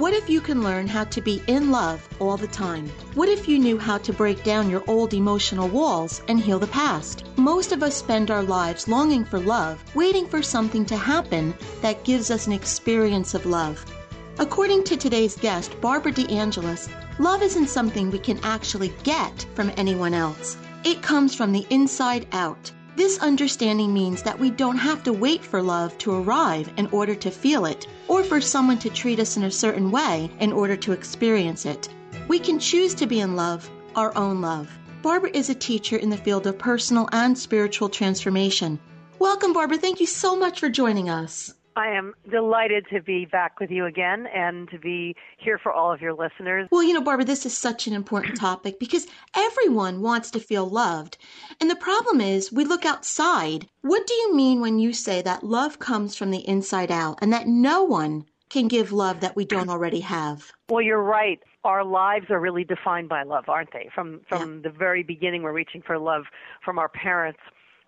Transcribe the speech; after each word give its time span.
What 0.00 0.14
if 0.14 0.30
you 0.30 0.40
can 0.40 0.62
learn 0.62 0.86
how 0.86 1.04
to 1.04 1.20
be 1.20 1.42
in 1.46 1.70
love 1.70 2.08
all 2.20 2.38
the 2.38 2.46
time? 2.46 2.88
What 3.12 3.28
if 3.28 3.46
you 3.46 3.58
knew 3.58 3.76
how 3.76 3.98
to 3.98 4.14
break 4.14 4.42
down 4.42 4.70
your 4.70 4.82
old 4.86 5.12
emotional 5.12 5.68
walls 5.68 6.22
and 6.26 6.40
heal 6.40 6.58
the 6.58 6.66
past? 6.68 7.24
Most 7.36 7.70
of 7.70 7.82
us 7.82 7.96
spend 7.96 8.30
our 8.30 8.42
lives 8.42 8.88
longing 8.88 9.26
for 9.26 9.38
love, 9.38 9.84
waiting 9.94 10.26
for 10.26 10.40
something 10.40 10.86
to 10.86 10.96
happen 10.96 11.52
that 11.82 12.02
gives 12.02 12.30
us 12.30 12.46
an 12.46 12.54
experience 12.54 13.34
of 13.34 13.44
love. 13.44 13.84
According 14.38 14.84
to 14.84 14.96
today's 14.96 15.36
guest, 15.36 15.78
Barbara 15.82 16.12
DeAngelis, 16.12 16.88
love 17.18 17.42
isn't 17.42 17.68
something 17.68 18.10
we 18.10 18.20
can 18.20 18.40
actually 18.42 18.94
get 19.02 19.44
from 19.54 19.70
anyone 19.76 20.14
else. 20.14 20.56
It 20.82 21.02
comes 21.02 21.34
from 21.34 21.52
the 21.52 21.66
inside 21.68 22.26
out. 22.32 22.72
This 22.96 23.18
understanding 23.20 23.94
means 23.94 24.22
that 24.22 24.38
we 24.38 24.50
don't 24.50 24.76
have 24.76 25.02
to 25.04 25.12
wait 25.12 25.44
for 25.44 25.62
love 25.62 25.96
to 25.98 26.12
arrive 26.12 26.72
in 26.76 26.86
order 26.88 27.14
to 27.14 27.30
feel 27.30 27.64
it, 27.64 27.86
or 28.08 28.24
for 28.24 28.40
someone 28.40 28.78
to 28.80 28.90
treat 28.90 29.20
us 29.20 29.36
in 29.36 29.44
a 29.44 29.50
certain 29.50 29.90
way 29.90 30.30
in 30.40 30.52
order 30.52 30.76
to 30.76 30.92
experience 30.92 31.66
it. 31.66 31.88
We 32.26 32.38
can 32.38 32.58
choose 32.58 32.94
to 32.94 33.06
be 33.06 33.20
in 33.20 33.36
love, 33.36 33.70
our 33.94 34.16
own 34.16 34.40
love. 34.40 34.70
Barbara 35.02 35.30
is 35.32 35.48
a 35.48 35.54
teacher 35.54 35.96
in 35.96 36.10
the 36.10 36.16
field 36.16 36.46
of 36.46 36.58
personal 36.58 37.08
and 37.12 37.38
spiritual 37.38 37.88
transformation. 37.88 38.78
Welcome, 39.18 39.52
Barbara. 39.52 39.78
Thank 39.78 40.00
you 40.00 40.06
so 40.06 40.36
much 40.36 40.60
for 40.60 40.68
joining 40.68 41.08
us. 41.08 41.54
I 41.76 41.88
am 41.88 42.14
delighted 42.30 42.86
to 42.92 43.00
be 43.00 43.26
back 43.26 43.60
with 43.60 43.70
you 43.70 43.86
again 43.86 44.26
and 44.34 44.68
to 44.70 44.78
be 44.78 45.14
here 45.38 45.58
for 45.58 45.72
all 45.72 45.92
of 45.92 46.00
your 46.00 46.12
listeners. 46.12 46.68
Well, 46.70 46.82
you 46.82 46.92
know, 46.92 47.00
Barbara, 47.00 47.24
this 47.24 47.46
is 47.46 47.56
such 47.56 47.86
an 47.86 47.92
important 47.92 48.36
topic 48.40 48.78
because 48.78 49.06
everyone 49.34 50.02
wants 50.02 50.30
to 50.32 50.40
feel 50.40 50.68
loved. 50.68 51.18
And 51.60 51.70
the 51.70 51.76
problem 51.76 52.20
is, 52.20 52.52
we 52.52 52.64
look 52.64 52.84
outside. 52.84 53.66
What 53.82 54.06
do 54.06 54.14
you 54.14 54.34
mean 54.34 54.60
when 54.60 54.78
you 54.78 54.92
say 54.92 55.22
that 55.22 55.44
love 55.44 55.78
comes 55.78 56.16
from 56.16 56.30
the 56.30 56.46
inside 56.48 56.90
out 56.90 57.18
and 57.22 57.32
that 57.32 57.46
no 57.46 57.84
one 57.84 58.26
can 58.48 58.66
give 58.66 58.92
love 58.92 59.20
that 59.20 59.36
we 59.36 59.44
don't 59.44 59.70
already 59.70 60.00
have? 60.00 60.50
Well, 60.68 60.82
you're 60.82 61.02
right. 61.02 61.38
Our 61.62 61.84
lives 61.84 62.26
are 62.30 62.40
really 62.40 62.64
defined 62.64 63.08
by 63.08 63.22
love, 63.22 63.44
aren't 63.48 63.72
they? 63.72 63.90
From 63.94 64.22
from 64.28 64.56
yeah. 64.56 64.70
the 64.70 64.76
very 64.76 65.02
beginning, 65.02 65.42
we're 65.42 65.52
reaching 65.52 65.82
for 65.82 65.98
love 65.98 66.24
from 66.64 66.78
our 66.78 66.88
parents 66.88 67.40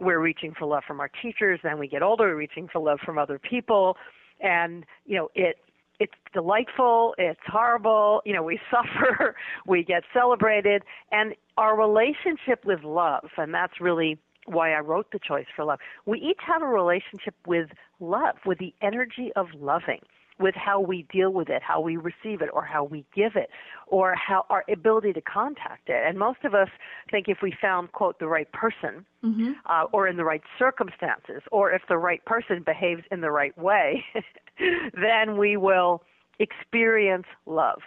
we're 0.03 0.21
reaching 0.21 0.53
for 0.59 0.67
love 0.67 0.83
from 0.87 1.01
our 1.01 1.11
teachers. 1.23 1.61
Then 1.63 1.79
we 1.79 1.89
get 1.89 2.03
older, 2.03 2.25
we're 2.29 2.37
reaching 2.37 2.69
for 2.73 2.81
love 2.81 2.99
from 3.05 3.19
other 3.19 3.39
people, 3.39 3.97
and 4.41 4.85
you 5.07 5.17
know 5.17 5.29
it. 5.35 5.57
It's 6.01 6.13
delightful. 6.33 7.15
It's 7.17 7.39
horrible. 7.47 8.23
You 8.25 8.35
know, 8.35 8.43
we 8.43 8.59
suffer. 8.71 9.37
We 9.67 9.85
get 9.85 10.03
celebrated, 10.13 10.83
and 11.13 11.35
our 11.57 11.79
relationship 11.79 12.65
with 12.65 12.83
love, 12.83 13.29
and 13.37 13.55
that's 13.55 13.81
really 13.81 14.19
why 14.47 14.73
I 14.73 14.81
wrote 14.81 15.13
the 15.13 15.21
choice 15.21 15.47
for 15.55 15.65
love. 15.65 15.79
We 16.05 16.19
each 16.19 16.41
have 16.45 16.63
a 16.63 16.67
relationship 16.67 17.34
with 17.47 17.69
love, 18.01 18.34
with 18.45 18.59
the 18.59 18.75
energy 18.83 19.31
of 19.37 19.47
loving 19.55 20.01
with 20.42 20.54
how 20.54 20.80
we 20.80 21.06
deal 21.12 21.32
with 21.32 21.48
it, 21.48 21.62
how 21.62 21.80
we 21.80 21.97
receive 21.97 22.42
it, 22.42 22.50
or 22.53 22.64
how 22.64 22.84
we 22.84 23.04
give 23.14 23.36
it, 23.36 23.48
or 23.86 24.14
how 24.14 24.44
our 24.50 24.64
ability 24.70 25.12
to 25.12 25.20
contact 25.20 25.88
it. 25.88 26.03
And 26.06 26.19
most 26.19 26.44
of 26.44 26.54
us 26.54 26.69
think 27.10 27.28
if 27.28 27.38
we 27.42 27.54
found, 27.60 27.92
quote, 27.92 28.19
the 28.19 28.26
right 28.26 28.50
person, 28.53 29.06
mm-hmm. 29.25 29.53
uh, 29.66 29.84
or 29.92 30.08
in 30.08 30.16
the 30.16 30.25
right 30.25 30.42
circumstances, 30.58 31.42
or 31.53 31.70
if 31.70 31.82
the 31.88 31.97
right 31.97 32.22
person 32.25 32.62
behaves 32.64 33.03
in 33.10 33.20
the 33.20 33.30
right 33.30 33.56
way, 33.56 34.04
then 34.94 35.38
we 35.38 35.56
will 35.56 36.03
experience 36.38 37.26
love. 37.47 37.80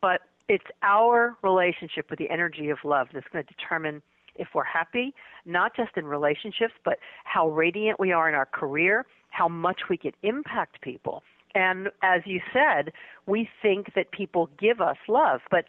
But 0.00 0.20
it's 0.48 0.64
our 0.82 1.36
relationship 1.42 2.10
with 2.10 2.18
the 2.18 2.28
energy 2.30 2.68
of 2.68 2.78
love 2.84 3.08
that's 3.14 3.26
going 3.32 3.44
to 3.44 3.54
determine 3.54 4.02
if 4.36 4.48
we're 4.54 4.64
happy, 4.64 5.14
not 5.46 5.74
just 5.76 5.96
in 5.96 6.04
relationships, 6.04 6.74
but 6.84 6.98
how 7.24 7.48
radiant 7.48 7.98
we 7.98 8.12
are 8.12 8.28
in 8.28 8.34
our 8.34 8.46
career, 8.46 9.06
how 9.30 9.48
much 9.48 9.82
we 9.88 9.96
can 9.96 10.12
impact 10.22 10.80
people 10.82 11.22
and 11.54 11.88
as 12.02 12.22
you 12.24 12.40
said, 12.52 12.92
we 13.26 13.48
think 13.62 13.94
that 13.94 14.10
people 14.10 14.50
give 14.58 14.80
us 14.80 14.96
love, 15.08 15.40
but 15.50 15.64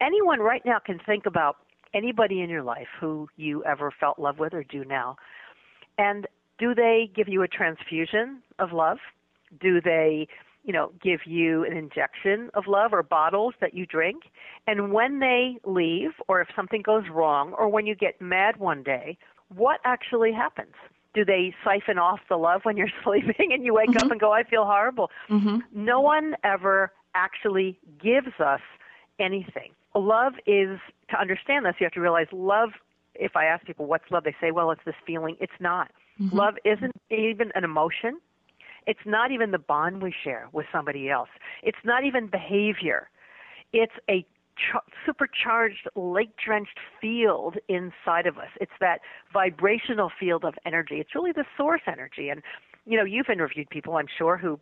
anyone 0.00 0.40
right 0.40 0.62
now 0.64 0.78
can 0.84 0.98
think 1.04 1.26
about 1.26 1.56
anybody 1.94 2.40
in 2.42 2.50
your 2.50 2.62
life 2.62 2.88
who 3.00 3.28
you 3.36 3.64
ever 3.64 3.92
felt 3.98 4.18
love 4.18 4.38
with 4.38 4.52
or 4.52 4.64
do 4.64 4.84
now. 4.84 5.16
And 5.96 6.26
do 6.58 6.74
they 6.74 7.10
give 7.14 7.28
you 7.28 7.42
a 7.42 7.48
transfusion 7.48 8.42
of 8.58 8.72
love? 8.72 8.98
Do 9.60 9.80
they, 9.80 10.28
you 10.64 10.72
know, 10.72 10.92
give 11.02 11.20
you 11.24 11.64
an 11.64 11.76
injection 11.76 12.50
of 12.54 12.64
love 12.66 12.92
or 12.92 13.02
bottles 13.02 13.54
that 13.60 13.74
you 13.74 13.86
drink? 13.86 14.24
And 14.66 14.92
when 14.92 15.20
they 15.20 15.58
leave 15.64 16.10
or 16.28 16.40
if 16.40 16.48
something 16.54 16.82
goes 16.82 17.04
wrong 17.12 17.54
or 17.56 17.68
when 17.68 17.86
you 17.86 17.94
get 17.94 18.20
mad 18.20 18.56
one 18.58 18.82
day, 18.82 19.16
what 19.54 19.80
actually 19.84 20.32
happens? 20.32 20.74
Do 21.18 21.24
they 21.24 21.52
siphon 21.64 21.98
off 21.98 22.20
the 22.28 22.36
love 22.36 22.60
when 22.62 22.76
you're 22.76 22.92
sleeping 23.04 23.52
and 23.52 23.64
you 23.64 23.74
wake 23.74 23.90
mm-hmm. 23.90 24.06
up 24.06 24.12
and 24.12 24.20
go, 24.20 24.32
I 24.32 24.44
feel 24.44 24.64
horrible? 24.64 25.10
Mm-hmm. 25.28 25.58
No 25.72 26.00
one 26.00 26.36
ever 26.44 26.92
actually 27.16 27.76
gives 28.00 28.38
us 28.38 28.60
anything. 29.18 29.72
Love 29.96 30.34
is, 30.46 30.78
to 31.10 31.20
understand 31.20 31.66
this, 31.66 31.74
you 31.80 31.84
have 31.86 31.92
to 31.92 32.00
realize 32.00 32.28
love, 32.30 32.70
if 33.16 33.34
I 33.34 33.46
ask 33.46 33.66
people, 33.66 33.86
what's 33.86 34.04
love? 34.12 34.22
They 34.22 34.36
say, 34.40 34.52
well, 34.52 34.70
it's 34.70 34.80
this 34.86 34.94
feeling. 35.04 35.36
It's 35.40 35.58
not. 35.58 35.90
Mm-hmm. 36.20 36.36
Love 36.36 36.54
isn't 36.64 36.94
even 37.10 37.50
an 37.56 37.64
emotion. 37.64 38.20
It's 38.86 39.00
not 39.04 39.32
even 39.32 39.50
the 39.50 39.58
bond 39.58 40.00
we 40.00 40.14
share 40.22 40.48
with 40.52 40.66
somebody 40.70 41.10
else. 41.10 41.30
It's 41.64 41.78
not 41.84 42.04
even 42.04 42.28
behavior. 42.28 43.10
It's 43.72 43.92
a 44.08 44.24
supercharged, 45.04 45.88
lake 45.94 46.30
drenched 46.44 46.78
field 47.00 47.56
inside 47.68 48.26
of 48.26 48.38
us. 48.38 48.48
It's 48.60 48.72
that 48.80 49.00
vibrational 49.32 50.10
field 50.18 50.44
of 50.44 50.54
energy. 50.64 50.96
It's 51.00 51.14
really 51.14 51.32
the 51.32 51.44
source 51.56 51.82
energy. 51.86 52.28
And, 52.28 52.42
you 52.86 52.96
know, 52.96 53.04
you've 53.04 53.28
interviewed 53.28 53.70
people, 53.70 53.96
I'm 53.96 54.08
sure, 54.16 54.36
who 54.36 54.58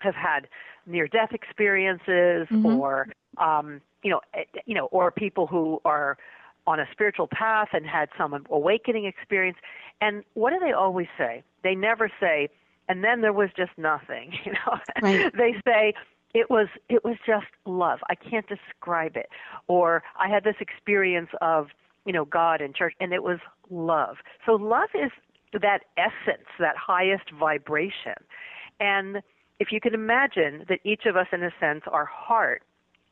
have 0.00 0.14
had 0.14 0.48
near 0.86 1.06
death 1.06 1.32
experiences 1.32 2.48
mm-hmm. 2.50 2.66
or, 2.66 3.08
um, 3.38 3.80
you 4.02 4.10
know, 4.10 4.20
eh, 4.34 4.44
you 4.66 4.74
know, 4.74 4.86
or 4.86 5.10
people 5.10 5.46
who 5.46 5.80
are 5.84 6.18
on 6.66 6.78
a 6.78 6.86
spiritual 6.92 7.28
path 7.28 7.68
and 7.72 7.86
had 7.86 8.08
some 8.16 8.44
awakening 8.50 9.04
experience. 9.04 9.58
And 10.00 10.22
what 10.34 10.50
do 10.50 10.58
they 10.60 10.72
always 10.72 11.08
say? 11.18 11.42
They 11.62 11.74
never 11.74 12.10
say, 12.20 12.48
and 12.88 13.02
then 13.02 13.20
there 13.20 13.32
was 13.32 13.50
just 13.56 13.72
nothing, 13.76 14.32
you 14.44 14.52
know. 14.52 14.78
Right. 15.00 15.32
they 15.36 15.54
say, 15.66 15.94
it 16.34 16.50
was 16.50 16.68
it 16.88 17.04
was 17.04 17.16
just 17.26 17.46
love. 17.66 18.00
I 18.08 18.14
can't 18.14 18.46
describe 18.48 19.16
it. 19.16 19.28
Or 19.68 20.02
i 20.18 20.28
had 20.28 20.44
this 20.44 20.56
experience 20.60 21.30
of 21.40 21.68
you 22.04 22.12
know 22.12 22.24
god 22.24 22.60
and 22.60 22.74
church 22.74 22.94
and 23.00 23.12
it 23.12 23.22
was 23.22 23.38
love. 23.70 24.16
So 24.46 24.52
love 24.52 24.90
is 24.94 25.10
that 25.60 25.80
essence 25.96 26.48
that 26.58 26.76
highest 26.76 27.30
vibration. 27.38 28.14
And 28.80 29.22
if 29.60 29.70
you 29.70 29.80
can 29.80 29.94
imagine 29.94 30.64
that 30.68 30.80
each 30.84 31.06
of 31.06 31.16
us, 31.16 31.26
in 31.32 31.42
a 31.42 31.50
sense, 31.60 31.82
our 31.86 32.06
heart, 32.06 32.62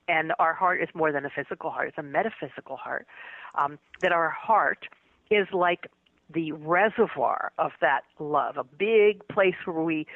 and 0.09 0.33
our 0.39 0.55
heart 0.55 0.83
is 0.83 0.89
more 0.95 1.13
than 1.13 1.25
a 1.25 1.31
physical 1.31 1.71
heart, 1.71 1.89
it's 1.89 1.99
a 1.99 2.03
metaphysical 2.03 2.77
heart, 2.77 3.07
um, 3.55 3.79
that 4.01 4.11
our 4.11 4.31
heart 4.31 4.87
is 5.31 5.47
like 5.53 5.87
the 6.33 6.53
reservoir 6.53 7.53
of 7.59 7.73
that 7.81 8.03
love, 8.19 8.57
a 8.57 8.65
big 8.65 9.27
place 9.29 9.55
where 9.65 9.83
we, 9.83 10.07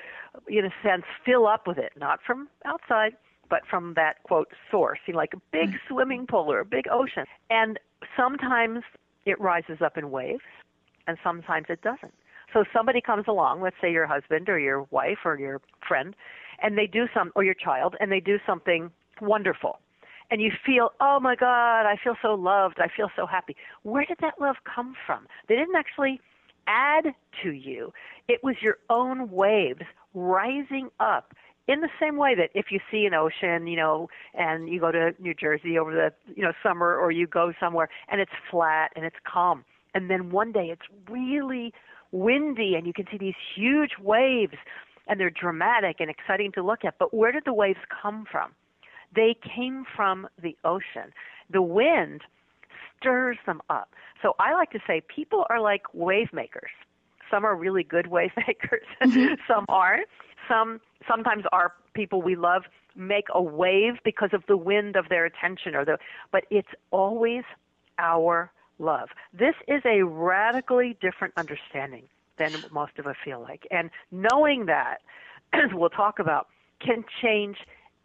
in 0.49 0.65
a 0.65 0.73
sense, 0.83 1.05
fill 1.25 1.47
up 1.47 1.67
with 1.67 1.79
it, 1.79 1.93
not 1.97 2.21
from 2.27 2.49
outside, 2.65 3.13
but 3.51 3.63
from 3.69 3.95
that 3.95 4.23
quote 4.25 4.49
source, 4.71 4.99
you 5.07 5.13
know, 5.13 5.19
like 5.19 5.35
a 5.35 5.41
big 5.53 5.71
mm. 5.71 5.79
swimming 5.89 6.27
pool 6.27 6.51
or 6.51 6.61
a 6.61 6.65
big 6.65 6.87
ocean. 6.91 7.25
And 7.51 7.79
sometimes 8.17 8.81
it 9.27 9.41
rises 9.41 9.79
up 9.85 9.97
in 9.97 10.11
waves, 10.11 10.43
and 11.07 11.19
sometimes 11.23 11.67
it 11.69 11.83
doesn't. 11.83 12.15
So 12.53 12.65
somebody 12.73 13.01
comes 13.01 13.25
along, 13.27 13.61
let's 13.63 13.77
say 13.81 13.93
your 13.93 14.07
husband 14.07 14.49
or 14.49 14.59
your 14.59 14.87
wife 14.91 15.19
or 15.25 15.39
your 15.39 15.61
friend, 15.87 16.15
and 16.63 16.79
they 16.79 16.87
do 16.87 17.07
some, 17.13 17.33
or 17.35 17.45
your 17.45 17.55
child, 17.55 17.97
and 18.01 18.13
they 18.13 18.21
do 18.21 18.39
something 18.47 18.91
wonderful. 19.21 19.81
And 20.31 20.41
you 20.41 20.51
feel, 20.65 20.91
oh 21.01 21.21
my 21.21 21.37
God, 21.37 21.87
I 21.87 21.97
feel 22.03 22.17
so 22.23 22.35
loved. 22.35 22.79
I 22.79 22.89
feel 22.95 23.11
so 23.15 23.27
happy. 23.27 23.57
Where 23.83 24.05
did 24.05 24.19
that 24.21 24.35
love 24.41 24.57
come 24.65 24.95
from? 25.07 25.27
They 25.49 25.55
didn't 25.55 25.77
actually 25.77 26.21
add 26.67 27.15
to 27.43 27.51
you. 27.51 27.93
It 28.29 28.43
was 28.43 28.57
your 28.63 28.79
own 28.89 29.31
waves 29.31 29.83
rising 30.15 30.89
up 30.99 31.35
in 31.67 31.81
the 31.81 31.89
same 32.01 32.17
way 32.17 32.35
that 32.35 32.51
if 32.55 32.67
you 32.71 32.79
see 32.91 33.07
an 33.07 33.15
ocean, 33.15 33.67
you 33.67 33.77
know, 33.77 34.09
and 34.35 34.69
you 34.69 34.81
go 34.81 34.93
to 34.93 35.15
New 35.19 35.35
Jersey 35.35 35.79
over 35.79 35.93
the, 35.93 36.13
you 36.35 36.43
know, 36.43 36.53
summer 36.63 36.97
or 36.97 37.11
you 37.11 37.27
go 37.27 37.53
somewhere 37.59 37.89
and 38.09 38.21
it's 38.21 38.33
flat 38.51 38.93
and 38.97 39.05
it's 39.05 39.17
calm. 39.27 39.65
And 39.95 40.11
then 40.11 40.31
one 40.31 40.53
day 40.53 40.71
it's 40.71 40.83
really 41.09 41.73
windy 42.13 42.75
and 42.75 42.87
you 42.87 42.93
can 42.93 43.07
see 43.11 43.19
these 43.19 43.35
huge 43.57 43.93
waves 44.01 44.55
and 45.07 45.19
they're 45.19 45.31
dramatic 45.31 45.97
and 46.01 46.11
exciting 46.11 46.53
to 46.53 46.63
look 46.63 46.85
at. 46.85 46.99
But 46.99 47.15
where 47.15 47.33
did 47.33 47.45
the 47.45 47.55
waves 47.55 47.81
come 48.03 48.25
from? 48.31 48.53
They 49.15 49.37
came 49.55 49.85
from 49.97 50.29
the 50.41 50.57
ocean. 50.65 51.13
The 51.51 51.63
wind 51.63 52.23
stirs 52.99 53.39
them 53.47 53.61
up. 53.69 53.91
So 54.23 54.35
I 54.39 54.55
like 54.55 54.71
to 54.71 54.81
say 54.87 55.03
people 55.15 55.45
are 55.51 55.61
like 55.61 55.83
wave 55.93 56.33
makers. 56.33 56.71
Some 57.31 57.45
are 57.45 57.55
really 57.55 57.83
good 57.83 58.07
wave 58.17 58.33
makers, 58.37 58.87
mm-hmm. 59.03 59.35
some 59.47 59.65
aren't. 59.69 60.09
Some 60.49 60.81
sometimes 61.09 61.45
our 61.53 61.73
people 61.95 62.23
we 62.23 62.37
love 62.37 62.65
make 62.97 63.27
a 63.33 63.43
wave 63.43 63.95
because 64.05 64.31
of 64.33 64.45
the 64.47 64.57
wind 64.57 64.97
of 64.97 65.09
their 65.09 65.25
attention 65.25 65.75
or 65.75 65.85
the 65.85 65.99
but 66.33 66.45
it's 66.51 66.69
always 66.91 67.45
our 67.99 68.51
love. 68.79 69.11
This 69.33 69.55
is 69.69 69.83
a 69.85 70.03
radically 70.03 70.97
different 71.01 71.35
understanding 71.37 72.05
than 72.39 72.53
most 72.73 72.99
of 72.99 73.07
us 73.07 73.17
feel 73.25 73.41
like. 73.41 73.67
And 73.71 73.91
knowing 74.11 74.67
that, 74.67 74.99
as 75.53 75.71
we'll 75.73 75.91
talk 75.91 76.19
about, 76.19 76.49
can 76.81 77.05
change 77.23 77.59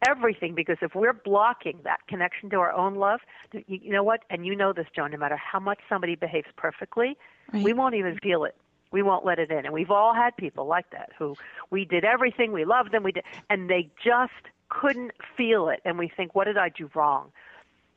everything 0.08 0.56
because 0.56 0.78
if 0.82 0.96
we're 0.96 1.14
blocking 1.14 1.80
that 1.84 2.00
connection 2.08 2.50
to 2.52 2.58
our 2.58 2.72
own 2.72 2.96
love, 2.96 3.20
you 3.68 3.92
know 3.92 4.04
what? 4.04 4.22
And 4.30 4.46
you 4.46 4.56
know 4.56 4.74
this, 4.74 4.88
Joan, 4.96 5.12
no 5.12 5.18
matter 5.18 5.38
how 5.38 5.60
much 5.60 5.80
somebody 5.88 6.16
behaves 6.16 6.48
perfectly, 6.56 7.18
right. 7.54 7.64
we 7.64 7.74
won't 7.74 7.96
even 7.96 8.18
feel 8.22 8.44
it. 8.44 8.56
We 8.92 9.04
won't 9.04 9.26
let 9.26 9.38
it 9.40 9.52
in. 9.52 9.66
And 9.66 9.74
we've 9.74 9.92
all 9.92 10.14
had 10.14 10.36
people 10.36 10.66
like 10.66 10.90
that 10.92 11.12
who 11.18 11.36
we 11.70 11.86
did 11.86 12.04
everything, 12.04 12.52
we 12.52 12.66
loved 12.66 12.92
them, 12.92 13.04
we 13.04 13.12
did, 13.12 13.24
and 13.50 13.70
they 13.70 13.90
just 14.04 14.32
couldn't 14.70 15.12
feel 15.38 15.70
it. 15.70 15.82
And 15.86 15.98
we 15.98 16.08
think, 16.16 16.34
what 16.34 16.46
did 16.46 16.58
I 16.58 16.70
do 16.70 16.90
wrong? 16.96 17.32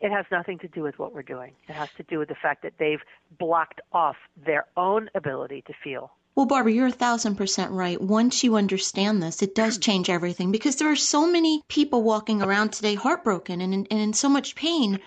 It 0.01 0.11
has 0.11 0.27
nothing 0.33 0.59
to 0.59 0.69
do 0.69 0.83
with 0.83 0.99
what 0.99 1.15
we're 1.15 1.23
doing. 1.23 1.53
It 1.69 1.75
has 1.75 1.89
to 1.97 2.03
do 2.03 2.19
with 2.19 2.29
the 2.29 2.35
fact 2.35 2.63
that 2.63 2.75
they've 2.79 3.03
blocked 3.39 3.81
off 3.93 4.17
their 4.45 4.67
own 4.77 5.09
ability 5.15 5.63
to 5.69 5.73
feel. 5.83 6.11
Well, 6.35 6.47
Barbara, 6.47 6.73
you're 6.73 6.87
a 6.87 6.93
thousand 6.93 7.37
percent 7.37 7.73
right. 7.73 8.01
Once 8.01 8.43
you 8.43 8.57
understand 8.57 9.23
this, 9.23 9.43
it 9.43 9.55
does 9.55 9.77
change 9.87 10.09
everything 10.09 10.51
because 10.51 10.77
there 10.77 10.91
are 10.91 10.97
so 10.97 11.27
many 11.31 11.63
people 11.69 12.03
walking 12.03 12.41
around 12.41 12.73
today 12.73 12.95
heartbroken 12.95 13.61
and 13.61 13.75
in, 13.75 13.87
and 13.91 14.01
in 14.01 14.13
so 14.15 14.31
much 14.31 14.55
pain 14.55 14.99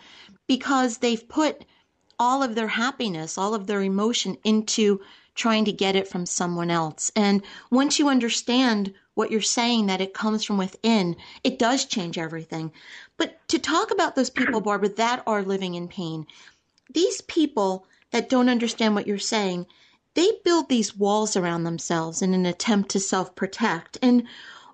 because 0.46 1.00
they've 1.00 1.28
put 1.28 1.66
all 2.20 2.44
of 2.44 2.54
their 2.54 2.68
happiness, 2.68 3.40
all 3.40 3.56
of 3.56 3.66
their 3.66 3.82
emotion 3.82 4.38
into 4.44 5.02
trying 5.34 5.66
to 5.66 5.72
get 5.72 5.96
it 5.96 6.08
from 6.08 6.28
someone 6.28 6.70
else. 6.70 7.12
And 7.16 7.42
once 7.72 7.98
you 7.98 8.08
understand 8.08 8.94
what 9.16 9.32
you're 9.32 9.42
saying, 9.42 9.88
that 9.88 10.02
it 10.02 10.14
comes 10.14 10.44
from 10.44 10.58
within, 10.60 11.16
it 11.44 11.58
does 11.58 11.86
change 11.86 12.20
everything. 12.20 12.72
But 13.18 13.40
to 13.50 13.58
talk 13.58 13.90
about 13.90 14.16
those 14.16 14.30
people, 14.30 14.62
Barbara, 14.62 14.90
that 14.90 15.24
are 15.26 15.42
living 15.42 15.74
in 15.74 15.88
pain, 15.88 16.28
these 16.94 17.22
people 17.22 17.88
that 18.12 18.30
don't 18.30 18.50
understand 18.50 18.94
what 18.94 19.08
you're 19.08 19.18
saying, 19.18 19.66
they 20.16 20.32
build 20.44 20.68
these 20.68 20.96
walls 20.96 21.38
around 21.38 21.64
themselves 21.64 22.22
in 22.22 22.34
an 22.34 22.46
attempt 22.46 22.90
to 22.92 23.00
self 23.00 23.36
protect. 23.36 23.98
And 24.02 24.24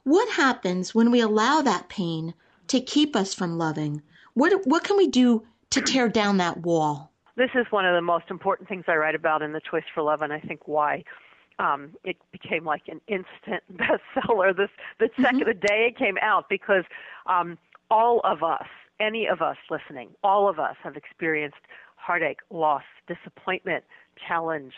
what 0.04 0.30
happens 0.30 0.96
when 0.96 1.12
we 1.12 1.20
allow 1.20 1.62
that 1.62 1.90
pain 1.90 2.34
to 2.68 2.80
keep 2.80 3.16
us 3.16 3.34
from 3.34 3.58
loving? 3.58 4.02
What, 4.34 4.66
what 4.66 4.84
can 4.84 4.98
we 4.98 5.08
do 5.08 5.44
to 5.72 5.82
tear 5.82 6.10
down 6.10 6.38
that 6.38 6.62
wall? 6.62 7.12
this 7.42 7.50
is 7.56 7.66
one 7.72 7.86
of 7.86 7.96
the 7.96 8.02
most 8.02 8.26
important 8.30 8.68
things 8.70 8.86
I 8.88 8.96
write 8.96 9.16
about 9.16 9.42
in 9.42 9.54
the 9.54 9.62
Choice 9.62 9.84
for 9.94 10.04
Love, 10.04 10.22
and 10.22 10.32
I 10.34 10.40
think 10.40 10.68
why 10.68 11.04
um, 11.60 11.92
it 12.04 12.18
became 12.32 12.66
like 12.66 12.84
an 12.88 13.02
instant 13.08 13.64
bestseller 13.74 14.56
this 14.56 14.70
the 15.00 15.06
mm-hmm. 15.06 15.22
second 15.24 15.48
the 15.48 15.54
day 15.54 15.88
it 15.90 15.98
came 15.98 16.18
out 16.22 16.50
because 16.50 16.84
um, 17.26 17.58
all 17.90 18.22
of 18.24 18.44
us, 18.44 18.68
any 19.00 19.28
of 19.28 19.42
us 19.42 19.58
listening, 19.70 20.10
all 20.24 20.50
of 20.50 20.60
us 20.60 20.76
have 20.84 20.96
experienced 20.96 21.58
heartache, 21.96 22.40
loss, 22.50 22.84
disappointment, 23.08 23.84
challenge, 24.28 24.74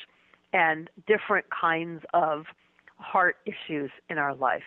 and 0.53 0.89
different 1.07 1.45
kinds 1.50 2.03
of 2.13 2.45
heart 2.97 3.38
issues 3.45 3.91
in 4.09 4.17
our 4.17 4.33
life. 4.35 4.63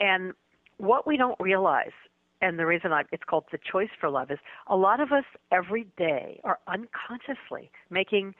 And 0.00 0.32
what 0.78 1.06
we 1.06 1.16
don't 1.16 1.38
realize 1.38 1.92
and 2.40 2.58
the 2.58 2.66
reason 2.66 2.92
I, 2.92 3.02
it's 3.12 3.24
called 3.24 3.44
the 3.50 3.58
choice 3.58 3.88
for 4.00 4.08
love 4.10 4.30
is 4.30 4.38
a 4.68 4.76
lot 4.76 5.00
of 5.00 5.12
us 5.12 5.24
every 5.50 5.86
day 5.96 6.40
are 6.44 6.58
unconsciously 6.68 7.70
making 7.90 8.34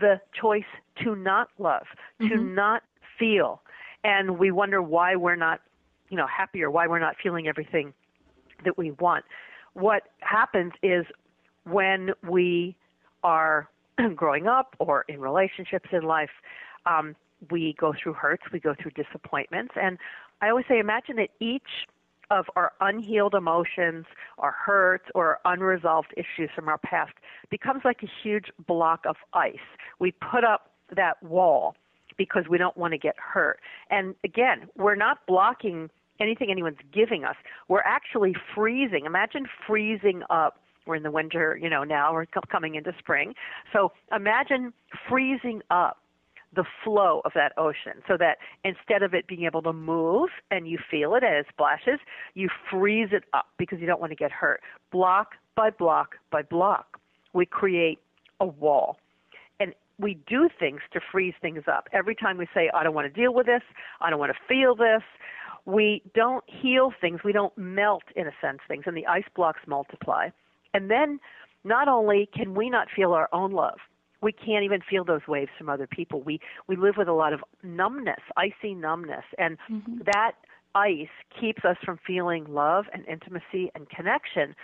the 0.00 0.20
choice 0.40 0.64
to 1.02 1.14
not 1.14 1.48
love, 1.58 1.86
mm-hmm. 2.20 2.34
to 2.34 2.42
not 2.42 2.82
feel, 3.18 3.60
and 4.02 4.38
we 4.38 4.50
wonder 4.50 4.80
why 4.80 5.16
we're 5.16 5.36
not, 5.36 5.60
you 6.08 6.16
know, 6.16 6.26
happy 6.26 6.62
or 6.62 6.70
why 6.70 6.86
we're 6.86 6.98
not 6.98 7.16
feeling 7.22 7.48
everything 7.48 7.92
that 8.64 8.78
we 8.78 8.92
want. 8.92 9.24
What 9.74 10.04
happens 10.20 10.72
is 10.82 11.04
when 11.64 12.10
we 12.26 12.76
are 13.22 13.68
growing 14.14 14.46
up 14.46 14.76
or 14.78 15.04
in 15.08 15.20
relationships 15.20 15.88
in 15.92 16.02
life, 16.02 16.30
um, 16.86 17.14
we 17.50 17.74
go 17.78 17.92
through 18.00 18.14
hurts, 18.14 18.44
we 18.52 18.60
go 18.60 18.74
through 18.80 18.92
disappointments, 18.92 19.74
and 19.80 19.98
I 20.40 20.48
always 20.48 20.64
say, 20.68 20.78
imagine 20.78 21.16
that 21.16 21.30
each 21.40 21.86
of 22.30 22.46
our 22.56 22.72
unhealed 22.80 23.34
emotions, 23.34 24.06
our 24.38 24.52
hurts, 24.52 25.04
or 25.14 25.38
unresolved 25.44 26.14
issues 26.16 26.50
from 26.54 26.68
our 26.68 26.78
past 26.78 27.12
becomes 27.50 27.82
like 27.84 28.02
a 28.02 28.08
huge 28.22 28.46
block 28.66 29.04
of 29.06 29.16
ice. 29.32 29.56
We 29.98 30.12
put 30.12 30.44
up 30.44 30.70
that 30.94 31.22
wall 31.22 31.76
because 32.16 32.44
we 32.48 32.58
don't 32.58 32.76
want 32.76 32.92
to 32.92 32.98
get 32.98 33.16
hurt. 33.18 33.60
And 33.90 34.14
again, 34.24 34.68
we're 34.76 34.94
not 34.94 35.26
blocking 35.26 35.90
anything 36.20 36.50
anyone's 36.50 36.78
giving 36.92 37.24
us. 37.24 37.36
We're 37.68 37.80
actually 37.80 38.34
freezing. 38.54 39.04
Imagine 39.04 39.46
freezing 39.66 40.22
up. 40.30 40.60
We're 40.86 40.96
in 40.96 41.02
the 41.02 41.10
winter, 41.10 41.58
you 41.60 41.70
know, 41.70 41.84
now 41.84 42.12
we're 42.12 42.26
coming 42.50 42.74
into 42.74 42.92
spring. 42.98 43.34
So 43.72 43.92
imagine 44.14 44.72
freezing 45.08 45.62
up 45.70 45.98
the 46.54 46.64
flow 46.84 47.20
of 47.24 47.32
that 47.34 47.52
ocean 47.56 48.02
so 48.06 48.16
that 48.16 48.38
instead 48.64 49.02
of 49.02 49.14
it 49.14 49.26
being 49.26 49.44
able 49.44 49.62
to 49.62 49.72
move 49.72 50.30
and 50.50 50.68
you 50.68 50.78
feel 50.90 51.14
it 51.14 51.24
as 51.24 51.44
it 51.44 51.46
splashes, 51.50 52.00
you 52.34 52.48
freeze 52.70 53.08
it 53.12 53.24
up 53.32 53.46
because 53.58 53.80
you 53.80 53.86
don't 53.86 54.00
want 54.00 54.10
to 54.10 54.16
get 54.16 54.30
hurt. 54.30 54.60
Block 54.92 55.32
by 55.56 55.70
block 55.70 56.16
by 56.30 56.42
block, 56.42 57.00
we 57.32 57.46
create 57.46 57.98
a 58.40 58.46
wall. 58.46 58.98
And 59.60 59.74
we 59.98 60.18
do 60.26 60.48
things 60.58 60.80
to 60.92 61.00
freeze 61.12 61.34
things 61.40 61.64
up. 61.66 61.88
Every 61.92 62.14
time 62.14 62.36
we 62.36 62.46
say, 62.54 62.70
I 62.74 62.82
don't 62.82 62.94
want 62.94 63.12
to 63.12 63.20
deal 63.20 63.32
with 63.32 63.46
this, 63.46 63.62
I 64.00 64.10
don't 64.10 64.18
want 64.18 64.32
to 64.32 64.38
feel 64.48 64.74
this, 64.74 65.02
we 65.66 66.02
don't 66.14 66.44
heal 66.46 66.92
things, 67.00 67.20
we 67.24 67.32
don't 67.32 67.56
melt, 67.56 68.02
in 68.16 68.26
a 68.26 68.32
sense, 68.40 68.58
things, 68.68 68.84
and 68.86 68.96
the 68.96 69.06
ice 69.06 69.24
blocks 69.34 69.60
multiply. 69.66 70.28
And 70.74 70.90
then 70.90 71.20
not 71.64 71.88
only 71.88 72.28
can 72.34 72.54
we 72.54 72.68
not 72.68 72.88
feel 72.94 73.12
our 73.12 73.28
own 73.32 73.52
love, 73.52 73.78
we 74.20 74.32
can't 74.32 74.64
even 74.64 74.80
feel 74.80 75.04
those 75.04 75.26
waves 75.28 75.50
from 75.56 75.68
other 75.68 75.86
people. 75.86 76.22
We 76.22 76.40
we 76.66 76.76
live 76.76 76.96
with 76.96 77.08
a 77.08 77.12
lot 77.12 77.32
of 77.32 77.40
numbness, 77.62 78.20
icy 78.36 78.74
numbness, 78.74 79.24
and 79.38 79.58
mm-hmm. 79.70 79.98
that 80.12 80.32
ice 80.74 81.08
keeps 81.40 81.64
us 81.64 81.76
from 81.84 81.98
feeling 82.06 82.46
love 82.48 82.86
and 82.92 83.06
intimacy 83.06 83.70
and 83.74 83.88
connection. 83.88 84.56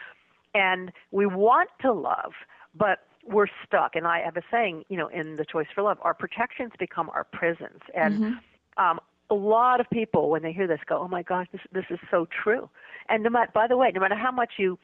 And 0.54 0.90
we 1.12 1.26
want 1.26 1.70
to 1.82 1.92
love, 1.92 2.32
but 2.74 3.00
we're 3.24 3.46
stuck. 3.66 3.94
And 3.94 4.06
I 4.06 4.20
have 4.20 4.36
a 4.36 4.42
saying, 4.50 4.84
you 4.88 4.96
know, 4.96 5.08
in 5.08 5.36
the 5.36 5.44
choice 5.44 5.66
for 5.74 5.82
love, 5.82 5.98
our 6.02 6.14
protections 6.14 6.72
become 6.78 7.08
our 7.10 7.24
prisons. 7.24 7.80
And 7.94 8.14
mm-hmm. 8.14 8.82
um, 8.84 8.98
a 9.30 9.34
lot 9.34 9.78
of 9.80 9.88
people, 9.90 10.30
when 10.30 10.42
they 10.42 10.52
hear 10.52 10.66
this, 10.66 10.80
go, 10.86 10.98
"Oh 10.98 11.08
my 11.08 11.22
gosh, 11.22 11.46
this 11.52 11.60
this 11.72 11.84
is 11.90 11.98
so 12.10 12.26
true." 12.42 12.68
And 13.08 13.22
no 13.22 13.30
matter, 13.30 13.50
by 13.54 13.66
the 13.66 13.76
way, 13.76 13.92
no 13.94 14.00
matter 14.00 14.16
how 14.16 14.32
much 14.32 14.54
you 14.58 14.78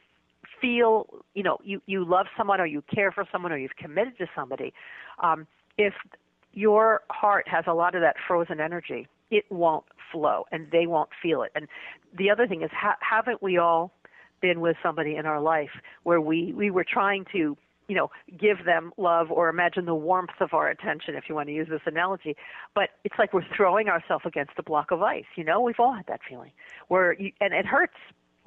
feel 0.61 1.07
you 1.33 1.43
know 1.43 1.57
you 1.63 1.81
you 1.85 2.03
love 2.03 2.27
someone 2.37 2.59
or 2.59 2.65
you 2.65 2.83
care 2.93 3.11
for 3.11 3.25
someone 3.31 3.51
or 3.51 3.57
you've 3.57 3.75
committed 3.75 4.17
to 4.17 4.27
somebody 4.35 4.73
um 5.19 5.47
if 5.77 5.93
your 6.53 7.01
heart 7.09 7.47
has 7.47 7.65
a 7.67 7.73
lot 7.73 7.95
of 7.95 8.01
that 8.01 8.15
frozen 8.27 8.59
energy 8.59 9.07
it 9.31 9.45
won't 9.49 9.85
flow 10.11 10.45
and 10.51 10.67
they 10.71 10.87
won't 10.87 11.09
feel 11.21 11.41
it. 11.41 11.51
And 11.55 11.67
the 12.17 12.29
other 12.29 12.47
thing 12.47 12.61
is, 12.61 12.71
ha- 12.73 12.97
haven't 12.99 13.41
we 13.41 13.57
all 13.57 13.91
been 14.41 14.61
with 14.61 14.77
somebody 14.83 15.15
in 15.15 15.25
our 15.25 15.41
life 15.41 15.71
where 16.03 16.21
we 16.21 16.53
we 16.53 16.69
were 16.69 16.85
trying 16.87 17.25
to 17.31 17.57
you 17.87 17.95
know 17.95 18.11
give 18.39 18.65
them 18.65 18.91
love 18.97 19.31
or 19.31 19.49
imagine 19.49 19.85
the 19.85 19.95
warmth 19.95 20.39
of 20.39 20.53
our 20.53 20.69
attention 20.69 21.15
if 21.15 21.23
you 21.27 21.33
want 21.33 21.47
to 21.47 21.53
use 21.53 21.67
this 21.69 21.81
analogy 21.87 22.35
but 22.75 22.89
it's 23.03 23.15
like 23.17 23.33
we're 23.33 23.41
throwing 23.55 23.89
ourselves 23.89 24.23
against 24.27 24.51
a 24.59 24.61
block 24.61 24.91
of 24.91 25.01
ice 25.01 25.25
you 25.35 25.43
know 25.43 25.59
we've 25.59 25.79
all 25.79 25.91
had 25.91 26.05
that 26.05 26.19
feeling 26.29 26.51
where 26.87 27.13
you, 27.13 27.31
and 27.41 27.51
it 27.51 27.65
hurts 27.65 27.95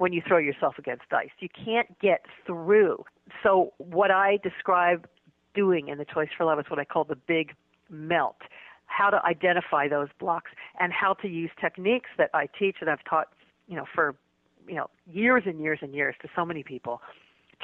when 0.01 0.13
you 0.13 0.21
throw 0.27 0.39
yourself 0.39 0.75
against 0.79 1.03
ice 1.11 1.29
you 1.39 1.47
can't 1.63 1.87
get 1.99 2.25
through 2.45 3.05
so 3.43 3.71
what 3.77 4.09
i 4.09 4.39
describe 4.41 5.07
doing 5.53 5.89
in 5.89 5.99
the 5.99 6.05
choice 6.05 6.29
for 6.35 6.45
love 6.45 6.57
is 6.57 6.65
what 6.69 6.79
i 6.79 6.83
call 6.83 7.03
the 7.03 7.17
big 7.27 7.53
melt 7.89 8.37
how 8.87 9.11
to 9.11 9.23
identify 9.25 9.87
those 9.87 10.07
blocks 10.19 10.49
and 10.79 10.91
how 10.91 11.13
to 11.13 11.27
use 11.27 11.51
techniques 11.61 12.09
that 12.17 12.31
i 12.33 12.47
teach 12.57 12.77
and 12.81 12.89
i've 12.89 13.03
taught 13.07 13.27
you 13.67 13.75
know 13.75 13.85
for 13.93 14.15
you 14.67 14.73
know 14.73 14.89
years 15.05 15.43
and 15.45 15.59
years 15.59 15.77
and 15.83 15.93
years 15.93 16.15
to 16.19 16.27
so 16.35 16.43
many 16.43 16.63
people 16.63 16.99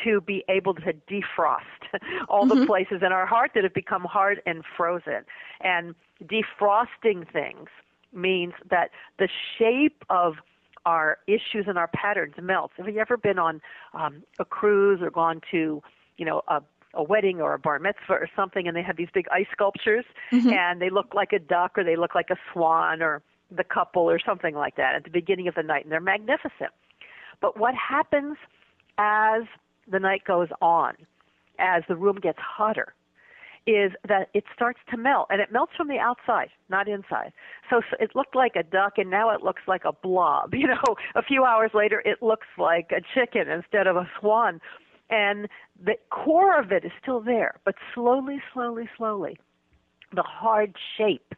to 0.03 0.21
be 0.21 0.43
able 0.47 0.75
to 0.75 0.93
defrost 1.09 1.61
all 2.29 2.45
mm-hmm. 2.45 2.59
the 2.59 2.65
places 2.67 3.01
in 3.03 3.11
our 3.11 3.25
heart 3.25 3.51
that 3.55 3.63
have 3.63 3.73
become 3.73 4.03
hard 4.03 4.43
and 4.45 4.63
frozen. 4.75 5.25
And 5.61 5.95
defrosting 6.23 7.31
things 7.33 7.67
means 8.13 8.53
that 8.69 8.91
the 9.17 9.27
shape 9.57 10.05
of 10.11 10.35
our 10.87 11.17
issues 11.27 11.65
and 11.67 11.77
our 11.77 11.89
patterns 11.89 12.33
melts. 12.41 12.73
Have 12.77 12.87
you 12.87 12.99
ever 12.99 13.17
been 13.17 13.37
on 13.37 13.61
um, 13.93 14.23
a 14.39 14.45
cruise 14.45 15.01
or 15.01 15.11
gone 15.11 15.41
to, 15.51 15.83
you 16.17 16.25
know, 16.25 16.41
a 16.47 16.61
a 16.93 17.03
wedding 17.03 17.41
or 17.41 17.53
a 17.53 17.59
bar 17.59 17.77
mitzvah 17.77 18.13
or 18.13 18.29
something 18.35 18.67
and 18.67 18.75
they 18.75 18.81
have 18.81 18.95
these 18.95 19.09
big 19.13 19.27
ice 19.31 19.45
sculptures 19.51 20.05
mm-hmm. 20.31 20.49
and 20.49 20.81
they 20.81 20.89
look 20.89 21.13
like 21.13 21.31
a 21.33 21.37
duck 21.37 21.77
or 21.77 21.83
they 21.83 21.97
look 21.97 22.15
like 22.15 22.29
a 22.31 22.37
swan 22.51 23.03
or 23.03 23.21
the 23.51 23.63
couple 23.63 24.09
or 24.09 24.17
something 24.19 24.55
like 24.55 24.77
that 24.77 24.95
at 24.95 25.03
the 25.03 25.09
beginning 25.09 25.47
of 25.47 25.53
the 25.53 25.61
night 25.61 25.83
and 25.83 25.91
they're 25.91 25.99
magnificent. 25.99 26.71
But 27.41 27.59
what 27.59 27.75
happens 27.75 28.37
as 28.97 29.43
the 29.87 29.99
night 29.99 30.23
goes 30.25 30.47
on, 30.61 30.95
as 31.59 31.83
the 31.87 31.95
room 31.95 32.19
gets 32.19 32.39
hotter, 32.39 32.95
is 33.67 33.91
that 34.07 34.29
it 34.33 34.45
starts 34.53 34.79
to 34.89 34.97
melt, 34.97 35.27
and 35.29 35.41
it 35.41 35.51
melts 35.51 35.73
from 35.75 35.89
the 35.89 35.99
outside, 35.99 36.47
not 36.69 36.87
inside. 36.87 37.33
So, 37.69 37.81
so 37.91 37.97
it 37.99 38.11
looked 38.15 38.35
like 38.35 38.55
a 38.55 38.63
duck, 38.63 38.93
and 38.97 39.09
now 39.09 39.29
it 39.31 39.43
looks 39.43 39.61
like 39.67 39.83
a 39.85 39.91
blob. 39.91 40.53
You 40.57 40.67
know, 40.67 40.95
a 41.15 41.21
few 41.21 41.45
hours 41.45 41.71
later, 41.73 42.01
it 42.03 42.21
looks 42.21 42.47
like 42.57 42.91
a 42.91 43.01
chicken 43.13 43.47
instead 43.49 43.85
of 43.87 43.95
a 43.95 44.09
swan, 44.19 44.59
and 45.09 45.47
the 45.81 45.93
core 46.09 46.59
of 46.59 46.71
it 46.71 46.83
is 46.83 46.91
still 47.01 47.21
there, 47.21 47.59
but 47.63 47.75
slowly, 47.93 48.41
slowly, 48.53 48.89
slowly, 48.97 49.37
the 50.13 50.23
hard 50.23 50.75
shape 50.97 51.33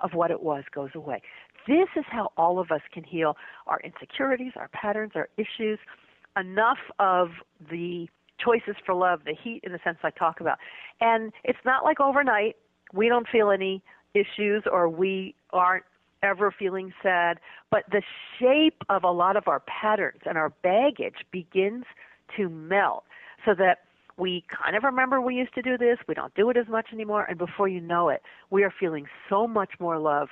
of 0.00 0.14
what 0.14 0.30
it 0.30 0.42
was 0.42 0.64
goes 0.74 0.90
away. 0.94 1.20
This 1.66 1.88
is 1.96 2.04
how 2.10 2.32
all 2.36 2.58
of 2.58 2.70
us 2.70 2.80
can 2.92 3.04
heal 3.04 3.36
our 3.66 3.80
insecurities, 3.80 4.52
our 4.56 4.68
patterns, 4.68 5.12
our 5.14 5.28
issues. 5.36 5.78
Enough 6.36 6.78
of 6.98 7.28
the 7.70 8.08
choices 8.42 8.76
for 8.84 8.94
love, 8.94 9.20
the 9.24 9.34
heat 9.34 9.60
in 9.62 9.72
the 9.72 9.78
sense 9.84 9.98
I 10.02 10.10
talk 10.10 10.40
about. 10.40 10.58
And 11.00 11.32
it's 11.44 11.58
not 11.64 11.84
like 11.84 12.00
overnight 12.00 12.56
we 12.92 13.08
don't 13.08 13.26
feel 13.28 13.50
any 13.50 13.82
issues 14.14 14.64
or 14.70 14.88
we 14.88 15.34
aren't 15.52 15.84
ever 16.22 16.54
feeling 16.56 16.92
sad, 17.02 17.38
but 17.70 17.84
the 17.90 18.02
shape 18.38 18.82
of 18.88 19.02
a 19.02 19.10
lot 19.10 19.36
of 19.36 19.48
our 19.48 19.60
patterns 19.60 20.20
and 20.24 20.38
our 20.38 20.50
baggage 20.62 21.26
begins 21.32 21.84
to 22.36 22.48
melt 22.48 23.04
so 23.44 23.54
that 23.54 23.78
we 24.18 24.44
kind 24.62 24.76
of 24.76 24.84
remember 24.84 25.20
we 25.20 25.34
used 25.34 25.54
to 25.54 25.62
do 25.62 25.76
this, 25.76 25.98
we 26.06 26.14
don't 26.14 26.34
do 26.34 26.48
it 26.50 26.56
as 26.56 26.68
much 26.68 26.86
anymore, 26.92 27.24
and 27.24 27.38
before 27.38 27.66
you 27.66 27.80
know 27.80 28.08
it, 28.08 28.22
we 28.50 28.62
are 28.62 28.72
feeling 28.78 29.06
so 29.28 29.48
much 29.48 29.70
more 29.80 29.98
love 29.98 30.28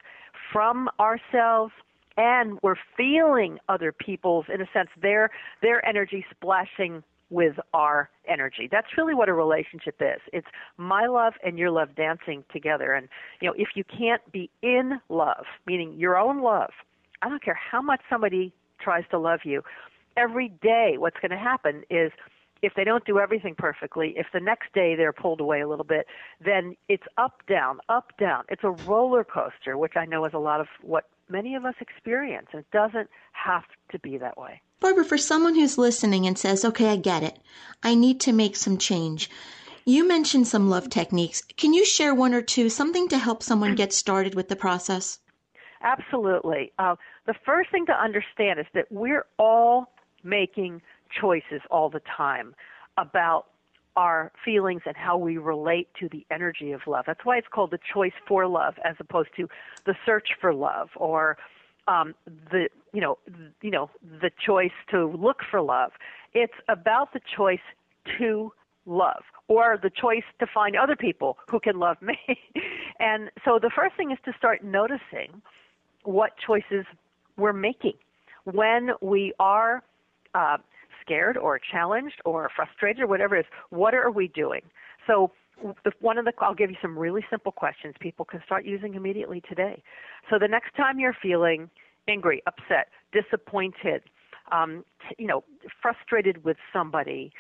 from 0.53 0.89
ourselves 1.01 1.73
and 2.17 2.59
we're 2.63 2.77
feeling 2.97 3.59
other 3.69 3.93
people's 3.93 4.45
in 4.53 4.61
a 4.61 4.67
sense 4.73 4.89
their 5.01 5.31
their 5.63 5.85
energy 5.87 6.25
splashing 6.31 7.03
with 7.31 7.55
our 7.73 8.11
energy. 8.29 8.69
That's 8.71 8.89
really 8.99 9.15
what 9.15 9.29
a 9.29 9.33
relationship 9.33 9.97
is. 10.01 10.21
It's 10.33 10.47
my 10.77 11.07
love 11.07 11.35
and 11.45 11.59
your 11.59 11.71
love 11.71 11.95
dancing 11.95 12.45
together. 12.53 12.93
And 12.93 13.09
you 13.41 13.49
know, 13.49 13.55
if 13.57 13.69
you 13.75 13.85
can't 13.85 14.23
be 14.33 14.51
in 14.63 15.01
love, 15.09 15.45
meaning 15.67 15.95
your 15.97 16.19
own 16.19 16.43
love, 16.43 16.71
I 17.23 17.29
don't 17.29 17.43
care 17.43 17.59
how 17.71 17.81
much 17.81 18.01
somebody 18.11 18.53
tries 18.81 19.05
to 19.11 19.19
love 19.19 19.41
you, 19.45 19.63
every 20.17 20.49
day 20.63 20.95
what's 20.99 21.17
going 21.21 21.31
to 21.31 21.39
happen 21.39 21.83
is 21.91 22.13
if 22.63 22.75
they 22.75 22.85
don't 22.85 23.05
do 23.05 23.19
everything 23.19 23.55
perfectly, 23.57 24.13
if 24.17 24.27
the 24.33 24.41
next 24.41 24.73
day 24.75 24.95
they're 24.95 25.13
pulled 25.13 25.41
away 25.41 25.61
a 25.61 25.69
little 25.69 25.85
bit, 25.85 26.07
then 26.45 26.77
it's 26.89 27.05
up, 27.17 27.41
down, 27.49 27.79
up, 27.89 28.13
down. 28.19 28.45
It's 28.49 28.65
a 28.65 28.71
roller 28.71 29.25
coaster, 29.25 29.79
which 29.79 29.95
I 29.97 30.05
know 30.05 30.25
is 30.27 30.33
a 30.35 30.39
lot 30.39 30.61
of 30.61 30.67
what 30.83 31.05
many 31.31 31.55
of 31.55 31.65
us 31.65 31.75
experience. 31.81 32.49
It 32.53 32.67
doesn't 32.73 33.09
have 33.33 33.65
to 33.93 33.99
be 33.99 34.19
that 34.19 34.37
way. 34.37 34.61
Barbara, 34.81 35.05
for 35.05 35.19
someone 35.19 35.55
who's 35.55 35.79
listening 35.79 36.27
and 36.27 36.39
says, 36.39 36.65
okay, 36.65 36.89
I 36.89 36.97
get 36.97 37.23
it, 37.23 37.39
I 37.83 37.95
need 37.95 38.21
to 38.21 38.33
make 38.33 38.57
some 38.57 38.79
change. 38.79 39.31
You 39.85 40.07
mentioned 40.07 40.47
some 40.47 40.71
love 40.71 40.89
techniques. 40.91 41.43
Can 41.57 41.75
you 41.75 41.85
share 41.85 42.15
one 42.15 42.35
or 42.35 42.43
two, 42.43 42.69
something 42.69 43.09
to 43.09 43.19
help 43.19 43.43
someone 43.43 43.75
get 43.75 43.93
started 43.93 44.35
with 44.35 44.49
the 44.49 44.57
process? 44.57 45.19
Absolutely. 45.83 46.73
Uh, 46.79 46.97
the 47.27 47.35
first 47.45 47.71
thing 47.71 47.87
to 47.87 47.93
understand 47.93 48.61
is 48.61 48.67
that 48.75 48.87
we're 48.91 49.27
all 49.39 49.93
making 50.23 50.83
choices 51.21 51.61
all 51.71 51.89
the 51.89 52.03
time 52.17 52.55
about 52.97 53.47
our 53.97 54.33
feelings 54.45 54.83
and 54.87 54.97
how 54.97 55.17
we 55.17 55.37
relate 55.39 55.89
to 55.99 56.09
the 56.09 56.25
energy 56.31 56.73
of 56.73 56.81
love. 56.87 57.05
That's 57.07 57.25
why 57.25 57.39
it's 57.39 57.49
called 57.49 57.71
the 57.71 57.81
choice 57.93 58.13
for 58.27 58.47
love 58.47 58.75
as 58.85 58.97
opposed 58.99 59.31
to 59.37 59.49
the 59.85 59.95
search 60.07 60.29
for 60.41 60.55
love 60.55 60.91
or 60.97 61.37
um, 61.89 62.15
the 62.51 62.69
you 62.93 63.01
know 63.01 63.19
you 63.63 63.71
know 63.71 63.91
the 64.03 64.31
choice 64.45 64.73
to 64.91 65.07
look 65.07 65.39
for 65.51 65.61
love. 65.61 65.93
It's 66.35 66.55
about 66.69 67.13
the 67.13 67.21
choice 67.37 67.59
to 68.19 68.53
love 68.87 69.23
or 69.49 69.79
the 69.83 69.91
choice 69.91 70.25
to 70.39 70.47
find 70.47 70.77
other 70.77 70.97
people 70.97 71.39
who 71.49 71.61
can 71.61 71.79
love 71.79 72.01
me. 72.01 72.19
and 73.01 73.31
so 73.45 73.59
the 73.61 73.71
first 73.75 73.97
thing 73.97 74.11
is 74.11 74.19
to 74.25 74.33
start 74.39 74.63
noticing 74.63 75.43
what 76.05 76.33
choices 76.45 76.87
we're 77.37 77.53
making 77.53 77.95
when 78.45 78.91
we 79.01 79.33
are 79.39 79.83
uh, 80.35 80.57
scared 81.01 81.37
or 81.37 81.59
challenged 81.59 82.21
or 82.25 82.51
frustrated 82.55 83.03
or 83.03 83.07
whatever 83.07 83.37
it 83.37 83.41
is, 83.41 83.47
what 83.71 83.95
are 83.95 84.11
we 84.11 84.29
doing? 84.29 84.63
So 85.07 85.33
one 86.01 86.19
of 86.19 86.25
the 86.25 86.33
I'll 86.41 86.55
give 86.55 86.71
you 86.71 86.77
some 86.81 86.99
really 86.99 87.25
simple 87.31 87.53
questions 87.53 87.95
people 88.01 88.25
can 88.25 88.41
start 88.45 88.65
using 88.65 88.95
immediately 88.95 89.43
today. 89.49 89.83
So 90.31 90.39
the 90.39 90.49
next 90.49 90.75
time 90.75 90.99
you're 90.99 91.17
feeling 91.21 91.71
angry, 92.09 92.43
upset, 92.47 92.89
disappointed, 93.13 94.03
um, 94.53 94.85
you 95.19 95.27
know, 95.27 95.45
frustrated 95.81 96.45
with 96.45 96.57
somebody, 96.73 97.33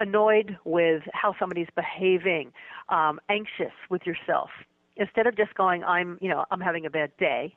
annoyed 0.00 0.56
with 0.64 1.02
how 1.12 1.34
somebody's 1.38 1.68
behaving, 1.74 2.52
um, 2.88 3.20
anxious 3.28 3.72
with 3.90 4.02
yourself, 4.06 4.50
instead 4.96 5.26
of 5.26 5.36
just 5.36 5.54
going, 5.54 5.82
I'm, 5.84 6.18
you 6.20 6.28
know, 6.28 6.44
I'm 6.50 6.60
having 6.60 6.86
a 6.86 6.90
bad 6.90 7.10
day. 7.18 7.54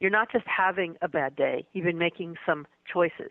You're 0.00 0.10
not 0.10 0.32
just 0.32 0.46
having 0.46 0.96
a 1.02 1.08
bad 1.08 1.36
day. 1.36 1.66
You've 1.72 1.84
been 1.84 1.98
making 1.98 2.36
some 2.46 2.66
choices. 2.90 3.30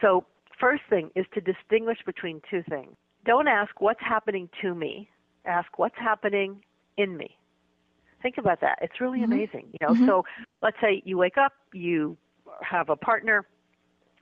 So 0.00 0.24
first 0.64 0.82
thing 0.88 1.10
is 1.14 1.26
to 1.34 1.42
distinguish 1.42 1.98
between 2.06 2.40
two 2.50 2.62
things. 2.70 2.96
Don't 3.26 3.48
ask 3.48 3.82
what's 3.82 4.00
happening 4.00 4.48
to 4.62 4.74
me. 4.74 5.10
Ask 5.44 5.78
what's 5.78 5.98
happening 5.98 6.62
in 6.96 7.18
me. 7.18 7.36
Think 8.22 8.38
about 8.38 8.62
that. 8.62 8.78
It's 8.80 8.98
really 8.98 9.20
mm-hmm. 9.20 9.32
amazing. 9.32 9.66
You 9.72 9.86
know, 9.86 9.92
mm-hmm. 9.92 10.06
so 10.06 10.24
let's 10.62 10.78
say 10.80 11.02
you 11.04 11.18
wake 11.18 11.36
up, 11.36 11.52
you 11.74 12.16
have 12.62 12.88
a 12.88 12.96
partner, 12.96 13.44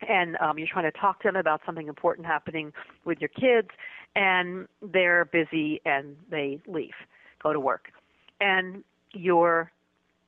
and 0.08 0.36
um, 0.40 0.58
you're 0.58 0.66
trying 0.66 0.90
to 0.90 0.98
talk 0.98 1.22
to 1.22 1.28
them 1.28 1.36
about 1.36 1.60
something 1.64 1.86
important 1.86 2.26
happening 2.26 2.72
with 3.04 3.18
your 3.20 3.28
kids, 3.28 3.68
and 4.16 4.66
they're 4.92 5.26
busy 5.26 5.80
and 5.84 6.16
they 6.28 6.60
leave, 6.66 6.90
go 7.40 7.52
to 7.52 7.60
work, 7.60 7.92
and 8.40 8.82
you're 9.12 9.70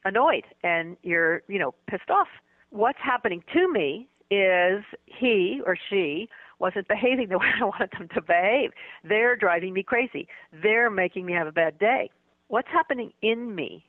annoyed 0.05 0.45
and 0.63 0.97
you're 1.03 1.43
you 1.49 1.59
know 1.59 1.75
pissed 1.89 2.09
off. 2.09 2.29
What's 2.71 3.01
happening 3.03 3.43
to 3.53 3.73
me 3.73 4.07
is 4.31 4.83
he 5.07 5.61
or 5.67 5.77
she 5.91 6.29
wasn't 6.59 6.89
behaving 6.89 7.29
the 7.29 7.39
way 7.43 7.47
I 7.61 7.65
wanted 7.65 7.91
them 7.99 8.09
to 8.15 8.23
behave. 8.23 8.71
They're 9.03 9.37
driving 9.37 9.73
me 9.75 9.83
crazy. 9.83 10.29
They're 10.63 10.91
making 10.91 11.27
me 11.27 11.33
have 11.33 11.47
a 11.47 11.53
bad 11.53 11.79
day. 11.79 12.11
What's 12.49 12.69
happening 12.69 13.13
in 13.23 13.55
me? 13.55 13.85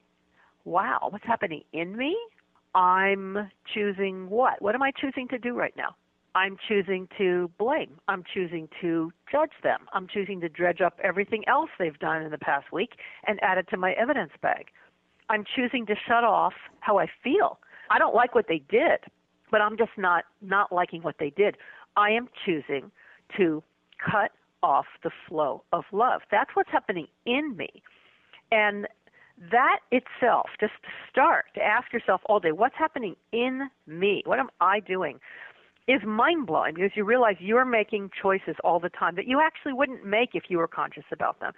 Wow, 0.63 1.09
what's 1.11 1.25
happening 1.25 1.63
in 1.73 1.95
me? 1.95 2.17
I'm 2.73 3.49
choosing 3.73 4.29
what? 4.29 4.61
What 4.61 4.75
am 4.75 4.81
I 4.81 4.91
choosing 4.91 5.27
to 5.29 5.37
do 5.37 5.53
right 5.53 5.75
now? 5.77 5.95
I'm 6.35 6.57
choosing 6.67 7.07
to 7.17 7.49
blame. 7.57 7.91
I'm 8.09 8.23
choosing 8.33 8.67
to 8.81 9.11
judge 9.31 9.53
them. 9.63 9.85
I'm 9.93 10.07
choosing 10.07 10.41
to 10.41 10.49
dredge 10.49 10.81
up 10.81 10.99
everything 11.01 11.43
else 11.47 11.69
they've 11.79 11.97
done 11.99 12.21
in 12.21 12.31
the 12.31 12.37
past 12.37 12.73
week 12.73 12.95
and 13.25 13.39
add 13.41 13.57
it 13.57 13.69
to 13.69 13.77
my 13.77 13.93
evidence 13.93 14.31
bag. 14.41 14.65
I'm 15.29 15.45
choosing 15.55 15.85
to 15.85 15.95
shut 16.07 16.25
off 16.25 16.53
how 16.81 16.99
I 16.99 17.07
feel. 17.23 17.59
I 17.89 17.99
don't 17.99 18.13
like 18.13 18.35
what 18.35 18.47
they 18.49 18.61
did, 18.69 18.99
but 19.55 19.61
I'm 19.61 19.77
just 19.77 19.97
not 19.97 20.25
not 20.41 20.73
liking 20.73 21.01
what 21.01 21.15
they 21.17 21.29
did. 21.29 21.55
I 21.95 22.09
am 22.09 22.27
choosing 22.45 22.91
to 23.37 23.63
cut 24.05 24.31
off 24.61 24.85
the 25.01 25.11
flow 25.29 25.63
of 25.71 25.85
love. 25.93 26.23
That's 26.29 26.49
what's 26.55 26.69
happening 26.69 27.07
in 27.25 27.55
me. 27.55 27.81
And 28.51 28.85
that 29.49 29.79
itself, 29.93 30.49
just 30.59 30.73
to 30.83 30.89
start 31.09 31.45
to 31.55 31.61
ask 31.61 31.93
yourself 31.93 32.19
all 32.25 32.41
day, 32.41 32.51
what's 32.51 32.75
happening 32.77 33.15
in 33.31 33.69
me? 33.87 34.23
What 34.25 34.39
am 34.39 34.49
I 34.59 34.81
doing? 34.81 35.21
Is 35.87 36.01
mind 36.05 36.47
blowing 36.47 36.73
because 36.73 36.91
you 36.93 37.05
realize 37.05 37.37
you're 37.39 37.63
making 37.63 38.09
choices 38.21 38.57
all 38.61 38.81
the 38.81 38.89
time 38.89 39.15
that 39.15 39.25
you 39.25 39.39
actually 39.39 39.71
wouldn't 39.71 40.05
make 40.05 40.31
if 40.33 40.43
you 40.49 40.57
were 40.57 40.67
conscious 40.67 41.05
about 41.13 41.39
them. 41.39 41.53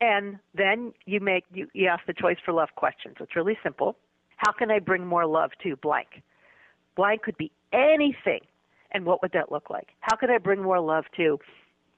And 0.00 0.38
then 0.54 0.92
you 1.04 1.18
make 1.18 1.46
you, 1.52 1.66
you 1.72 1.88
ask 1.88 2.06
the 2.06 2.14
choice 2.14 2.36
for 2.44 2.52
love 2.52 2.68
questions. 2.76 3.16
It's 3.18 3.34
really 3.34 3.58
simple. 3.60 3.96
How 4.36 4.52
can 4.52 4.70
I 4.70 4.78
bring 4.78 5.04
more 5.04 5.26
love 5.26 5.50
to 5.64 5.74
blank? 5.74 6.22
Blank 6.96 7.22
could 7.22 7.36
be 7.36 7.50
anything. 7.72 8.40
And 8.92 9.04
what 9.04 9.22
would 9.22 9.32
that 9.32 9.50
look 9.50 9.70
like? 9.70 9.88
How 10.00 10.16
can 10.16 10.30
I 10.30 10.38
bring 10.38 10.62
more 10.62 10.80
love 10.80 11.04
to 11.16 11.38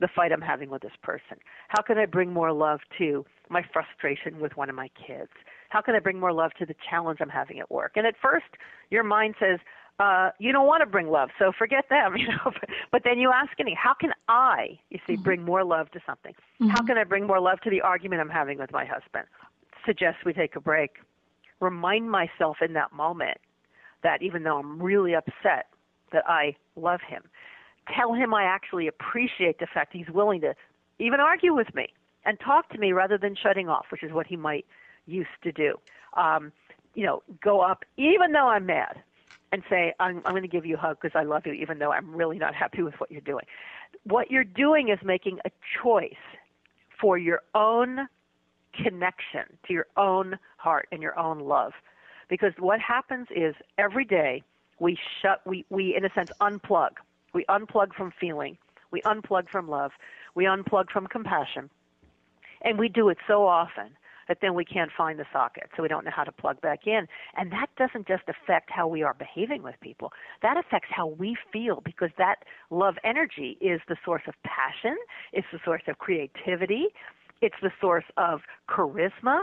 the 0.00 0.08
fight 0.08 0.32
I'm 0.32 0.40
having 0.40 0.70
with 0.70 0.82
this 0.82 0.96
person? 1.02 1.38
How 1.68 1.82
can 1.82 1.98
I 1.98 2.06
bring 2.06 2.32
more 2.32 2.52
love 2.52 2.80
to 2.98 3.24
my 3.48 3.62
frustration 3.72 4.40
with 4.40 4.56
one 4.56 4.70
of 4.70 4.76
my 4.76 4.88
kids? 5.06 5.30
How 5.68 5.80
can 5.80 5.94
I 5.94 5.98
bring 5.98 6.18
more 6.18 6.32
love 6.32 6.52
to 6.58 6.66
the 6.66 6.74
challenge 6.88 7.18
I'm 7.20 7.28
having 7.28 7.58
at 7.58 7.70
work? 7.70 7.92
And 7.96 8.06
at 8.06 8.14
first, 8.20 8.46
your 8.90 9.02
mind 9.02 9.34
says, 9.38 9.58
uh, 9.98 10.30
you 10.38 10.52
don't 10.52 10.66
want 10.66 10.82
to 10.82 10.86
bring 10.86 11.08
love, 11.08 11.30
so 11.38 11.52
forget 11.58 11.86
them, 11.88 12.16
you 12.18 12.28
know. 12.28 12.52
but 12.92 13.02
then 13.04 13.18
you 13.18 13.32
ask 13.32 13.52
any, 13.58 13.74
how 13.74 13.94
can 13.94 14.12
I, 14.28 14.78
you 14.90 14.98
see, 15.06 15.14
mm-hmm. 15.14 15.22
bring 15.22 15.42
more 15.42 15.64
love 15.64 15.90
to 15.92 16.00
something? 16.06 16.32
Mm-hmm. 16.32 16.68
How 16.68 16.82
can 16.82 16.98
I 16.98 17.04
bring 17.04 17.26
more 17.26 17.40
love 17.40 17.60
to 17.60 17.70
the 17.70 17.80
argument 17.80 18.20
I'm 18.20 18.28
having 18.28 18.58
with 18.58 18.72
my 18.72 18.84
husband? 18.84 19.26
Suggest 19.84 20.18
we 20.24 20.32
take 20.32 20.56
a 20.56 20.60
break. 20.60 20.96
Remind 21.60 22.10
myself 22.10 22.58
in 22.60 22.74
that 22.74 22.92
moment 22.92 23.38
that 24.06 24.22
even 24.22 24.42
though 24.44 24.58
I'm 24.58 24.80
really 24.80 25.14
upset, 25.14 25.66
that 26.12 26.22
I 26.26 26.56
love 26.76 27.00
him 27.06 27.22
tell 27.94 28.14
him 28.14 28.34
I 28.34 28.44
actually 28.44 28.86
appreciate 28.86 29.58
the 29.58 29.66
fact 29.66 29.92
he's 29.92 30.08
willing 30.08 30.40
to 30.42 30.54
even 30.98 31.20
argue 31.20 31.54
with 31.54 31.74
me 31.74 31.88
and 32.24 32.38
talk 32.40 32.68
to 32.70 32.78
me 32.78 32.92
rather 32.92 33.18
than 33.18 33.36
shutting 33.36 33.68
off, 33.68 33.86
which 33.90 34.02
is 34.02 34.12
what 34.12 34.26
he 34.26 34.36
might 34.36 34.66
used 35.06 35.28
to 35.44 35.52
do. 35.52 35.78
Um, 36.16 36.52
you 36.94 37.04
know, 37.04 37.22
go 37.42 37.60
up 37.60 37.84
even 37.96 38.32
though 38.32 38.48
I'm 38.48 38.66
mad 38.66 39.02
and 39.52 39.62
say, 39.70 39.94
I'm, 40.00 40.22
I'm 40.24 40.32
going 40.32 40.42
to 40.42 40.48
give 40.48 40.66
you 40.66 40.74
a 40.76 40.78
hug 40.78 40.98
because 41.00 41.16
I 41.18 41.24
love 41.24 41.46
you, 41.46 41.52
even 41.52 41.78
though 41.78 41.92
I'm 41.92 42.14
really 42.14 42.38
not 42.38 42.54
happy 42.54 42.82
with 42.82 42.94
what 42.98 43.10
you're 43.10 43.20
doing. 43.20 43.44
What 44.04 44.30
you're 44.30 44.44
doing 44.44 44.88
is 44.88 44.98
making 45.04 45.38
a 45.44 45.50
choice 45.82 46.14
for 47.00 47.16
your 47.16 47.42
own 47.54 48.08
connection 48.74 49.44
to 49.66 49.72
your 49.72 49.86
own 49.96 50.38
heart 50.56 50.88
and 50.90 51.02
your 51.02 51.18
own 51.18 51.40
love. 51.40 51.72
Because 52.28 52.52
what 52.58 52.80
happens 52.80 53.28
is 53.34 53.54
every 53.78 54.04
day 54.04 54.42
we 54.78 54.98
shut, 55.22 55.40
we, 55.46 55.64
we 55.70 55.94
in 55.96 56.04
a 56.04 56.10
sense 56.12 56.30
unplug 56.40 56.90
we 57.36 57.44
unplug 57.50 57.92
from 57.92 58.14
feeling. 58.18 58.56
We 58.90 59.02
unplug 59.02 59.50
from 59.50 59.68
love. 59.68 59.92
We 60.34 60.44
unplug 60.44 60.88
from 60.90 61.06
compassion. 61.06 61.68
And 62.62 62.78
we 62.78 62.88
do 62.88 63.10
it 63.10 63.18
so 63.28 63.46
often 63.46 63.90
that 64.26 64.38
then 64.40 64.54
we 64.54 64.64
can't 64.64 64.90
find 64.96 65.18
the 65.18 65.26
socket, 65.32 65.68
so 65.76 65.82
we 65.82 65.88
don't 65.88 66.04
know 66.06 66.10
how 66.10 66.24
to 66.24 66.32
plug 66.32 66.60
back 66.62 66.86
in. 66.86 67.06
And 67.36 67.52
that 67.52 67.66
doesn't 67.76 68.08
just 68.08 68.22
affect 68.26 68.70
how 68.70 68.88
we 68.88 69.02
are 69.02 69.12
behaving 69.12 69.62
with 69.62 69.74
people, 69.82 70.12
that 70.40 70.56
affects 70.56 70.88
how 70.90 71.08
we 71.08 71.36
feel 71.52 71.82
because 71.84 72.08
that 72.16 72.36
love 72.70 72.96
energy 73.04 73.58
is 73.60 73.82
the 73.86 73.96
source 74.02 74.22
of 74.26 74.34
passion, 74.42 74.96
it's 75.34 75.46
the 75.52 75.60
source 75.62 75.82
of 75.86 75.98
creativity, 75.98 76.86
it's 77.42 77.54
the 77.62 77.70
source 77.80 78.06
of 78.16 78.40
charisma. 78.68 79.42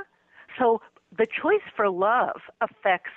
So 0.59 0.81
the 1.17 1.27
choice 1.41 1.61
for 1.75 1.89
love 1.89 2.41
affects 2.61 3.11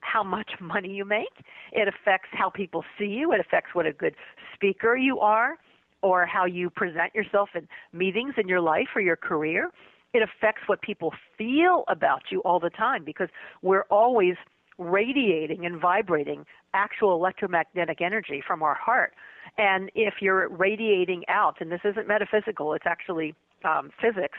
how 0.00 0.22
much 0.22 0.52
money 0.60 0.90
you 0.90 1.04
make. 1.04 1.44
It 1.72 1.88
affects 1.88 2.28
how 2.32 2.50
people 2.50 2.84
see 2.98 3.06
you. 3.06 3.32
It 3.32 3.40
affects 3.40 3.70
what 3.74 3.86
a 3.86 3.92
good 3.92 4.14
speaker 4.54 4.96
you 4.96 5.18
are 5.20 5.58
or 6.02 6.26
how 6.26 6.44
you 6.44 6.68
present 6.68 7.14
yourself 7.14 7.50
in 7.54 7.66
meetings 7.92 8.34
in 8.36 8.46
your 8.46 8.60
life 8.60 8.88
or 8.94 9.00
your 9.00 9.16
career. 9.16 9.70
It 10.12 10.22
affects 10.22 10.62
what 10.66 10.82
people 10.82 11.12
feel 11.36 11.84
about 11.88 12.24
you 12.30 12.40
all 12.40 12.60
the 12.60 12.70
time 12.70 13.04
because 13.04 13.28
we're 13.62 13.86
always 13.90 14.36
radiating 14.78 15.64
and 15.64 15.80
vibrating 15.80 16.44
actual 16.74 17.14
electromagnetic 17.14 18.00
energy 18.00 18.42
from 18.46 18.62
our 18.62 18.74
heart. 18.74 19.14
And 19.56 19.90
if 19.94 20.14
you're 20.20 20.48
radiating 20.48 21.24
out, 21.28 21.56
and 21.60 21.72
this 21.72 21.80
isn't 21.84 22.06
metaphysical, 22.06 22.74
it's 22.74 22.86
actually 22.86 23.34
um, 23.64 23.90
physics 24.00 24.38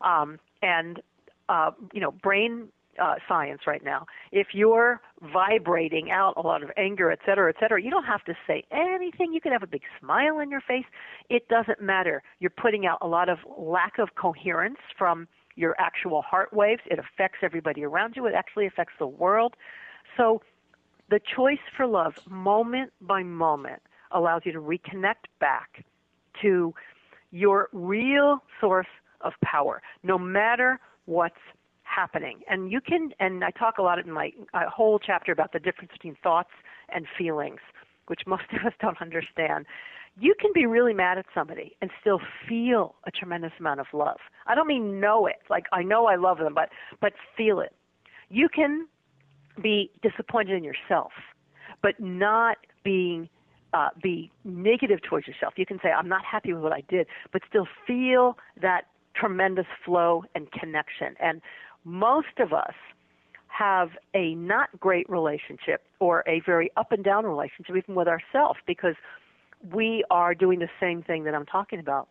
um, 0.00 0.38
and 0.62 1.00
uh, 1.50 1.70
you 1.92 2.00
know 2.00 2.12
brain 2.12 2.68
uh, 3.00 3.16
science 3.28 3.62
right 3.66 3.84
now. 3.84 4.06
If 4.32 4.48
you're 4.52 5.00
vibrating 5.32 6.10
out 6.10 6.34
a 6.36 6.40
lot 6.40 6.62
of 6.62 6.70
anger, 6.76 7.10
et 7.10 7.20
cetera, 7.26 7.48
et 7.54 7.56
cetera, 7.60 7.82
you 7.82 7.90
don't 7.90 8.04
have 8.04 8.24
to 8.24 8.34
say 8.46 8.64
anything. 8.70 9.32
You 9.32 9.40
can 9.40 9.52
have 9.52 9.62
a 9.62 9.72
big 9.76 9.82
smile 9.98 10.36
on 10.36 10.50
your 10.50 10.60
face. 10.60 10.84
It 11.28 11.48
doesn't 11.48 11.80
matter. 11.80 12.22
You're 12.40 12.50
putting 12.64 12.86
out 12.86 12.98
a 13.00 13.06
lot 13.06 13.28
of 13.28 13.38
lack 13.56 13.98
of 13.98 14.08
coherence 14.16 14.78
from 14.98 15.28
your 15.56 15.74
actual 15.78 16.22
heart 16.22 16.52
waves. 16.52 16.82
It 16.86 16.98
affects 16.98 17.38
everybody 17.42 17.84
around 17.84 18.14
you. 18.16 18.26
It 18.26 18.34
actually 18.34 18.66
affects 18.66 18.94
the 18.98 19.06
world. 19.06 19.54
So 20.16 20.42
the 21.08 21.20
choice 21.36 21.64
for 21.76 21.86
love, 21.86 22.14
moment 22.28 22.92
by 23.00 23.22
moment, 23.22 23.82
allows 24.12 24.42
you 24.44 24.52
to 24.52 24.60
reconnect 24.60 25.26
back 25.40 25.84
to 26.42 26.74
your 27.30 27.68
real 27.72 28.42
source 28.60 28.92
of 29.20 29.32
power, 29.44 29.82
no 30.02 30.18
matter 30.18 30.80
what's 31.10 31.34
happening. 31.82 32.40
And 32.48 32.70
you 32.70 32.80
can, 32.80 33.10
and 33.18 33.44
I 33.44 33.50
talk 33.50 33.78
a 33.78 33.82
lot 33.82 33.98
in 33.98 34.12
my 34.12 34.32
whole 34.54 35.00
chapter 35.00 35.32
about 35.32 35.52
the 35.52 35.58
difference 35.58 35.90
between 35.92 36.16
thoughts 36.22 36.50
and 36.88 37.04
feelings, 37.18 37.58
which 38.06 38.20
most 38.26 38.44
of 38.52 38.64
us 38.64 38.72
don't 38.80 39.00
understand. 39.02 39.66
You 40.18 40.34
can 40.40 40.52
be 40.54 40.66
really 40.66 40.94
mad 40.94 41.18
at 41.18 41.26
somebody 41.34 41.76
and 41.82 41.90
still 42.00 42.20
feel 42.48 42.94
a 43.06 43.10
tremendous 43.10 43.52
amount 43.58 43.80
of 43.80 43.86
love. 43.92 44.18
I 44.46 44.54
don't 44.54 44.68
mean 44.68 45.00
know 45.00 45.26
it, 45.26 45.40
like 45.48 45.66
I 45.72 45.82
know 45.82 46.06
I 46.06 46.14
love 46.14 46.38
them, 46.38 46.54
but 46.54 46.68
but 47.00 47.12
feel 47.36 47.60
it. 47.60 47.74
You 48.28 48.48
can 48.48 48.86
be 49.60 49.90
disappointed 50.02 50.56
in 50.56 50.62
yourself, 50.62 51.12
but 51.82 51.98
not 51.98 52.56
being 52.84 53.28
uh, 53.72 53.88
be 54.00 54.30
negative 54.44 55.00
towards 55.02 55.26
yourself. 55.26 55.54
You 55.56 55.66
can 55.66 55.78
say, 55.82 55.90
I'm 55.90 56.08
not 56.08 56.24
happy 56.24 56.52
with 56.52 56.62
what 56.62 56.72
I 56.72 56.82
did, 56.88 57.06
but 57.32 57.42
still 57.48 57.66
feel 57.86 58.36
that 58.60 58.82
tremendous 59.20 59.66
flow 59.84 60.24
and 60.34 60.50
connection. 60.52 61.14
And 61.20 61.42
most 61.84 62.38
of 62.38 62.52
us 62.52 62.74
have 63.48 63.90
a 64.14 64.34
not 64.34 64.68
great 64.78 65.08
relationship 65.10 65.82
or 65.98 66.24
a 66.26 66.40
very 66.46 66.70
up 66.76 66.92
and 66.92 67.04
down 67.04 67.26
relationship 67.26 67.76
even 67.76 67.94
with 67.94 68.08
ourselves 68.08 68.58
because 68.66 68.94
we 69.72 70.04
are 70.10 70.34
doing 70.34 70.60
the 70.60 70.68
same 70.80 71.02
thing 71.02 71.24
that 71.24 71.34
I'm 71.34 71.46
talking 71.46 71.78
about 71.78 72.08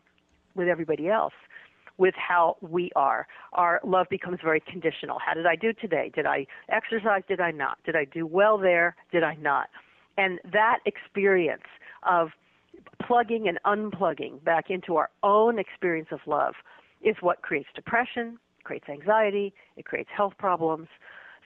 with 0.56 0.68
everybody 0.68 1.10
else 1.10 1.34
with 1.98 2.16
how 2.16 2.56
we 2.62 2.92
are. 2.96 3.28
Our 3.54 3.82
love 3.84 4.08
becomes 4.10 4.40
very 4.42 4.62
conditional. 4.62 5.18
How 5.20 5.34
did 5.34 5.46
I 5.46 5.56
do 5.56 5.74
today? 5.74 6.12
Did 6.16 6.26
I 6.26 6.48
exercise? 6.70 7.24
Did 7.28 7.42
I 7.42 7.52
not? 7.52 7.78
Did 7.86 7.96
I 7.96 8.06
do 8.06 8.26
well 8.26 8.58
there? 8.58 8.96
Did 9.12 9.24
I 9.24 9.36
not? 9.36 9.68
And 10.18 10.40
that 10.52 10.80
experience 10.86 11.64
of 12.10 12.30
plugging 13.06 13.48
and 13.48 13.60
unplugging 13.66 14.44
back 14.44 14.70
into 14.70 14.96
our 14.96 15.10
own 15.24 15.60
experience 15.60 16.10
of 16.12 16.20
love 16.26 16.54
is 17.02 17.16
what 17.22 17.42
creates 17.42 17.70
depression, 17.76 18.38
creates 18.64 18.90
anxiety, 18.90 19.54
it 19.78 19.86
creates 19.86 20.10
health 20.16 20.34
problems. 20.38 20.88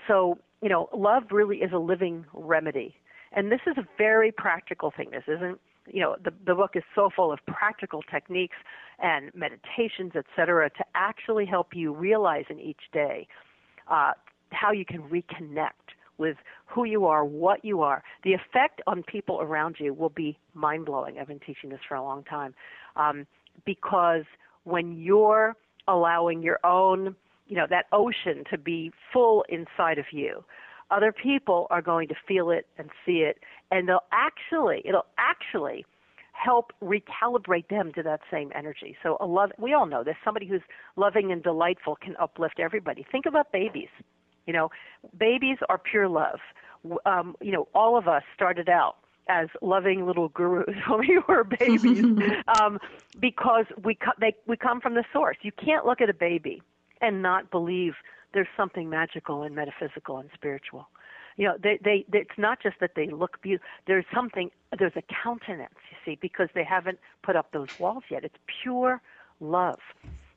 So, 0.08 0.38
you 0.62 0.70
know, 0.70 0.90
love 0.96 1.24
really 1.32 1.58
is 1.58 1.72
a 1.72 1.78
living 1.78 2.26
remedy. 2.34 2.96
And 3.32 3.52
this 3.52 3.62
is 3.68 3.78
a 3.78 3.86
very 3.98 4.32
practical 4.32 4.92
thing. 4.96 5.10
This 5.12 5.24
isn't, 5.28 5.60
you 5.88 6.02
know, 6.02 6.16
the, 6.24 6.32
the 6.46 6.56
book 6.56 6.72
is 6.76 6.84
so 6.96 7.10
full 7.16 7.32
of 7.32 7.40
practical 7.48 8.02
techniques 8.04 8.56
and 9.00 9.32
meditations, 9.34 10.12
et 10.16 10.26
cetera, 10.36 10.70
to 10.70 10.84
actually 10.96 11.46
help 11.46 11.70
you 11.74 11.94
realize 11.94 12.46
in 12.50 12.60
each 12.60 12.82
day 12.92 13.28
uh, 13.90 14.12
how 14.52 14.72
you 14.72 14.86
can 14.86 15.02
reconnect 15.04 15.72
with 16.18 16.38
who 16.68 16.84
you 16.86 17.06
are, 17.06 17.26
what 17.26 17.66
you 17.66 17.82
are. 17.82 18.04
The 18.24 18.34
effect 18.34 18.82
on 18.86 19.04
people 19.04 19.42
around 19.42 19.78
you 19.80 19.94
will 19.94 20.10
be 20.10 20.38
mind 20.54 20.86
blowing. 20.86 21.18
I've 21.20 21.28
been 21.28 21.40
teaching 21.40 21.70
this 21.70 21.80
for 21.88 21.96
a 21.96 22.04
long 22.04 22.24
time. 22.24 22.54
Um, 22.96 23.26
because 23.66 24.24
when 24.64 24.98
you're 24.98 25.56
allowing 25.88 26.42
your 26.42 26.60
own, 26.66 27.16
you 27.48 27.56
know, 27.56 27.68
that 27.70 27.86
ocean 27.92 28.44
to 28.50 28.58
be 28.58 28.92
full 29.12 29.46
inside 29.50 29.98
of 29.98 30.06
you. 30.12 30.44
Other 30.92 31.12
people 31.12 31.68
are 31.70 31.82
going 31.82 32.08
to 32.10 32.16
feel 32.28 32.50
it 32.52 32.68
and 32.78 32.90
see 33.06 33.20
it, 33.20 33.40
and 33.72 33.88
they'll 33.88 34.04
actually, 34.12 34.82
it'll 34.86 35.06
actually 35.18 35.86
help 36.34 36.72
recalibrate 36.84 37.68
them 37.70 37.92
to 37.94 38.04
that 38.04 38.20
same 38.32 38.52
energy. 38.56 38.96
So 39.02 39.18
a 39.20 39.26
love, 39.26 39.52
we 39.58 39.74
all 39.74 39.86
know 39.86 40.04
this. 40.04 40.16
Somebody 40.24 40.48
who's 40.48 40.62
loving 40.96 41.32
and 41.32 41.42
delightful 41.42 41.96
can 41.96 42.16
uplift 42.20 42.60
everybody. 42.60 43.06
Think 43.12 43.26
about 43.26 43.52
babies. 43.52 43.90
You 44.46 44.54
know, 44.54 44.70
babies 45.18 45.58
are 45.70 45.78
pure 45.78 46.10
love. 46.10 46.40
Um, 47.06 47.36
you 47.40 47.52
know, 47.52 47.68
all 47.74 47.98
of 47.98 48.08
us 48.08 48.24
started 48.36 48.68
out 48.68 48.98
as 49.28 49.48
loving 49.62 50.06
little 50.06 50.30
gurus 50.30 50.76
when 50.88 51.00
we 51.00 51.20
were 51.28 51.44
babies, 51.44 52.04
um, 52.60 52.80
because 53.20 53.66
we 53.84 53.96
co- 53.96 54.12
they 54.20 54.36
we 54.48 54.58
come 54.58 54.82
from 54.82 54.96
the 54.96 55.04
source. 55.14 55.38
You 55.42 55.52
can't 55.52 55.86
look 55.86 56.02
at 56.02 56.10
a 56.10 56.14
baby 56.14 56.62
and 57.02 57.22
not 57.22 57.52
believe 57.52 57.94
there's 58.34 58.48
something 58.58 58.90
magical 58.90 59.44
and 59.44 59.56
metaphysical 59.56 60.18
and 60.18 60.30
spiritual. 60.34 60.88
You 61.38 61.48
know, 61.48 61.58
they 61.62 61.80
they 61.84 62.06
it's 62.14 62.38
not 62.38 62.62
just 62.62 62.76
that 62.80 62.92
they 62.96 63.08
look 63.08 63.42
beautiful. 63.42 63.68
There's 63.88 64.06
something. 64.14 64.52
There's 64.78 64.96
a 64.96 65.04
countenance, 65.24 65.76
you 65.90 65.98
see, 66.06 66.18
because 66.22 66.50
they 66.54 66.64
haven't 66.64 67.00
put 67.24 67.36
up 67.36 67.52
those 67.52 67.70
walls 67.80 68.04
yet. 68.10 68.24
It's 68.24 68.38
pure 68.62 69.02
love, 69.40 69.80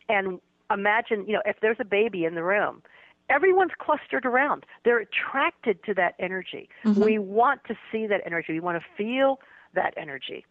and 0.08 0.40
imagine, 0.70 1.26
you 1.26 1.34
know, 1.34 1.42
if 1.44 1.56
there's 1.60 1.76
a 1.80 1.84
baby 1.84 2.24
in 2.24 2.34
the 2.34 2.42
room 2.42 2.82
everyone's 3.28 3.72
clustered 3.78 4.24
around. 4.24 4.66
They're 4.84 4.98
attracted 4.98 5.82
to 5.84 5.94
that 5.94 6.14
energy. 6.18 6.68
Mm-hmm. 6.84 7.02
We 7.02 7.18
want 7.18 7.62
to 7.68 7.74
see 7.90 8.06
that 8.06 8.20
energy. 8.24 8.52
We 8.52 8.60
want 8.60 8.80
to 8.82 8.86
feel 8.96 9.40
that 9.74 9.94
energy. 9.96 10.44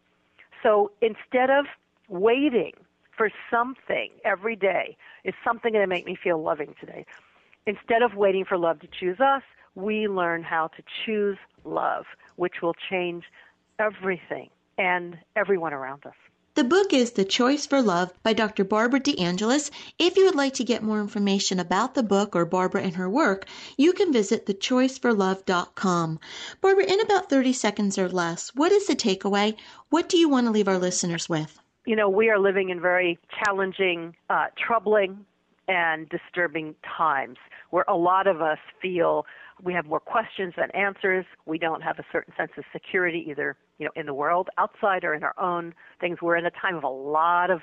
So 0.63 0.91
instead 1.01 1.49
of 1.49 1.65
waiting 2.09 2.73
for 3.15 3.29
something 3.49 4.09
every 4.23 4.55
day, 4.55 4.97
is 5.23 5.33
something 5.43 5.71
going 5.71 5.83
to 5.83 5.87
make 5.87 6.05
me 6.05 6.17
feel 6.21 6.41
loving 6.41 6.75
today? 6.79 7.05
Instead 7.65 8.01
of 8.01 8.15
waiting 8.15 8.45
for 8.45 8.57
love 8.57 8.79
to 8.81 8.87
choose 8.87 9.19
us, 9.19 9.41
we 9.75 10.07
learn 10.07 10.43
how 10.43 10.67
to 10.67 10.83
choose 11.05 11.37
love, 11.63 12.05
which 12.35 12.61
will 12.61 12.75
change 12.89 13.25
everything 13.79 14.49
and 14.77 15.17
everyone 15.35 15.73
around 15.73 16.05
us. 16.05 16.13
The 16.55 16.63
book 16.63 16.93
is 16.93 17.11
The 17.11 17.25
Choice 17.25 17.65
for 17.65 17.81
Love 17.81 18.13
by 18.23 18.31
Dr. 18.31 18.63
Barbara 18.63 19.01
DeAngelis. 19.01 19.71
If 19.99 20.15
you 20.15 20.23
would 20.23 20.35
like 20.35 20.53
to 20.53 20.63
get 20.63 20.81
more 20.81 21.01
information 21.01 21.59
about 21.59 21.95
the 21.95 22.01
book 22.01 22.33
or 22.33 22.45
Barbara 22.45 22.81
and 22.81 22.95
her 22.95 23.09
work, 23.09 23.45
you 23.75 23.91
can 23.91 24.13
visit 24.13 24.45
thechoiceforlove.com. 24.45 26.19
Barbara, 26.61 26.85
in 26.85 27.01
about 27.01 27.29
30 27.29 27.51
seconds 27.51 27.97
or 27.97 28.07
less, 28.07 28.55
what 28.55 28.71
is 28.71 28.87
the 28.87 28.95
takeaway? 28.95 29.57
What 29.89 30.07
do 30.07 30.17
you 30.17 30.29
want 30.29 30.47
to 30.47 30.51
leave 30.51 30.69
our 30.69 30.79
listeners 30.79 31.27
with? 31.27 31.59
You 31.85 31.97
know, 31.97 32.07
we 32.07 32.29
are 32.29 32.39
living 32.39 32.69
in 32.69 32.79
very 32.79 33.19
challenging, 33.43 34.15
uh, 34.29 34.45
troubling, 34.57 35.25
and 35.67 36.07
disturbing 36.07 36.73
times 36.97 37.37
where 37.71 37.85
a 37.89 37.97
lot 37.97 38.27
of 38.27 38.41
us 38.41 38.59
feel 38.81 39.25
we 39.63 39.73
have 39.73 39.85
more 39.85 39.99
questions 39.99 40.53
than 40.57 40.69
answers. 40.71 41.25
We 41.45 41.57
don't 41.57 41.81
have 41.81 41.99
a 41.99 42.05
certain 42.11 42.33
sense 42.37 42.51
of 42.57 42.63
security 42.73 43.25
either, 43.29 43.55
you 43.77 43.85
know, 43.85 43.91
in 43.95 44.05
the 44.05 44.13
world 44.13 44.49
outside 44.57 45.03
or 45.03 45.13
in 45.13 45.23
our 45.23 45.37
own 45.39 45.73
things. 45.99 46.17
We're 46.21 46.37
in 46.37 46.45
a 46.45 46.51
time 46.51 46.75
of 46.75 46.83
a 46.83 46.89
lot 46.89 47.49
of 47.49 47.61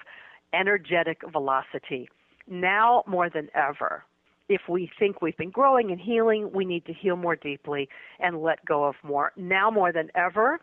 energetic 0.55 1.19
velocity. 1.31 2.09
Now 2.49 3.05
more 3.07 3.31
than 3.31 3.49
ever, 3.55 4.05
if 4.49 4.63
we 4.69 4.91
think 4.99 5.23
we've 5.23 5.37
been 5.37 5.51
growing 5.51 5.91
and 5.91 6.01
healing, 6.01 6.51
we 6.53 6.65
need 6.65 6.85
to 6.87 6.93
heal 6.93 7.17
more 7.17 7.37
deeply 7.37 7.89
and 8.21 8.43
let 8.43 8.65
go 8.65 8.85
of 8.85 8.95
more. 9.03 9.33
Now 9.37 9.71
more 9.71 9.93
than 9.93 10.11
ever, 10.15 10.61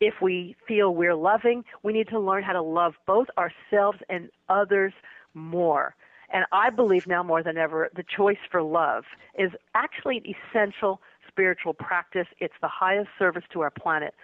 if 0.00 0.14
we 0.20 0.56
feel 0.66 0.94
we're 0.94 1.14
loving, 1.14 1.64
we 1.82 1.92
need 1.92 2.08
to 2.08 2.18
learn 2.18 2.42
how 2.42 2.52
to 2.52 2.62
love 2.62 2.94
both 3.06 3.28
ourselves 3.38 3.98
and 4.08 4.30
others 4.48 4.92
more. 5.34 5.94
And 6.32 6.46
I 6.50 6.70
believe 6.70 7.06
now 7.06 7.22
more 7.22 7.42
than 7.42 7.58
ever, 7.58 7.90
the 7.94 8.04
choice 8.04 8.38
for 8.50 8.62
love 8.62 9.04
is 9.38 9.50
actually 9.74 10.18
an 10.18 10.34
essential 10.34 11.00
spiritual 11.28 11.74
practice. 11.74 12.26
It's 12.40 12.54
the 12.60 12.68
highest 12.68 13.10
service 13.18 13.44
to 13.52 13.60
our 13.60 13.70
planet 13.70 14.14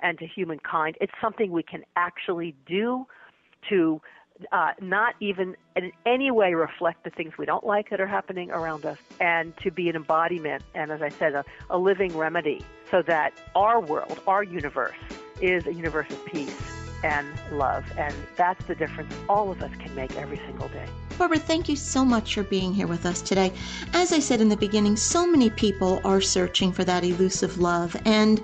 and 0.00 0.18
to 0.18 0.26
humankind. 0.26 0.96
It's 1.00 1.12
something 1.20 1.50
we 1.50 1.62
can 1.62 1.82
actually 1.96 2.54
do 2.66 3.06
to 3.68 4.00
uh, 4.52 4.72
not 4.80 5.14
even 5.20 5.56
in 5.74 5.90
any 6.04 6.30
way 6.30 6.54
reflect 6.54 7.04
the 7.04 7.10
things 7.10 7.32
we 7.38 7.46
don't 7.46 7.64
like 7.64 7.90
that 7.90 8.00
are 8.00 8.06
happening 8.06 8.50
around 8.50 8.84
us, 8.84 8.98
and 9.18 9.56
to 9.62 9.70
be 9.70 9.88
an 9.88 9.96
embodiment 9.96 10.62
and, 10.74 10.90
as 10.92 11.00
I 11.00 11.08
said, 11.08 11.34
a, 11.34 11.44
a 11.70 11.78
living 11.78 12.14
remedy 12.16 12.62
so 12.90 13.02
that 13.06 13.32
our 13.54 13.80
world, 13.80 14.20
our 14.26 14.42
universe, 14.42 14.96
is 15.40 15.66
a 15.66 15.72
universe 15.72 16.10
of 16.10 16.22
peace 16.26 16.75
and 17.02 17.26
love. 17.50 17.84
And 17.96 18.14
that's 18.36 18.64
the 18.66 18.74
difference 18.74 19.12
all 19.28 19.50
of 19.50 19.62
us 19.62 19.70
can 19.78 19.94
make 19.94 20.16
every 20.16 20.38
single 20.38 20.68
day. 20.68 20.86
Barbara, 21.18 21.38
thank 21.38 21.68
you 21.68 21.76
so 21.76 22.04
much 22.04 22.34
for 22.34 22.42
being 22.42 22.74
here 22.74 22.86
with 22.86 23.06
us 23.06 23.22
today. 23.22 23.52
As 23.94 24.12
I 24.12 24.18
said 24.18 24.40
in 24.40 24.48
the 24.48 24.56
beginning, 24.56 24.96
so 24.96 25.26
many 25.26 25.50
people 25.50 26.00
are 26.04 26.20
searching 26.20 26.72
for 26.72 26.84
that 26.84 27.04
elusive 27.04 27.58
love. 27.58 27.96
And 28.04 28.40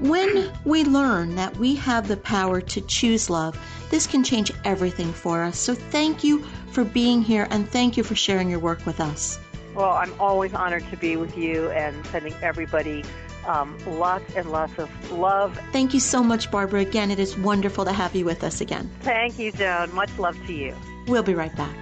when 0.00 0.50
we 0.64 0.84
learn 0.84 1.36
that 1.36 1.56
we 1.56 1.74
have 1.76 2.08
the 2.08 2.16
power 2.16 2.60
to 2.60 2.80
choose 2.80 3.30
love, 3.30 3.58
this 3.90 4.06
can 4.06 4.24
change 4.24 4.52
everything 4.64 5.12
for 5.12 5.42
us. 5.42 5.58
So 5.58 5.74
thank 5.74 6.24
you 6.24 6.44
for 6.72 6.84
being 6.84 7.22
here 7.22 7.46
and 7.50 7.68
thank 7.68 7.96
you 7.96 8.02
for 8.02 8.14
sharing 8.14 8.48
your 8.50 8.60
work 8.60 8.84
with 8.86 9.00
us. 9.00 9.38
Well, 9.74 9.92
I'm 9.92 10.12
always 10.18 10.52
honored 10.52 10.88
to 10.90 10.96
be 10.96 11.16
with 11.16 11.36
you 11.36 11.70
and 11.70 12.04
sending 12.06 12.34
everybody 12.42 13.04
um, 13.46 13.76
lots 13.86 14.34
and 14.34 14.50
lots 14.50 14.78
of 14.78 15.12
love. 15.12 15.58
Thank 15.72 15.94
you 15.94 16.00
so 16.00 16.22
much, 16.22 16.50
Barbara. 16.50 16.80
Again, 16.80 17.10
it 17.10 17.18
is 17.18 17.36
wonderful 17.36 17.84
to 17.84 17.92
have 17.92 18.14
you 18.14 18.24
with 18.24 18.44
us 18.44 18.60
again. 18.60 18.90
Thank 19.00 19.38
you, 19.38 19.52
Joan. 19.52 19.94
Much 19.94 20.16
love 20.18 20.36
to 20.46 20.52
you. 20.52 20.74
We'll 21.06 21.22
be 21.22 21.34
right 21.34 21.54
back. 21.56 21.76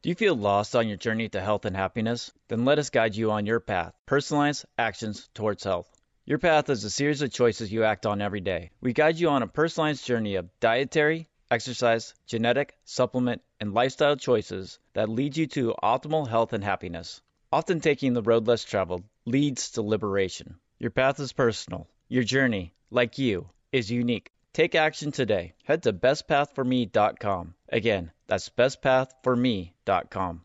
Do 0.00 0.10
you 0.10 0.14
feel 0.14 0.36
lost 0.36 0.74
on 0.74 0.88
your 0.88 0.96
journey 0.96 1.28
to 1.28 1.40
health 1.40 1.66
and 1.66 1.76
happiness? 1.76 2.32
Then 2.48 2.64
let 2.64 2.78
us 2.78 2.88
guide 2.88 3.14
you 3.14 3.30
on 3.30 3.44
your 3.44 3.60
path. 3.60 3.92
Personalized 4.06 4.64
actions 4.78 5.28
towards 5.34 5.64
health. 5.64 5.90
Your 6.24 6.38
path 6.38 6.70
is 6.70 6.84
a 6.84 6.90
series 6.90 7.20
of 7.20 7.30
choices 7.30 7.70
you 7.70 7.84
act 7.84 8.06
on 8.06 8.22
every 8.22 8.40
day. 8.40 8.70
We 8.80 8.92
guide 8.92 9.18
you 9.18 9.28
on 9.28 9.42
a 9.42 9.46
personalized 9.48 10.06
journey 10.06 10.36
of 10.36 10.48
dietary, 10.60 11.27
exercise, 11.50 12.14
genetic, 12.26 12.76
supplement, 12.84 13.42
and 13.60 13.74
lifestyle 13.74 14.16
choices 14.16 14.78
that 14.94 15.08
lead 15.08 15.36
you 15.36 15.46
to 15.46 15.74
optimal 15.82 16.28
health 16.28 16.52
and 16.52 16.62
happiness. 16.64 17.20
Often 17.52 17.80
taking 17.80 18.12
the 18.12 18.22
road 18.22 18.46
less 18.46 18.64
traveled 18.64 19.04
leads 19.24 19.70
to 19.72 19.82
liberation. 19.82 20.58
Your 20.78 20.90
path 20.90 21.18
is 21.20 21.32
personal. 21.32 21.88
Your 22.08 22.24
journey, 22.24 22.74
like 22.90 23.18
you, 23.18 23.48
is 23.72 23.90
unique. 23.90 24.32
Take 24.52 24.74
action 24.74 25.12
today. 25.12 25.54
Head 25.64 25.82
to 25.84 25.92
bestpathforme.com. 25.92 27.54
Again, 27.68 28.10
that's 28.26 28.48
bestpathforme.com. 28.48 30.44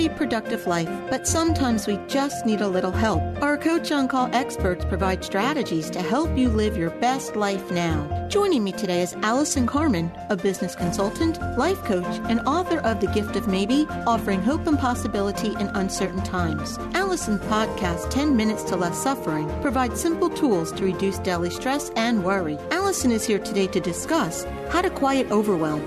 Happy, 0.00 0.16
productive 0.16 0.66
life, 0.66 0.88
but 1.10 1.26
sometimes 1.26 1.86
we 1.86 1.98
just 2.06 2.46
need 2.46 2.60
a 2.60 2.68
little 2.68 2.90
help. 2.90 3.20
Our 3.42 3.58
Coach 3.58 3.92
on 3.92 4.08
Call 4.08 4.30
experts 4.34 4.84
provide 4.84 5.24
strategies 5.24 5.90
to 5.90 6.00
help 6.00 6.36
you 6.38 6.48
live 6.48 6.76
your 6.76 6.90
best 7.00 7.36
life 7.36 7.70
now. 7.70 8.28
Joining 8.28 8.64
me 8.64 8.72
today 8.72 9.02
is 9.02 9.14
Allison 9.22 9.66
Carmen, 9.66 10.10
a 10.30 10.36
business 10.36 10.74
consultant, 10.74 11.38
life 11.58 11.82
coach, 11.84 12.20
and 12.30 12.40
author 12.40 12.78
of 12.78 13.00
The 13.00 13.08
Gift 13.08 13.36
of 13.36 13.48
Maybe, 13.48 13.86
offering 14.06 14.40
hope 14.40 14.66
and 14.66 14.78
possibility 14.78 15.48
in 15.48 15.68
uncertain 15.74 16.22
times. 16.22 16.78
Allison's 16.94 17.40
podcast, 17.42 18.08
10 18.10 18.36
Minutes 18.36 18.62
to 18.64 18.76
Less 18.76 18.96
Suffering, 19.02 19.48
provides 19.60 20.00
simple 20.00 20.30
tools 20.30 20.72
to 20.72 20.84
reduce 20.84 21.18
daily 21.18 21.50
stress 21.50 21.90
and 21.96 22.24
worry. 22.24 22.56
Allison 22.70 23.10
is 23.10 23.26
here 23.26 23.38
today 23.38 23.66
to 23.66 23.80
discuss 23.80 24.44
how 24.70 24.80
to 24.80 24.90
quiet 24.90 25.30
overwhelm. 25.30 25.82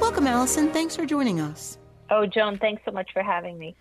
Welcome, 0.00 0.26
Allison. 0.26 0.70
Thanks 0.70 0.96
for 0.96 1.04
joining 1.04 1.40
us. 1.40 1.77
Oh, 2.10 2.26
Joan, 2.26 2.58
thanks 2.58 2.82
so 2.84 2.90
much 2.90 3.12
for 3.12 3.22
having 3.22 3.58
me. 3.58 3.76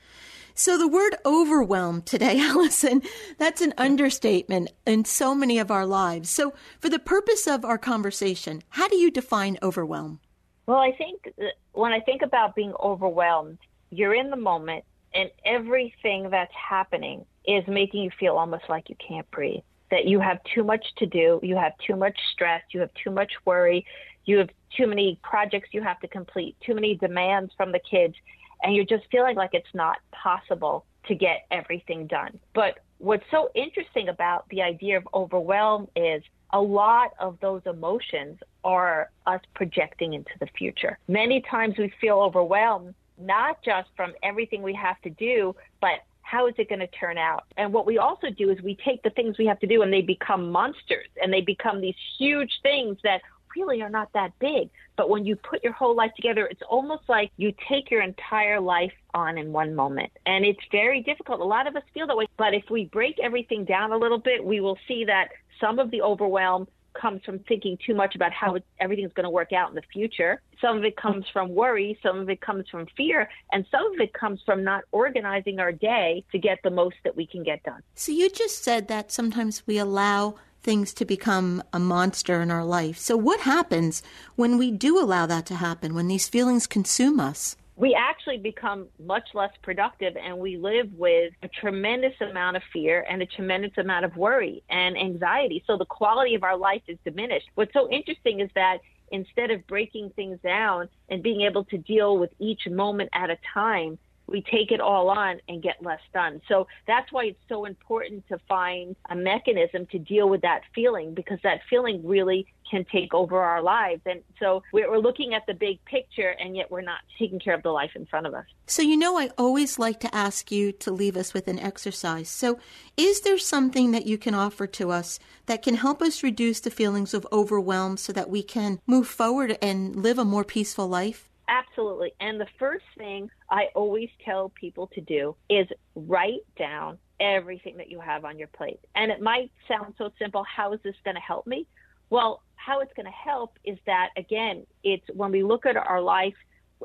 So, 0.54 0.78
the 0.78 0.88
word 0.88 1.16
overwhelm 1.26 2.02
today, 2.02 2.40
Allison, 2.42 3.04
that's 3.38 3.62
an 3.62 3.74
understatement 3.78 4.72
in 4.86 5.06
so 5.06 5.36
many 5.36 5.60
of 5.60 5.70
our 5.70 5.86
lives. 5.86 6.30
So, 6.30 6.54
for 6.80 6.90
the 6.90 7.00
purpose 7.00 7.48
of 7.48 7.64
our 7.64 7.78
conversation, 7.78 8.64
how 8.70 8.88
do 8.88 8.98
you 8.98 9.12
define 9.12 9.58
overwhelm? 9.62 10.20
Well, 10.66 10.80
I 10.80 10.92
think 10.92 11.34
when 11.74 11.94
I 11.94 12.00
think 12.00 12.24
about 12.24 12.56
being 12.56 12.74
overwhelmed, 12.82 13.60
you're 13.90 14.14
in 14.14 14.30
the 14.30 14.36
moment 14.36 14.84
and 15.14 15.32
everything 15.46 16.30
that's 16.30 16.54
happening 16.54 17.26
is 17.46 17.66
making 17.68 18.04
you 18.04 18.12
feel 18.20 18.36
almost 18.36 18.66
like 18.68 18.90
you 18.90 18.96
can't 18.96 19.30
breathe. 19.32 19.62
That 19.90 20.06
you 20.06 20.20
have 20.20 20.40
too 20.54 20.66
much 20.66 20.86
to 20.98 21.06
do, 21.06 21.40
you 21.42 21.56
have 21.56 21.72
too 21.86 21.96
much 21.96 22.18
stress, 22.34 22.62
you 22.72 22.82
have 22.82 22.94
too 23.02 23.10
much 23.10 23.32
worry, 23.46 23.86
you 24.26 24.40
have 24.40 24.50
too 24.76 24.88
many 24.88 25.20
projects 25.24 25.70
you 25.72 25.82
have 25.82 26.00
to 26.02 26.08
complete, 26.08 26.56
too 26.66 26.76
many 26.76 26.96
demands 26.96 27.52
from 27.56 27.72
the 27.72 27.80
kids, 27.80 28.16
and 28.64 28.76
you're 28.76 28.86
just 28.86 29.06
feeling 29.12 29.36
like 29.36 29.52
it's 29.54 29.74
not 29.74 29.98
possible 30.12 30.86
to 31.08 31.16
get 31.16 31.46
everything 31.52 32.08
done. 32.08 32.40
But 32.54 32.80
what's 32.98 33.24
so 33.32 33.50
interesting 33.56 34.10
about 34.10 34.48
the 34.50 34.62
idea 34.62 34.98
of 34.98 35.08
overwhelm 35.14 35.88
is 35.96 36.24
a 36.52 36.62
lot 36.62 37.12
of 37.20 37.38
those 37.42 37.62
emotions 37.66 38.40
are 38.64 39.10
us 39.26 39.42
projecting 39.54 40.14
into 40.14 40.32
the 40.40 40.48
future. 40.58 40.98
Many 41.08 41.42
times 41.42 41.76
we 41.78 41.94
feel 42.00 42.20
overwhelmed, 42.20 42.96
not 43.18 43.64
just 43.64 43.90
from 43.96 44.14
everything 44.24 44.64
we 44.64 44.74
have 44.74 45.02
to 45.02 45.10
do, 45.10 45.56
but 45.82 46.00
how 46.22 46.48
is 46.48 46.54
it 46.58 46.68
going 46.68 46.80
to 46.80 46.88
turn 46.88 47.18
out? 47.18 47.46
And 47.56 47.72
what 47.72 47.86
we 47.86 47.98
also 47.98 48.30
do 48.30 48.50
is 48.50 48.62
we 48.62 48.76
take 48.76 49.02
the 49.04 49.10
things 49.12 49.38
we 49.38 49.46
have 49.46 49.60
to 49.60 49.68
do 49.68 49.82
and 49.82 49.94
they 49.94 50.02
become 50.02 50.52
monsters 50.52 51.08
and 51.22 51.32
they 51.32 51.40
become 51.40 51.80
these 51.80 51.96
huge 52.18 52.52
things 52.62 52.98
that 53.04 53.22
really 53.58 53.82
are 53.82 53.90
not 53.90 54.12
that 54.14 54.38
big. 54.40 54.70
But 54.96 55.10
when 55.10 55.26
you 55.26 55.36
put 55.36 55.64
your 55.64 55.74
whole 55.74 55.96
life 55.96 56.12
together, 56.16 56.48
it's 56.48 56.62
almost 56.70 57.04
like 57.08 57.32
you 57.38 57.54
take 57.70 57.92
your 57.92 58.02
entire 58.02 58.60
life 58.60 58.94
on 59.14 59.38
in 59.38 59.52
one 59.52 59.76
moment. 59.76 60.12
And 60.26 60.46
it's 60.46 60.60
very 60.72 61.02
difficult. 61.02 61.40
A 61.40 61.46
lot 61.46 61.68
of 61.68 61.76
us 61.76 61.84
feel 61.94 62.08
that 62.08 62.18
way. 62.18 62.28
But 62.38 62.54
if 62.54 62.70
we 62.70 62.86
break 62.86 63.20
everything 63.20 63.66
down 63.66 63.92
a 63.92 63.98
little 63.98 64.20
bit, 64.20 64.44
we 64.44 64.60
will 64.60 64.78
see 64.88 65.06
that 65.06 65.30
some 65.60 65.80
of 65.80 65.92
the 65.92 66.02
overwhelm 66.02 66.68
comes 67.00 67.22
from 67.24 67.40
thinking 67.40 67.78
too 67.86 67.94
much 67.94 68.16
about 68.16 68.32
how 68.32 68.58
everything's 68.80 69.14
going 69.14 69.24
to 69.24 69.30
work 69.30 69.54
out 69.54 69.70
in 69.70 69.76
the 69.76 69.84
future. 69.94 70.42
Some 70.60 70.78
of 70.78 70.84
it 70.84 70.98
comes 70.98 71.26
from 71.32 71.54
worry, 71.54 71.98
some 72.02 72.20
of 72.20 72.30
it 72.30 72.42
comes 72.42 72.68
from 72.70 72.88
fear, 72.98 73.30
and 73.52 73.66
some 73.70 73.94
of 73.94 74.00
it 74.00 74.14
comes 74.14 74.42
from 74.46 74.64
not 74.64 74.84
organizing 74.92 75.60
our 75.60 75.72
day 75.72 76.24
to 76.32 76.40
get 76.40 76.60
the 76.64 76.72
most 76.72 76.96
that 77.04 77.16
we 77.16 77.28
can 77.28 77.44
get 77.44 77.62
done. 77.64 77.82
So 77.94 78.12
you 78.12 78.30
just 78.30 78.64
said 78.64 78.88
that 78.88 79.12
sometimes 79.12 79.64
we 79.68 79.78
allow 79.78 80.36
things 80.62 80.94
to 80.96 81.06
become 81.06 81.64
a 81.72 81.80
monster 81.80 82.42
in 82.42 82.52
our 82.52 82.66
life. 82.66 82.98
So 82.98 83.16
what 83.16 83.42
happens 83.42 84.04
when 84.36 84.58
we 84.58 84.72
do 84.72 85.00
allow 85.00 85.26
that 85.26 85.46
to 85.48 85.56
happen, 85.56 85.94
when 85.94 86.08
these 86.08 86.28
feelings 86.28 86.68
consume 86.68 87.20
us? 87.20 87.56
we 87.78 87.94
actually 87.94 88.38
become 88.38 88.88
much 89.00 89.30
less 89.36 89.52
productive 89.62 90.18
and 90.18 90.40
we 90.40 90.58
live 90.58 90.92
with 90.94 91.32
a 91.44 91.48
tremendous 91.48 92.14
amount 92.20 92.58
of 92.58 92.64
fear 92.74 93.06
and 93.08 93.22
a 93.22 93.26
tremendous 93.28 93.72
amount 93.78 94.04
of 94.04 94.18
worry 94.18 94.64
and 94.68 94.98
anxiety. 94.98 95.64
So 95.68 95.78
the 95.78 95.86
quality 95.86 96.34
of 96.34 96.44
our 96.44 96.58
life 96.58 96.82
is 96.88 96.98
diminished. 97.06 97.46
What's 97.54 97.74
so 97.74 97.88
interesting 97.92 98.40
is 98.40 98.50
that 98.56 98.80
instead 99.12 99.52
of 99.52 99.66
breaking 99.68 100.10
things 100.16 100.40
down 100.44 100.90
and 101.08 101.22
being 101.22 101.42
able 101.42 101.66
to 101.66 101.78
deal 101.78 102.18
with 102.18 102.32
each 102.40 102.68
moment 102.68 103.12
at 103.14 103.30
a 103.30 103.38
time, 103.54 104.00
we 104.28 104.42
take 104.42 104.72
it 104.72 104.82
all 104.82 105.10
on 105.10 105.40
and 105.48 105.64
get 105.64 105.82
less 105.82 106.02
done. 106.14 106.42
So 106.48 106.68
that's 106.86 107.12
why 107.12 107.26
it's 107.26 107.40
so 107.48 107.66
important 107.66 108.28
to 108.28 108.38
find 108.48 108.96
a 109.10 109.16
mechanism 109.16 109.86
to 109.88 110.00
deal 110.00 110.30
with 110.30 110.42
that 110.42 110.62
feeling 110.76 111.14
because 111.14 111.40
that 111.44 111.62
feeling 111.70 112.06
really 112.06 112.46
can 112.70 112.86
take 112.92 113.14
over 113.14 113.40
our 113.40 113.62
lives. 113.62 114.02
And 114.06 114.22
so 114.40 114.62
we're 114.74 115.00
looking 115.00 115.34
at 115.34 115.46
the 115.48 115.54
big 115.54 115.84
picture 115.86 116.36
and 116.40 116.56
yet 116.56 116.70
we're 116.70 116.82
not 116.82 117.00
taking 117.18 117.40
care 117.40 117.54
of 117.54 117.64
the 117.64 117.72
life 117.72 117.92
in 117.96 118.06
front 118.06 118.28
of 118.28 118.34
us. 118.34 118.46
So, 118.66 118.82
you 118.82 118.98
know, 118.98 119.18
I 119.18 119.30
always 119.38 119.80
like 119.80 120.02
to 120.02 120.14
ask 120.14 120.52
you 120.52 120.74
to 120.74 120.92
leave 120.92 121.16
us 121.16 121.34
with 121.34 121.48
an 121.48 121.60
exercise. 121.60 122.30
So, 122.30 122.60
is 122.98 123.22
there 123.22 123.38
something 123.38 123.92
that 123.92 124.06
you 124.06 124.18
can 124.18 124.36
offer 124.36 124.68
to 124.68 124.92
us 124.92 125.20
that 125.46 125.64
can 125.64 125.76
help 125.76 126.02
us 126.02 126.24
reduce 126.24 126.60
the 126.60 126.70
feelings 126.70 127.14
of 127.14 127.26
overwhelm 127.32 127.96
so 127.96 128.12
that 128.12 128.30
we 128.30 128.44
can 128.44 128.80
move 128.86 129.08
forward 129.08 129.58
and 129.62 129.96
live 129.96 130.20
a 130.20 130.26
more 130.26 130.44
peaceful 130.44 130.88
life? 130.88 131.30
Absolutely. 131.48 132.12
And 132.20 132.40
the 132.40 132.48
first 132.60 132.86
thing 132.98 133.30
I 133.50 133.68
always 133.74 134.10
tell 134.24 134.50
people 134.50 134.88
to 134.88 135.02
do 135.02 135.36
is 135.50 135.68
write 135.96 136.46
down 136.58 136.98
everything 137.20 137.78
that 137.78 137.90
you 137.90 138.00
have 138.00 138.26
on 138.26 138.38
your 138.38 138.50
plate. 138.50 138.80
And 138.96 139.12
it 139.12 139.22
might 139.22 139.52
sound 139.68 139.94
so 139.98 140.12
simple. 140.20 140.44
How 140.44 140.74
is 140.74 140.80
this 140.84 140.96
going 141.04 141.16
to 141.16 141.22
help 141.22 141.48
me? 141.48 141.66
Well, 142.10 142.44
how 142.56 142.82
it's 142.82 142.94
going 142.96 143.06
to 143.06 143.12
help 143.12 143.58
is 143.64 143.78
that, 143.86 144.10
again, 144.18 144.66
it's 144.84 145.06
when 145.14 145.32
we 145.32 145.44
look 145.44 145.66
at 145.66 145.78
our 145.78 146.02
life, 146.02 146.36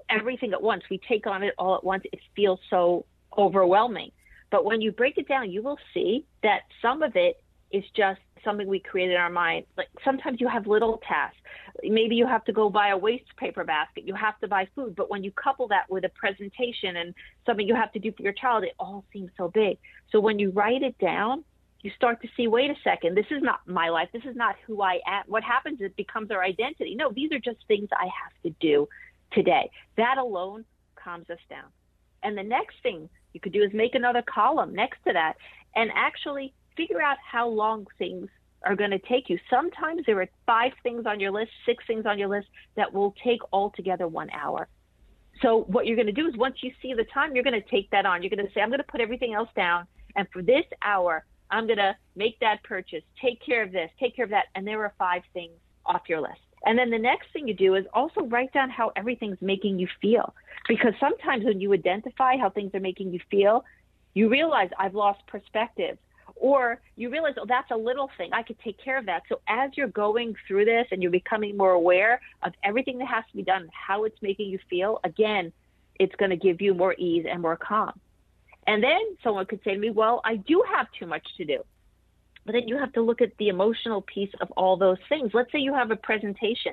everything 0.09 0.53
at 0.53 0.63
once, 0.63 0.85
we 0.91 1.01
take 1.09 1.27
on 1.27 1.43
it 1.43 1.55
all 1.59 1.75
at 1.75 1.85
once, 1.85 2.05
it 2.13 2.21
feels 2.37 2.61
so 2.71 3.05
overwhelming. 3.37 4.13
But 4.51 4.65
when 4.65 4.81
you 4.81 4.93
break 4.93 5.19
it 5.19 5.29
down, 5.29 5.51
you 5.51 5.63
will 5.63 5.79
see 5.93 6.25
that 6.43 6.63
some 6.81 7.03
of 7.03 7.17
it 7.17 7.43
is 7.71 7.85
just 7.97 8.21
something 8.45 8.67
we 8.67 8.81
create 8.81 9.11
in 9.11 9.17
our 9.17 9.31
mind. 9.31 9.67
Like 9.77 9.89
sometimes 10.05 10.41
you 10.41 10.49
have 10.49 10.67
little 10.67 11.01
tasks. 11.09 11.39
Maybe 11.83 12.17
you 12.17 12.27
have 12.27 12.45
to 12.45 12.53
go 12.53 12.71
buy 12.71 12.89
a 12.89 12.97
waste 12.97 13.37
paper 13.37 13.65
basket. 13.65 14.07
You 14.07 14.15
have 14.15 14.39
to 14.41 14.49
buy 14.49 14.69
food. 14.75 14.95
But 14.97 15.11
when 15.11 15.25
you 15.25 15.31
couple 15.33 15.69
that 15.69 15.89
with 15.89 16.05
a 16.05 16.11
presentation 16.11 16.97
and 16.97 17.15
something 17.47 17.67
you 17.67 17.75
have 17.75 17.93
to 17.93 17.99
do 17.99 18.13
for 18.13 18.23
your 18.23 18.33
child, 18.33 18.65
it 18.65 18.73
all 18.79 19.05
seems 19.13 19.31
so 19.37 19.49
big. 19.49 19.79
So 20.11 20.21
when 20.21 20.39
you 20.39 20.51
write 20.51 20.83
it 20.83 20.99
down, 20.99 21.45
you 21.83 21.91
start 21.97 22.23
to 22.23 22.29
see, 22.37 22.47
wait 22.47 22.71
a 22.71 22.77
second, 22.85 23.17
this 23.17 23.27
is 23.31 23.43
not 23.43 23.61
my 23.67 23.89
life. 23.89 24.09
This 24.13 24.25
is 24.25 24.37
not 24.37 24.55
who 24.67 24.83
I 24.83 25.01
am. 25.07 25.25
What 25.27 25.43
happens 25.43 25.81
it 25.81 25.97
becomes 25.97 26.31
our 26.31 26.43
identity. 26.43 26.95
No, 26.95 27.11
these 27.11 27.33
are 27.33 27.41
just 27.41 27.59
things 27.67 27.89
I 27.93 28.05
have 28.05 28.33
to 28.45 28.51
do 28.61 28.89
today. 29.33 29.71
That 29.97 30.19
alone 30.19 30.65
calms 30.95 31.29
us 31.31 31.41
down. 31.51 31.67
And 32.23 32.39
the 32.39 32.45
next 32.45 32.77
thing 32.83 33.09
you 33.33 33.41
could 33.41 33.53
do 33.53 33.63
is 33.63 33.73
make 33.73 33.95
another 33.95 34.23
column 34.23 34.75
next 34.75 34.99
to 35.07 35.13
that 35.13 35.35
and 35.75 35.91
actually 35.95 36.53
figure 36.77 37.03
out 37.03 37.17
how 37.19 37.49
long 37.49 37.87
things 37.99 38.29
are 38.65 38.77
going 38.77 38.91
to 38.91 38.99
take 38.99 39.29
you. 39.29 39.39
Sometimes 39.51 40.03
there 40.07 40.21
are 40.21 40.29
five 40.47 40.73
things 40.83 41.05
on 41.07 41.21
your 41.21 41.31
list, 41.31 41.51
six 41.67 41.85
things 41.87 42.07
on 42.07 42.19
your 42.19 42.29
list 42.29 42.49
that 42.77 42.93
will 42.93 43.15
take 43.25 43.41
altogether 43.53 44.07
one 44.07 44.31
hour. 44.31 44.69
So 45.41 45.63
what 45.63 45.87
you're 45.87 45.97
going 45.97 46.07
to 46.07 46.13
do 46.13 46.29
is 46.29 46.37
once 46.37 46.57
you 46.63 46.71
see 46.81 46.95
the 46.95 47.05
time, 47.13 47.35
you're 47.35 47.45
going 47.45 47.61
to 47.61 47.69
take 47.69 47.91
that 47.91 48.07
on. 48.07 48.23
You're 48.23 48.31
going 48.31 48.47
to 48.47 48.53
say, 48.53 48.61
I'm 48.61 48.69
going 48.69 48.79
to 48.79 48.85
put 48.85 49.01
everything 49.01 49.35
else 49.35 49.49
down. 49.57 49.87
And 50.15 50.29
for 50.33 50.43
this 50.43 50.65
hour, 50.83 51.25
I'm 51.51 51.67
going 51.67 51.79
to 51.79 51.97
make 52.15 52.39
that 52.41 52.63
purchase, 52.63 53.03
take 53.21 53.45
care 53.45 53.63
of 53.63 53.73
this, 53.73 53.91
take 53.99 54.15
care 54.15 54.25
of 54.25 54.31
that. 54.31 54.47
And 54.55 54.67
there 54.67 54.81
are 54.83 54.95
five 54.99 55.23
things 55.33 55.53
off 55.85 56.03
your 56.09 56.21
list. 56.21 56.41
And 56.65 56.79
then 56.79 56.91
the 56.91 56.99
next 56.99 57.33
thing 57.33 57.49
you 57.49 57.55
do 57.55 57.75
is 57.75 57.85
also 57.93 58.23
write 58.23 58.53
down 58.53 58.71
how 58.71 58.93
everything's 58.95 59.39
making 59.41 59.79
you 59.79 59.89
feel. 60.01 60.35
Because 60.69 60.93
sometimes 61.01 61.45
when 61.45 61.61
you 61.61 61.73
identify 61.73 62.37
how 62.37 62.51
things 62.51 62.73
are 62.75 62.81
making 62.81 63.13
you 63.13 63.21
feel, 63.31 63.65
you 64.15 64.29
realize 64.29 64.71
I've 64.79 64.95
lost 64.95 65.27
perspective 65.27 65.99
or 66.43 66.81
you 66.97 67.09
realize, 67.09 67.35
oh, 67.41 67.47
that's 67.49 67.71
a 67.71 67.77
little 67.77 68.11
thing. 68.19 68.31
I 68.33 68.43
could 68.43 68.59
take 68.59 68.77
care 68.83 68.99
of 68.99 69.07
that. 69.07 69.23
So 69.29 69.41
as 69.49 69.71
you're 69.77 69.87
going 69.87 70.35
through 70.49 70.65
this 70.65 70.89
and 70.91 71.01
you're 71.01 71.13
becoming 71.13 71.57
more 71.57 71.71
aware 71.71 72.21
of 72.43 72.53
everything 72.65 72.99
that 72.99 73.07
has 73.07 73.23
to 73.31 73.37
be 73.37 73.45
done, 73.45 73.71
how 73.73 74.03
it's 74.05 74.21
making 74.21 74.51
you 74.51 74.59
feel, 74.69 74.99
again, 75.05 75.53
it's 76.01 76.15
going 76.17 76.31
to 76.31 76.37
give 76.37 76.61
you 76.61 76.75
more 76.75 76.95
ease 76.99 77.27
and 77.31 77.41
more 77.41 77.57
calm. 77.57 77.93
And 78.67 78.83
then 78.83 79.01
someone 79.23 79.47
could 79.47 79.61
say 79.63 79.75
to 79.75 79.79
me, 79.79 79.91
well, 79.91 80.21
I 80.25 80.35
do 80.35 80.65
have 80.69 80.89
too 80.99 81.07
much 81.07 81.25
to 81.37 81.45
do. 81.45 81.63
But 82.45 82.53
then 82.55 82.67
you 82.67 82.77
have 82.77 82.93
to 82.95 83.03
look 83.03 83.23
at 83.23 83.31
the 83.39 83.49
emotional 83.49 84.03
piece 84.03 84.33
of 84.41 84.51
all 84.57 84.77
those 84.77 84.99
things. 85.09 85.31
Let's 85.33 85.53
say 85.53 85.61
you 85.61 85.75
have 85.75 85.93
a 85.93 85.97
presentation 85.97 86.73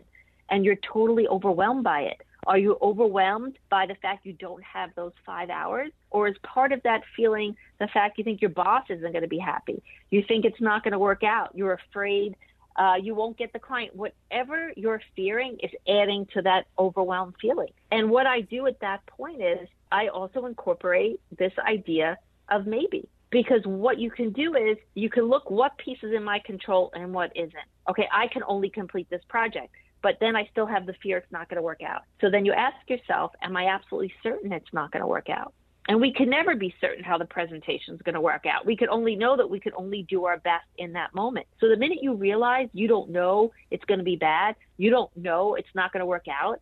and 0.49 0.65
you're 0.65 0.77
totally 0.77 1.27
overwhelmed 1.27 1.83
by 1.83 2.01
it. 2.01 2.21
Are 2.47 2.57
you 2.57 2.77
overwhelmed 2.81 3.59
by 3.69 3.85
the 3.85 3.95
fact 3.95 4.25
you 4.25 4.33
don't 4.33 4.63
have 4.63 4.91
those 4.95 5.11
five 5.25 5.49
hours? 5.49 5.91
Or 6.09 6.27
is 6.27 6.35
part 6.41 6.71
of 6.71 6.81
that 6.83 7.01
feeling 7.15 7.55
the 7.79 7.87
fact 7.87 8.17
you 8.17 8.23
think 8.23 8.41
your 8.41 8.49
boss 8.49 8.85
isn't 8.89 9.11
going 9.11 9.21
to 9.23 9.27
be 9.27 9.39
happy? 9.39 9.83
You 10.09 10.23
think 10.27 10.45
it's 10.45 10.61
not 10.61 10.83
going 10.83 10.93
to 10.93 10.99
work 10.99 11.23
out. 11.23 11.51
You're 11.53 11.73
afraid 11.73 12.35
uh, 12.75 12.95
you 13.01 13.13
won't 13.13 13.37
get 13.37 13.51
the 13.51 13.59
client. 13.59 13.93
Whatever 13.95 14.71
you're 14.77 15.01
fearing 15.15 15.57
is 15.61 15.71
adding 15.87 16.27
to 16.33 16.41
that 16.43 16.67
overwhelmed 16.77 17.35
feeling. 17.41 17.71
And 17.91 18.09
what 18.09 18.25
I 18.25 18.41
do 18.41 18.67
at 18.67 18.79
that 18.79 19.05
point 19.05 19.41
is 19.41 19.67
I 19.91 20.07
also 20.07 20.45
incorporate 20.45 21.19
this 21.37 21.51
idea 21.59 22.17
of 22.49 22.65
maybe. 22.65 23.09
Because 23.31 23.61
what 23.65 23.99
you 23.99 24.09
can 24.09 24.31
do 24.31 24.55
is 24.55 24.77
you 24.95 25.09
can 25.09 25.25
look 25.25 25.51
what 25.51 25.77
piece 25.77 25.99
is 26.01 26.13
in 26.13 26.23
my 26.23 26.39
control 26.39 26.89
and 26.95 27.13
what 27.13 27.31
isn't. 27.35 27.53
Okay, 27.87 28.07
I 28.11 28.27
can 28.27 28.41
only 28.47 28.69
complete 28.69 29.07
this 29.09 29.21
project 29.27 29.75
but 30.01 30.17
then 30.19 30.35
I 30.35 30.47
still 30.51 30.65
have 30.65 30.85
the 30.85 30.93
fear 31.01 31.17
it's 31.17 31.31
not 31.31 31.49
going 31.49 31.57
to 31.57 31.61
work 31.61 31.81
out. 31.81 32.03
So 32.21 32.29
then 32.29 32.45
you 32.45 32.53
ask 32.53 32.77
yourself, 32.87 33.31
am 33.41 33.57
I 33.57 33.67
absolutely 33.67 34.13
certain 34.23 34.51
it's 34.51 34.73
not 34.73 34.91
going 34.91 35.01
to 35.01 35.07
work 35.07 35.29
out? 35.29 35.53
And 35.87 35.99
we 35.99 36.13
can 36.13 36.29
never 36.29 36.55
be 36.55 36.73
certain 36.79 37.03
how 37.03 37.17
the 37.17 37.25
presentation 37.25 37.95
is 37.95 38.01
going 38.03 38.13
to 38.13 38.21
work 38.21 38.45
out. 38.45 38.65
We 38.65 38.77
can 38.77 38.89
only 38.89 39.15
know 39.15 39.35
that 39.35 39.49
we 39.49 39.59
can 39.59 39.73
only 39.75 40.05
do 40.07 40.25
our 40.25 40.37
best 40.37 40.67
in 40.77 40.93
that 40.93 41.15
moment. 41.15 41.47
So 41.59 41.67
the 41.67 41.77
minute 41.77 41.97
you 42.01 42.13
realize 42.13 42.69
you 42.73 42.87
don't 42.87 43.09
know 43.09 43.51
it's 43.71 43.83
going 43.85 43.97
to 43.97 44.03
be 44.03 44.15
bad, 44.15 44.55
you 44.77 44.91
don't 44.91 45.09
know 45.17 45.55
it's 45.55 45.73
not 45.73 45.91
going 45.91 46.01
to 46.01 46.05
work 46.05 46.27
out, 46.31 46.61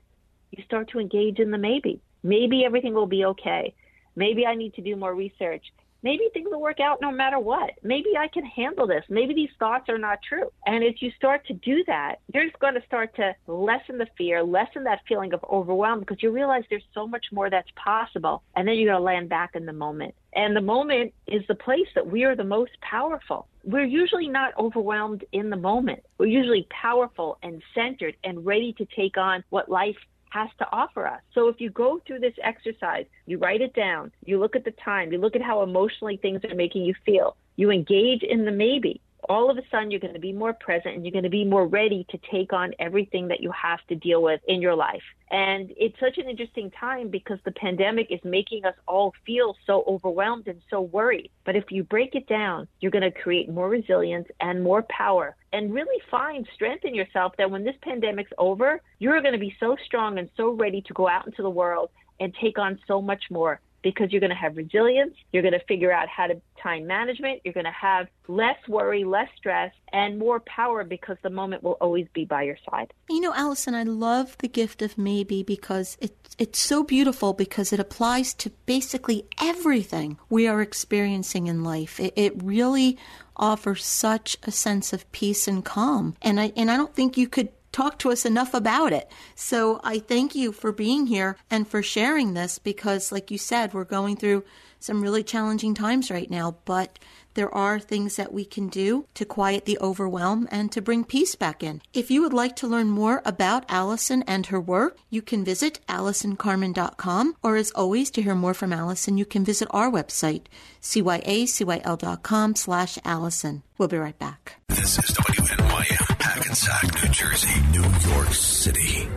you 0.52 0.64
start 0.64 0.90
to 0.92 1.00
engage 1.00 1.40
in 1.40 1.52
the 1.52 1.58
maybe. 1.58 2.00
Maybe 2.24 2.64
everything 2.64 2.94
will 2.94 3.08
be 3.08 3.26
okay. 3.26 3.76
Maybe 4.16 4.46
I 4.46 4.56
need 4.56 4.74
to 4.76 4.82
do 4.82 4.96
more 4.96 5.14
research 5.14 5.64
maybe 6.04 6.30
things 6.34 6.50
will 6.52 6.62
work 6.62 6.80
out 6.80 7.00
no 7.02 7.12
matter 7.12 7.40
what. 7.40 7.72
Maybe 7.84 8.18
I 8.18 8.28
can 8.28 8.46
handle 8.46 8.88
this. 8.88 9.04
Maybe 9.10 9.34
these 9.34 9.50
thoughts 9.60 9.90
are 9.90 9.98
not 9.98 10.20
true. 10.28 10.52
And 10.66 10.84
as 10.84 11.02
you 11.02 11.12
start 11.16 11.46
to 11.48 11.54
do 11.54 11.84
that, 11.88 12.18
you're 12.34 12.46
just 12.46 12.60
going 12.60 12.76
to 12.76 12.86
start 12.86 13.16
to 13.16 13.34
lessen 13.48 13.98
the 13.98 14.08
fear, 14.18 14.44
lessen 14.44 14.84
that 14.84 15.02
feeling 15.08 15.34
of 15.34 15.44
overwhelm 15.50 16.00
because 16.00 16.22
you 16.22 16.32
realize 16.32 16.64
there's 16.70 16.84
so 16.94 17.08
much 17.08 17.26
more 17.32 17.50
that's 17.50 17.70
possible. 17.76 18.44
And 18.56 18.68
then 18.68 18.76
you're 18.76 18.92
going 18.94 19.02
to 19.02 19.04
land 19.04 19.30
back 19.30 19.52
in 19.56 19.66
the 19.66 19.74
moment. 19.74 20.16
And 20.34 20.56
the 20.56 20.62
moment 20.62 21.14
is 21.26 21.42
the 21.48 21.56
place 21.56 21.88
that 21.96 22.08
we 22.08 22.24
are 22.24 22.36
the 22.36 22.44
most 22.44 22.72
powerful. 22.82 23.48
We're 23.64 23.86
usually 23.86 24.28
not 24.28 24.58
overwhelmed 24.58 25.26
in 25.32 25.50
the 25.50 25.58
moment. 25.58 26.04
We're 26.18 26.28
usually 26.28 26.68
powerful 26.70 27.38
and 27.42 27.62
centered 27.74 28.16
and 28.24 28.46
ready 28.46 28.74
to 28.74 28.86
take 28.96 29.18
on 29.18 29.44
what 29.50 29.70
life 29.70 29.98
has 30.30 30.50
to 30.60 30.68
offer 30.72 31.08
us. 31.08 31.22
So 31.34 31.48
if 31.48 31.60
you 31.60 31.70
go 31.70 32.02
through 32.06 32.20
this 32.20 32.34
exercise, 32.44 33.06
you 33.26 33.38
write 33.38 33.62
it 33.62 33.74
down, 33.74 34.12
you 34.26 34.40
look 34.40 34.56
at 34.56 34.66
the 34.66 34.74
time, 34.84 35.12
you 35.12 35.18
look 35.18 35.36
at 35.36 35.42
how 35.42 35.64
emotionally 35.64 36.18
things 36.18 36.44
are 36.46 36.56
making 36.56 36.84
you 36.84 36.94
feel, 37.06 37.36
you 37.56 37.72
engage 37.72 38.24
in 38.24 38.46
the 38.46 38.52
maybe, 38.52 39.02
all 39.30 39.50
of 39.50 39.58
a 39.58 39.62
sudden 39.70 39.92
you're 39.92 40.00
going 40.00 40.14
to 40.14 40.20
be 40.20 40.34
more 40.34 40.54
present 40.54 40.96
and 40.96 41.06
you're 41.06 41.12
going 41.12 41.24
to 41.24 41.30
be 41.30 41.46
more 41.46 41.68
ready 41.68 42.06
to 42.10 42.20
take 42.32 42.54
on 42.54 42.74
everything 42.80 43.28
that 43.28 43.42
you 43.42 43.52
have 43.52 43.80
to 43.88 43.96
deal 43.96 44.22
with 44.22 44.42
in 44.48 44.62
your 44.62 44.76
life. 44.76 45.04
And 45.30 45.72
it's 45.76 46.00
such 46.00 46.18
an 46.18 46.30
interesting 46.30 46.72
time 46.72 47.10
because 47.10 47.40
the 47.44 47.52
pandemic 47.52 48.08
is 48.12 48.20
making 48.24 48.66
us 48.66 48.76
all 48.88 49.14
feel 49.26 49.56
so 49.66 49.84
overwhelmed 49.88 50.48
and 50.48 50.62
so 50.70 50.82
worried. 50.82 51.30
But 51.46 51.56
if 51.56 51.66
you 51.70 51.84
break 51.84 52.16
it 52.16 52.28
down, 52.28 52.68
you're 52.80 52.92
going 52.92 53.12
to 53.12 53.12
create 53.12 53.50
more 53.50 53.70
resilience 53.70 54.28
and 54.40 54.64
more 54.64 54.84
power 54.90 55.36
and 55.52 55.74
really 55.74 56.02
find 56.10 56.48
strength 56.54 56.86
in 56.86 56.96
yourself 56.96 57.34
that 57.38 57.52
when 57.52 57.64
this 57.64 57.76
pandemic's 57.82 58.32
over, 58.38 58.82
you're 59.00 59.22
going 59.22 59.34
to 59.34 59.40
be 59.40 59.56
so 59.60 59.76
strong 59.86 60.18
and 60.18 60.30
so 60.38 60.52
ready 60.52 60.82
to 60.82 60.94
go 60.94 61.08
out 61.08 61.26
into 61.26 61.42
the 61.42 61.50
world 61.50 61.90
and 62.20 62.34
take 62.42 62.58
on 62.58 62.80
so 62.88 63.02
much 63.02 63.24
more 63.30 63.60
because 63.82 64.12
you're 64.12 64.20
going 64.20 64.32
to 64.32 64.36
have 64.36 64.58
resilience. 64.58 65.16
You're 65.32 65.44
going 65.44 65.54
to 65.54 65.64
figure 65.66 65.92
out 65.92 66.08
how 66.08 66.28
to 66.28 66.42
time 66.62 66.88
management. 66.88 67.42
You're 67.44 67.54
going 67.54 67.66
to 67.66 67.72
have 67.72 68.08
less 68.28 68.58
worry, 68.68 69.04
less 69.04 69.30
stress, 69.38 69.72
and 69.94 70.20
more 70.20 70.40
power 70.42 70.84
because 70.84 71.18
the 71.22 71.30
moment 71.30 71.64
will 71.64 71.78
always 71.80 72.08
be 72.14 72.26
by 72.26 72.44
your 72.44 72.58
side. 72.70 72.92
You 73.10 73.22
know, 73.22 73.34
Allison, 73.34 73.76
I 73.76 73.84
love 73.84 74.38
the 74.40 74.48
gift 74.48 74.82
of 74.82 74.98
maybe 74.98 75.44
because 75.44 75.98
it, 76.02 76.16
it's 76.38 76.60
so 76.60 76.84
beautiful 76.84 77.34
because 77.34 77.72
it 77.72 77.80
applies 77.80 78.34
to 78.36 78.50
basically 78.66 79.26
everything 79.42 80.18
we 80.30 80.48
are 80.48 80.62
experiencing 80.62 81.48
in 81.48 81.64
life. 81.64 82.00
It, 82.00 82.14
it 82.16 82.44
really 82.44 82.98
offers 83.38 83.86
such 83.86 84.36
a 84.44 84.52
sense 84.52 84.94
of 84.94 85.10
peace 85.12 85.48
and 85.48 85.64
calm. 85.64 86.16
And 86.22 86.40
I, 86.40 86.52
and 86.56 86.72
I 86.72 86.78
don't 86.78 86.96
think 86.96 87.18
you 87.18 87.28
could 87.28 87.50
talk 87.78 88.00
to 88.00 88.10
us 88.12 88.26
enough 88.26 88.56
about 88.56 88.92
it. 88.92 89.08
So 89.36 89.80
I 89.84 90.00
thank 90.00 90.34
you 90.34 90.52
for 90.52 90.72
being 90.72 91.06
here 91.06 91.38
and 91.52 91.68
for 91.68 91.84
sharing 91.84 92.34
this 92.34 92.58
because, 92.58 93.12
like 93.12 93.30
you 93.30 93.38
said, 93.38 93.72
we're 93.72 93.84
going 93.84 94.16
through 94.18 94.44
some 94.80 95.04
really 95.04 95.24
challenging 95.24 95.76
times 95.76 96.10
right 96.10 96.30
now, 96.30 96.58
but 96.66 96.98
there 97.38 97.54
are 97.54 97.80
things 97.80 98.16
that 98.16 98.34
we 98.34 98.44
can 98.44 98.68
do 98.68 99.06
to 99.14 99.24
quiet 99.24 99.66
the 99.66 99.78
overwhelm 99.80 100.48
and 100.50 100.72
to 100.72 100.82
bring 100.82 101.06
peace 101.06 101.36
back 101.36 101.62
in. 101.62 101.84
If 101.94 102.10
you 102.10 102.24
would 102.24 102.34
like 102.34 102.56
to 102.58 102.68
learn 102.68 102.90
more 102.90 103.22
about 103.24 103.64
Allison 103.70 104.24
and 104.24 104.48
her 104.48 104.60
work, 104.60 104.98
you 105.12 105.22
can 105.22 105.46
visit 105.46 105.80
AllisonCarmen.com, 105.88 107.36
or 107.44 107.56
as 107.56 107.70
always, 107.72 108.10
to 108.12 108.24
hear 108.24 108.34
more 108.34 108.56
from 108.56 108.74
Allison, 108.74 109.20
you 109.20 109.26
can 109.26 109.46
visit 109.46 109.68
our 109.70 109.92
website, 109.92 110.46
cyacyl.com 110.82 112.56
slash 112.56 112.98
Allison. 113.06 113.62
We'll 113.78 113.88
be 113.88 113.98
right 113.98 114.18
back. 114.18 114.56
This 114.70 114.98
is 114.98 115.16
WNYM, 115.16 116.22
Hackensack, 116.22 117.04
New 117.04 117.10
Jersey, 117.12 117.62
New 117.72 117.86
York 118.10 118.34
City. 118.34 119.08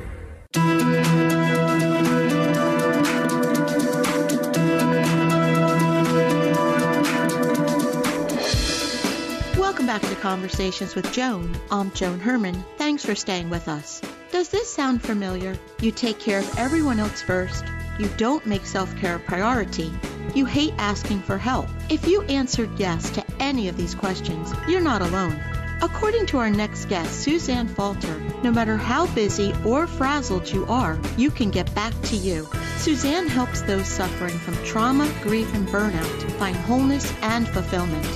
Back 9.90 10.02
to 10.02 10.14
Conversations 10.14 10.94
with 10.94 11.12
Joan. 11.12 11.52
I'm 11.68 11.90
Joan 11.90 12.20
Herman. 12.20 12.64
Thanks 12.78 13.04
for 13.04 13.16
staying 13.16 13.50
with 13.50 13.66
us. 13.66 14.00
Does 14.30 14.48
this 14.48 14.72
sound 14.72 15.02
familiar? 15.02 15.58
You 15.80 15.90
take 15.90 16.20
care 16.20 16.38
of 16.38 16.58
everyone 16.58 17.00
else 17.00 17.22
first. 17.22 17.64
You 17.98 18.06
don't 18.16 18.46
make 18.46 18.64
self 18.66 18.94
care 18.98 19.16
a 19.16 19.18
priority. 19.18 19.92
You 20.32 20.44
hate 20.44 20.74
asking 20.78 21.22
for 21.22 21.38
help. 21.38 21.66
If 21.88 22.06
you 22.06 22.22
answered 22.22 22.70
yes 22.78 23.10
to 23.10 23.24
any 23.40 23.66
of 23.66 23.76
these 23.76 23.96
questions, 23.96 24.54
you're 24.68 24.80
not 24.80 25.02
alone. 25.02 25.42
According 25.82 26.26
to 26.26 26.38
our 26.38 26.50
next 26.50 26.84
guest, 26.84 27.22
Suzanne 27.22 27.66
Falter, 27.66 28.16
no 28.44 28.52
matter 28.52 28.76
how 28.76 29.12
busy 29.12 29.52
or 29.66 29.88
frazzled 29.88 30.48
you 30.48 30.66
are, 30.66 31.00
you 31.16 31.32
can 31.32 31.50
get 31.50 31.74
back 31.74 32.00
to 32.02 32.16
you. 32.16 32.48
Suzanne 32.76 33.26
helps 33.26 33.62
those 33.62 33.88
suffering 33.88 34.38
from 34.38 34.54
trauma, 34.64 35.12
grief, 35.24 35.52
and 35.52 35.66
burnout 35.66 36.30
find 36.38 36.54
wholeness 36.58 37.12
and 37.22 37.48
fulfillment. 37.48 38.06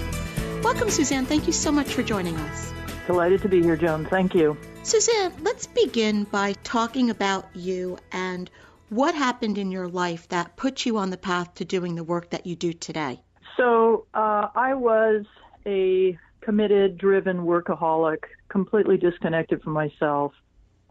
Welcome, 0.65 0.89
Suzanne. 0.89 1.27
Thank 1.27 1.47
you 1.47 1.53
so 1.53 1.71
much 1.71 1.93
for 1.93 2.03
joining 2.03 2.35
us. 2.37 2.73
Delighted 3.07 3.43
to 3.43 3.51
be 3.51 3.63
here, 3.63 3.77
Joan. 3.77 4.07
Thank 4.07 4.35
you. 4.35 4.57
Suzanne, 4.83 5.35
let's 5.43 5.67
begin 5.67 6.25
by 6.25 6.55
talking 6.65 7.11
about 7.11 7.45
you 7.55 7.99
and 8.13 8.51
what 8.89 9.15
happened 9.15 9.59
in 9.59 9.71
your 9.71 9.89
life 9.89 10.27
that 10.31 10.57
put 10.57 10.87
you 10.87 10.97
on 10.97 11.11
the 11.11 11.19
path 11.19 11.53
to 11.57 11.67
doing 11.67 11.97
the 11.97 12.03
work 12.03 12.31
that 12.31 12.47
you 12.47 12.57
do 12.57 12.73
today. 12.73 13.21
So, 13.59 14.07
uh, 14.15 14.49
I 14.55 14.73
was 14.73 15.27
a 15.67 16.19
committed, 16.41 16.97
driven 16.97 17.45
workaholic, 17.45 18.21
completely 18.49 18.97
disconnected 18.97 19.63
from 19.63 19.75
myself, 19.75 20.33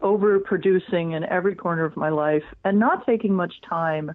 overproducing 0.00 1.16
in 1.16 1.24
every 1.24 1.56
corner 1.56 1.84
of 1.84 1.96
my 1.96 2.10
life, 2.10 2.44
and 2.64 2.78
not 2.78 3.04
taking 3.06 3.34
much 3.34 3.54
time 3.68 4.12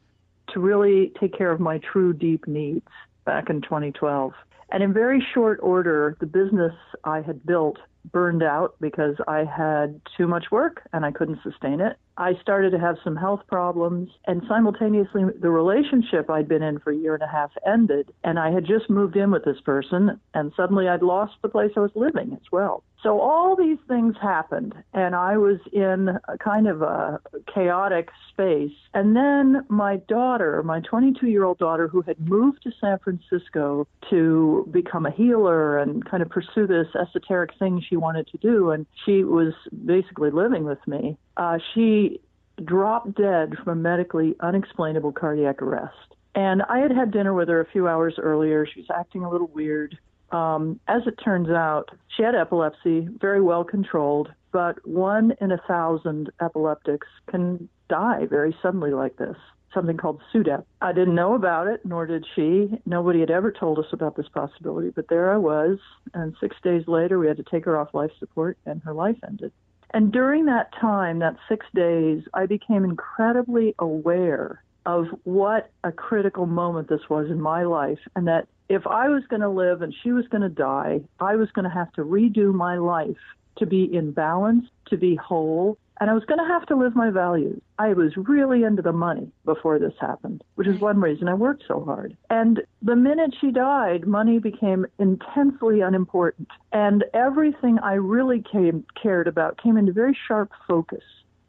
to 0.54 0.62
really 0.62 1.12
take 1.20 1.38
care 1.38 1.52
of 1.52 1.60
my 1.60 1.80
true 1.80 2.14
deep 2.14 2.48
needs 2.48 2.88
back 3.26 3.50
in 3.50 3.62
2012. 3.62 4.32
And 4.72 4.84
in 4.84 4.94
very 4.94 5.26
short 5.34 5.60
order, 5.62 6.16
the 6.20 6.26
business 6.26 6.74
I 7.04 7.22
had 7.22 7.46
built 7.46 7.78
burned 8.12 8.44
out 8.44 8.76
because 8.80 9.16
I 9.28 9.44
had 9.44 10.00
too 10.16 10.28
much 10.28 10.46
work 10.52 10.88
and 10.94 11.06
I 11.06 11.12
couldn't 11.12 11.40
sustain 11.44 11.82
it. 11.82 11.98
I 12.20 12.34
started 12.42 12.72
to 12.72 12.80
have 12.80 12.98
some 13.02 13.16
health 13.16 13.42
problems, 13.48 14.10
and 14.28 14.44
simultaneously, 14.48 15.24
the 15.40 15.50
relationship 15.50 16.30
I'd 16.30 16.50
been 16.50 16.62
in 16.62 16.80
for 16.80 16.92
a 16.92 16.96
year 16.96 17.14
and 17.14 17.24
a 17.24 17.28
half 17.28 17.52
ended. 17.66 18.12
And 18.26 18.38
I 18.38 18.52
had 18.52 18.66
just 18.66 18.90
moved 18.90 19.16
in 19.16 19.32
with 19.32 19.46
this 19.46 19.62
person, 19.62 20.20
and 20.34 20.52
suddenly 20.58 20.90
I'd 20.90 21.02
lost 21.02 21.36
the 21.42 21.48
place 21.48 21.72
I 21.78 21.80
was 21.80 21.92
living 21.96 22.34
as 22.34 22.52
well. 22.52 22.84
So 23.02 23.22
all 23.22 23.56
these 23.56 23.78
things 23.88 24.16
happened, 24.22 24.74
and 24.94 25.16
I 25.16 25.38
was 25.38 25.60
in 25.72 26.10
a 26.28 26.38
kind 26.38 26.68
of 26.68 26.82
a 26.82 27.22
chaotic 27.54 28.10
space. 28.30 28.76
And 28.94 29.16
then 29.16 29.66
my 29.70 29.98
daughter, 30.10 30.62
my 30.64 30.82
22 30.82 31.28
year 31.28 31.46
old 31.46 31.60
daughter, 31.60 31.88
who 31.88 32.02
had 32.02 32.20
moved 32.20 32.64
to 32.64 32.72
San 32.82 33.00
Francisco 33.00 33.88
to 34.10 34.68
become 34.72 35.06
a 35.06 35.12
healer 35.12 35.78
and 35.78 36.04
kind 36.04 36.22
of 36.22 36.30
pursue 36.30 36.68
this 36.68 36.88
esoteric 37.02 37.52
thing 37.58 37.82
she 37.88 37.96
wanted 37.96 38.28
to 38.28 38.38
do, 38.40 38.72
and 38.72 38.86
she 39.06 39.24
was 39.24 39.54
basically 39.86 40.32
living 40.32 40.66
with 40.66 40.86
me, 40.86 41.18
uh, 41.40 41.58
she 41.74 42.20
dropped 42.64 43.16
dead 43.16 43.56
from 43.64 43.80
a 43.80 43.82
medically 43.82 44.36
unexplainable 44.42 45.14
cardiac 45.14 45.62
arrest. 45.62 45.96
And 46.36 46.62
I 46.64 46.80
had 46.80 46.92
had 46.92 47.12
dinner 47.12 47.34
with 47.34 47.48
her 47.48 47.62
a 47.62 47.66
few 47.66 47.88
hours 47.88 48.16
earlier. 48.18 48.68
She 48.68 48.82
was 48.82 48.90
acting 48.94 49.24
a 49.24 49.32
little 49.32 49.48
weird. 49.48 49.98
Um, 50.32 50.80
as 50.88 51.02
it 51.08 51.16
turns 51.24 51.50
out, 51.50 51.90
she 52.16 52.24
had 52.24 52.36
epilepsy, 52.36 53.08
very 53.20 53.42
well 53.42 53.64
controlled, 53.64 54.32
but 54.52 54.86
one 54.86 55.34
in 55.42 55.52
a 55.52 55.62
thousand 55.68 56.30
epileptics 56.42 57.08
can 57.32 57.68
die 57.88 58.26
very 58.30 58.56
suddenly 58.62 58.92
like 58.92 59.16
this. 59.16 59.38
Something 59.74 59.98
called 59.98 60.22
SUDEP. 60.34 60.66
I 60.82 60.92
didn't 60.92 61.16
know 61.16 61.36
about 61.36 61.68
it, 61.68 61.86
nor 61.86 62.06
did 62.06 62.26
she. 62.36 62.70
Nobody 62.86 63.22
had 63.22 63.32
ever 63.32 63.52
told 63.52 63.80
us 63.80 63.86
about 63.94 64.18
this 64.18 64.28
possibility, 64.28 64.90
but 64.90 65.08
there 65.08 65.32
I 65.32 65.38
was. 65.38 65.78
And 66.14 66.36
six 66.42 66.58
days 66.64 66.88
later, 66.88 67.18
we 67.18 67.28
had 67.28 67.38
to 67.38 67.44
take 67.44 67.66
her 67.66 67.78
off 67.78 67.94
life 67.94 68.12
support, 68.20 68.58
and 68.66 68.82
her 68.84 68.94
life 68.94 69.18
ended. 69.26 69.52
And 69.92 70.12
during 70.12 70.46
that 70.46 70.72
time, 70.80 71.20
that 71.20 71.36
six 71.48 71.66
days, 71.74 72.24
I 72.34 72.46
became 72.46 72.84
incredibly 72.84 73.74
aware 73.80 74.64
of 74.86 75.08
what 75.24 75.70
a 75.84 75.92
critical 75.92 76.46
moment 76.46 76.90
this 76.90 77.10
was 77.10 77.30
in 77.30 77.42
my 77.42 77.64
life, 77.64 78.00
and 78.16 78.28
that 78.28 78.48
if 78.70 78.86
I 78.86 79.10
was 79.10 79.24
going 79.30 79.42
to 79.42 79.50
live 79.50 79.82
and 79.82 79.94
she 80.04 80.12
was 80.12 80.28
going 80.28 80.44
to 80.44 80.50
die, 80.50 81.02
I 81.20 81.36
was 81.36 81.50
going 81.52 81.64
to 81.64 81.70
have 81.70 81.92
to 81.94 82.04
redo 82.04 82.54
my 82.54 82.78
life 82.78 83.18
to 83.58 83.66
be 83.66 83.84
in 83.94 84.12
balance, 84.12 84.66
to 84.90 84.98
be 84.98 85.16
whole, 85.16 85.78
and 86.00 86.10
I 86.10 86.14
was 86.14 86.24
going 86.26 86.40
to 86.40 86.54
have 86.54 86.66
to 86.68 86.76
live 86.76 86.96
my 86.96 87.10
values. 87.10 87.62
I 87.78 87.94
was 87.94 88.16
really 88.16 88.64
into 88.64 88.82
the 88.82 88.94
money 88.94 89.32
before 89.46 89.80
this 89.80 89.94
happened, 90.00 90.44
which 90.56 90.68
is 90.68 90.80
one 90.80 91.02
reason 91.02 91.28
I 91.28 91.34
worked 91.34 91.64
so 91.68 91.84
hard. 91.84 92.16
And 92.30 92.62
the 92.82 92.96
minute 92.96 93.36
she 93.40 93.52
died, 93.52 94.08
money 94.08 94.40
became 94.40 94.86
intensely 94.98 95.82
unimportant. 95.82 96.48
And 96.72 97.04
everything 97.14 97.80
I 97.80 97.94
really 97.94 98.42
came, 98.50 98.86
cared 99.02 99.28
about 99.28 99.62
came 99.62 99.78
into 99.78 99.92
very 99.92 100.18
sharp 100.28 100.52
focus. 100.68 101.04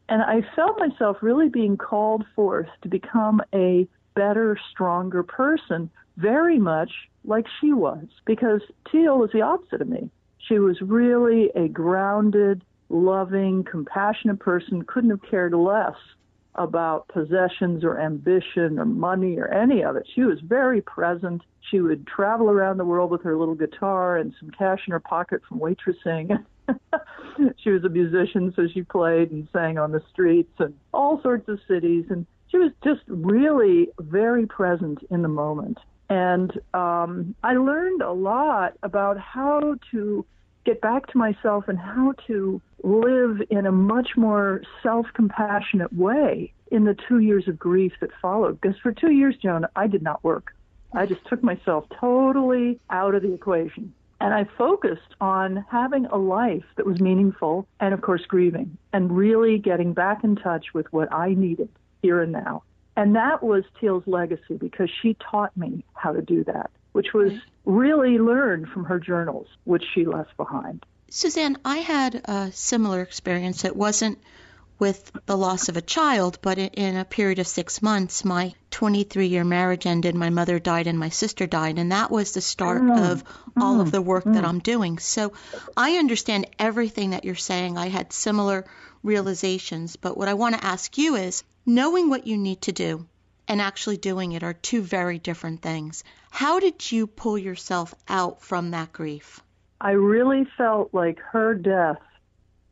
And 0.09 0.21
I 0.21 0.41
felt 0.55 0.77
myself 0.77 1.17
really 1.21 1.47
being 1.47 1.77
called 1.77 2.25
forth 2.35 2.67
to 2.81 2.89
become 2.89 3.41
a 3.53 3.87
better, 4.13 4.59
stronger 4.69 5.23
person, 5.23 5.89
very 6.17 6.59
much 6.59 6.91
like 7.23 7.45
she 7.61 7.71
was, 7.71 8.05
because 8.25 8.61
Teal 8.91 9.17
was 9.17 9.29
the 9.31 9.41
opposite 9.41 9.81
of 9.81 9.87
me. 9.87 10.09
She 10.39 10.59
was 10.59 10.81
really 10.81 11.49
a 11.55 11.69
grounded, 11.69 12.63
loving, 12.91 13.63
compassionate 13.63 14.39
person, 14.39 14.83
couldn't 14.83 15.09
have 15.09 15.21
cared 15.29 15.53
less 15.53 15.95
about 16.55 17.07
possessions 17.07 17.83
or 17.83 17.99
ambition 17.99 18.77
or 18.77 18.85
money 18.85 19.37
or 19.37 19.47
any 19.47 19.83
of 19.83 19.95
it. 19.95 20.05
She 20.13 20.21
was 20.21 20.39
very 20.41 20.81
present. 20.81 21.41
She 21.69 21.79
would 21.79 22.05
travel 22.05 22.49
around 22.49 22.77
the 22.77 22.85
world 22.85 23.09
with 23.09 23.23
her 23.23 23.37
little 23.37 23.55
guitar 23.55 24.17
and 24.17 24.33
some 24.39 24.51
cash 24.51 24.79
in 24.85 24.91
her 24.91 24.99
pocket 24.99 25.41
from 25.47 25.59
waitressing. 25.59 26.43
she 27.63 27.69
was 27.69 27.83
a 27.85 27.89
musician, 27.89 28.53
so 28.55 28.67
she 28.73 28.81
played 28.81 29.31
and 29.31 29.47
sang 29.53 29.77
on 29.77 29.91
the 29.91 30.03
streets 30.11 30.53
and 30.59 30.73
all 30.93 31.21
sorts 31.21 31.47
of 31.47 31.59
cities. 31.67 32.05
And 32.09 32.25
she 32.49 32.57
was 32.57 32.71
just 32.83 33.01
really 33.07 33.89
very 33.99 34.45
present 34.45 34.99
in 35.09 35.21
the 35.21 35.29
moment. 35.29 35.77
And 36.09 36.51
um, 36.73 37.33
I 37.41 37.53
learned 37.53 38.01
a 38.01 38.11
lot 38.11 38.73
about 38.83 39.17
how 39.17 39.75
to 39.91 40.25
get 40.65 40.81
back 40.81 41.07
to 41.07 41.17
myself 41.17 41.67
and 41.67 41.77
how 41.77 42.13
to 42.27 42.61
live 42.83 43.41
in 43.49 43.65
a 43.65 43.71
much 43.71 44.11
more 44.15 44.61
self 44.83 45.07
compassionate 45.13 45.93
way 45.93 46.53
in 46.71 46.85
the 46.85 46.95
two 47.07 47.19
years 47.19 47.47
of 47.47 47.59
grief 47.59 47.93
that 48.01 48.09
followed. 48.21 48.59
Because 48.59 48.77
for 48.79 48.91
two 48.91 49.11
years, 49.11 49.35
Joan, 49.41 49.65
I 49.75 49.87
did 49.87 50.01
not 50.01 50.23
work. 50.23 50.55
I 50.93 51.05
just 51.05 51.25
took 51.25 51.43
myself 51.43 51.85
totally 51.99 52.79
out 52.89 53.15
of 53.15 53.21
the 53.21 53.33
equation. 53.33 53.93
And 54.19 54.33
I 54.35 54.45
focused 54.57 55.15
on 55.19 55.65
having 55.69 56.05
a 56.05 56.17
life 56.17 56.63
that 56.77 56.85
was 56.85 57.01
meaningful 57.01 57.67
and, 57.79 57.93
of 57.93 58.01
course, 58.01 58.21
grieving 58.27 58.77
and 58.93 59.15
really 59.15 59.57
getting 59.57 59.93
back 59.93 60.23
in 60.23 60.35
touch 60.35 60.73
with 60.73 60.85
what 60.93 61.11
I 61.11 61.33
needed 61.33 61.69
here 62.03 62.21
and 62.21 62.31
now. 62.31 62.63
And 62.95 63.15
that 63.15 63.41
was 63.41 63.63
Teal's 63.79 64.03
legacy 64.05 64.57
because 64.59 64.89
she 65.01 65.15
taught 65.15 65.55
me 65.57 65.83
how 65.93 66.11
to 66.11 66.21
do 66.21 66.43
that, 66.43 66.69
which 66.91 67.13
was 67.13 67.33
really 67.65 68.17
learned 68.17 68.69
from 68.69 68.85
her 68.85 68.99
journals, 68.99 69.47
which 69.63 69.83
she 69.93 70.05
left 70.05 70.35
behind. 70.37 70.85
Suzanne, 71.09 71.57
I 71.65 71.77
had 71.77 72.21
a 72.25 72.51
similar 72.53 73.01
experience. 73.01 73.65
It 73.65 73.75
wasn't 73.75 74.17
with 74.81 75.11
the 75.27 75.37
loss 75.37 75.69
of 75.69 75.77
a 75.77 75.81
child, 75.81 76.39
but 76.41 76.57
in 76.57 76.97
a 76.97 77.05
period 77.05 77.37
of 77.37 77.45
six 77.45 77.83
months, 77.83 78.25
my 78.25 78.53
23 78.71 79.27
year 79.27 79.43
marriage 79.43 79.85
ended, 79.85 80.15
my 80.15 80.31
mother 80.31 80.57
died, 80.57 80.87
and 80.87 80.97
my 80.97 81.09
sister 81.09 81.45
died. 81.45 81.77
And 81.77 81.91
that 81.91 82.09
was 82.09 82.33
the 82.33 82.41
start 82.41 82.81
mm. 82.81 83.11
of 83.11 83.23
all 83.55 83.77
mm. 83.77 83.81
of 83.81 83.91
the 83.91 84.01
work 84.01 84.23
mm. 84.23 84.33
that 84.33 84.43
I'm 84.43 84.57
doing. 84.57 84.97
So 84.97 85.33
I 85.77 85.97
understand 85.97 86.47
everything 86.57 87.11
that 87.11 87.25
you're 87.25 87.35
saying. 87.35 87.77
I 87.77 87.89
had 87.89 88.11
similar 88.11 88.65
realizations. 89.03 89.97
But 89.97 90.17
what 90.17 90.27
I 90.27 90.33
want 90.33 90.55
to 90.55 90.65
ask 90.65 90.97
you 90.97 91.15
is 91.15 91.43
knowing 91.63 92.09
what 92.09 92.25
you 92.25 92.37
need 92.37 92.61
to 92.63 92.71
do 92.71 93.05
and 93.47 93.61
actually 93.61 93.97
doing 93.97 94.31
it 94.31 94.43
are 94.43 94.53
two 94.53 94.81
very 94.81 95.19
different 95.19 95.61
things. 95.61 96.03
How 96.29 96.59
did 96.59 96.91
you 96.91 97.07
pull 97.07 97.37
yourself 97.37 97.93
out 98.07 98.41
from 98.41 98.71
that 98.71 98.93
grief? 98.93 99.41
I 99.79 99.91
really 99.91 100.45
felt 100.57 100.93
like 100.93 101.19
her 101.19 101.55
death 101.55 102.01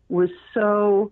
was 0.10 0.30
so 0.54 1.12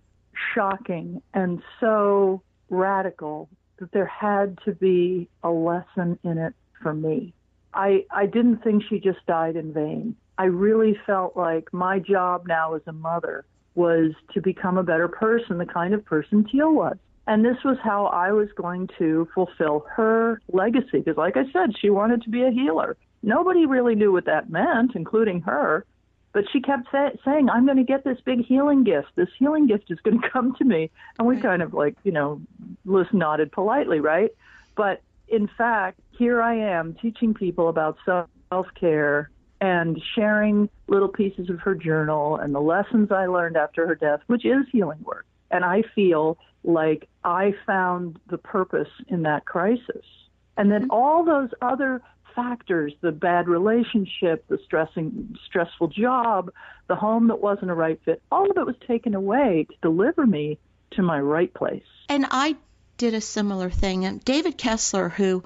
shocking 0.54 1.22
and 1.34 1.62
so 1.80 2.42
radical 2.70 3.50
that 3.78 3.92
there 3.92 4.06
had 4.06 4.58
to 4.66 4.74
be 4.74 5.28
a 5.44 5.50
lesson 5.50 6.20
in 6.24 6.38
it 6.38 6.54
for 6.82 6.94
me. 6.94 7.34
I 7.74 8.06
I 8.12 8.26
didn't 8.26 8.64
think 8.64 8.84
she 8.84 9.00
just 9.00 9.26
died 9.26 9.56
in 9.56 9.74
vain. 9.74 10.16
I 10.38 10.46
really 10.46 10.98
felt 11.06 11.36
like 11.36 11.74
my 11.74 12.00
job 12.00 12.48
now 12.48 12.76
as 12.76 12.82
a 12.88 12.94
mother 12.94 13.46
was 13.76 14.14
to 14.34 14.42
become 14.42 14.78
a 14.78 14.84
better 14.84 15.08
person, 15.08 15.58
the 15.58 15.66
kind 15.66 15.94
of 15.94 16.04
person 16.06 16.44
Teal 16.44 16.74
was. 16.74 16.98
And 17.28 17.44
this 17.44 17.58
was 17.66 17.78
how 17.84 18.06
I 18.06 18.32
was 18.32 18.48
going 18.56 18.90
to 18.98 19.28
fulfill 19.36 19.86
her 19.96 20.42
legacy. 20.52 21.00
Because, 21.00 21.18
like 21.18 21.36
I 21.36 21.44
said, 21.52 21.78
she 21.78 21.90
wanted 21.90 22.24
to 22.24 22.30
be 22.30 22.44
a 22.44 22.52
healer. 22.52 22.96
Nobody 23.22 23.66
really 23.66 23.96
knew 23.96 24.14
what 24.14 24.26
that 24.26 24.50
meant, 24.50 24.96
including 24.96 25.42
her. 25.42 25.86
But 26.32 26.46
she 26.54 26.62
kept 26.62 26.90
say, 26.92 27.10
saying, 27.26 27.50
I'm 27.50 27.66
going 27.66 27.78
to 27.78 27.84
get 27.84 28.06
this 28.06 28.20
big 28.24 28.46
healing 28.46 28.86
gift. 28.86 29.10
This 29.16 29.28
healing 29.38 29.68
gift 29.68 29.92
is 29.92 30.00
going 30.00 30.22
to 30.22 30.30
come 30.30 30.56
to 30.56 30.64
me. 30.64 30.90
And 31.20 31.28
we 31.28 31.36
right. 31.36 31.44
kind 31.44 31.62
of 31.62 31.74
like, 31.74 31.96
you 32.04 32.14
know, 32.14 32.42
just 32.90 33.14
nodded 33.14 33.52
politely, 33.52 34.00
right? 34.00 34.32
But 34.76 35.02
in 35.28 35.50
fact, 35.58 36.00
here 36.18 36.42
I 36.42 36.56
am 36.56 36.94
teaching 36.94 37.34
people 37.34 37.68
about 37.68 37.98
self 38.06 38.68
care 38.80 39.30
and 39.60 40.02
sharing 40.16 40.70
little 40.88 41.10
pieces 41.10 41.50
of 41.50 41.60
her 41.60 41.76
journal 41.76 42.38
and 42.38 42.56
the 42.56 42.62
lessons 42.62 43.12
I 43.12 43.26
learned 43.26 43.58
after 43.58 43.86
her 43.88 43.96
death, 43.96 44.22
which 44.28 44.46
is 44.46 44.66
healing 44.72 45.00
work. 45.04 45.26
And 45.52 45.64
I 45.64 45.84
feel 45.96 46.38
like 46.64 47.08
I 47.24 47.54
found 47.66 48.20
the 48.30 48.38
purpose 48.38 48.90
in 49.08 49.24
that 49.24 49.46
crisis. 49.46 50.06
And 50.58 50.72
then 50.72 50.84
mm-hmm. 50.84 50.92
all 50.92 51.24
those 51.24 51.50
other 51.62 52.02
factors 52.36 52.94
the 53.02 53.12
bad 53.12 53.48
relationship, 53.48 54.46
the 54.48 54.60
stressing, 54.64 55.36
stressful 55.46 55.88
job, 55.88 56.52
the 56.88 56.96
home 56.96 57.28
that 57.28 57.42
wasn't 57.42 57.72
a 57.72 57.74
right 57.74 58.00
fit 58.06 58.22
all 58.32 58.50
of 58.50 58.58
it 58.58 58.66
was 58.66 58.76
taken 58.88 59.16
away 59.16 59.66
to 59.70 59.76
deliver 59.82 60.26
me 60.26 60.60
to 60.92 61.02
my 61.02 61.20
right 61.20 61.54
place. 61.54 61.84
And 62.10 62.26
I 62.30 62.56
did 62.98 63.14
a 63.14 63.22
similar 63.22 63.70
thing. 63.70 64.06
And 64.06 64.24
David 64.24 64.58
Kessler, 64.58 65.10
who 65.10 65.44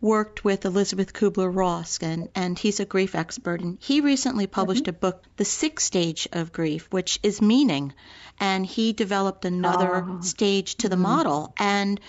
worked 0.00 0.44
with 0.44 0.64
Elisabeth 0.64 1.12
Kübler-Ross, 1.12 1.98
and, 2.02 2.28
and 2.34 2.58
he's 2.58 2.80
a 2.80 2.84
grief 2.84 3.14
expert. 3.14 3.60
And 3.60 3.78
he 3.80 4.00
recently 4.00 4.46
published 4.46 4.84
mm-hmm. 4.84 4.96
a 4.96 5.10
book, 5.10 5.24
The 5.36 5.44
Sixth 5.44 5.86
Stage 5.86 6.28
of 6.32 6.52
Grief, 6.52 6.86
which 6.90 7.18
is 7.22 7.42
meaning. 7.42 7.92
And 8.38 8.64
he 8.64 8.92
developed 8.92 9.44
another 9.44 10.04
oh. 10.06 10.20
stage 10.20 10.76
to 10.76 10.88
the 10.88 10.96
mm-hmm. 10.96 11.02
model. 11.02 11.54
And 11.58 12.00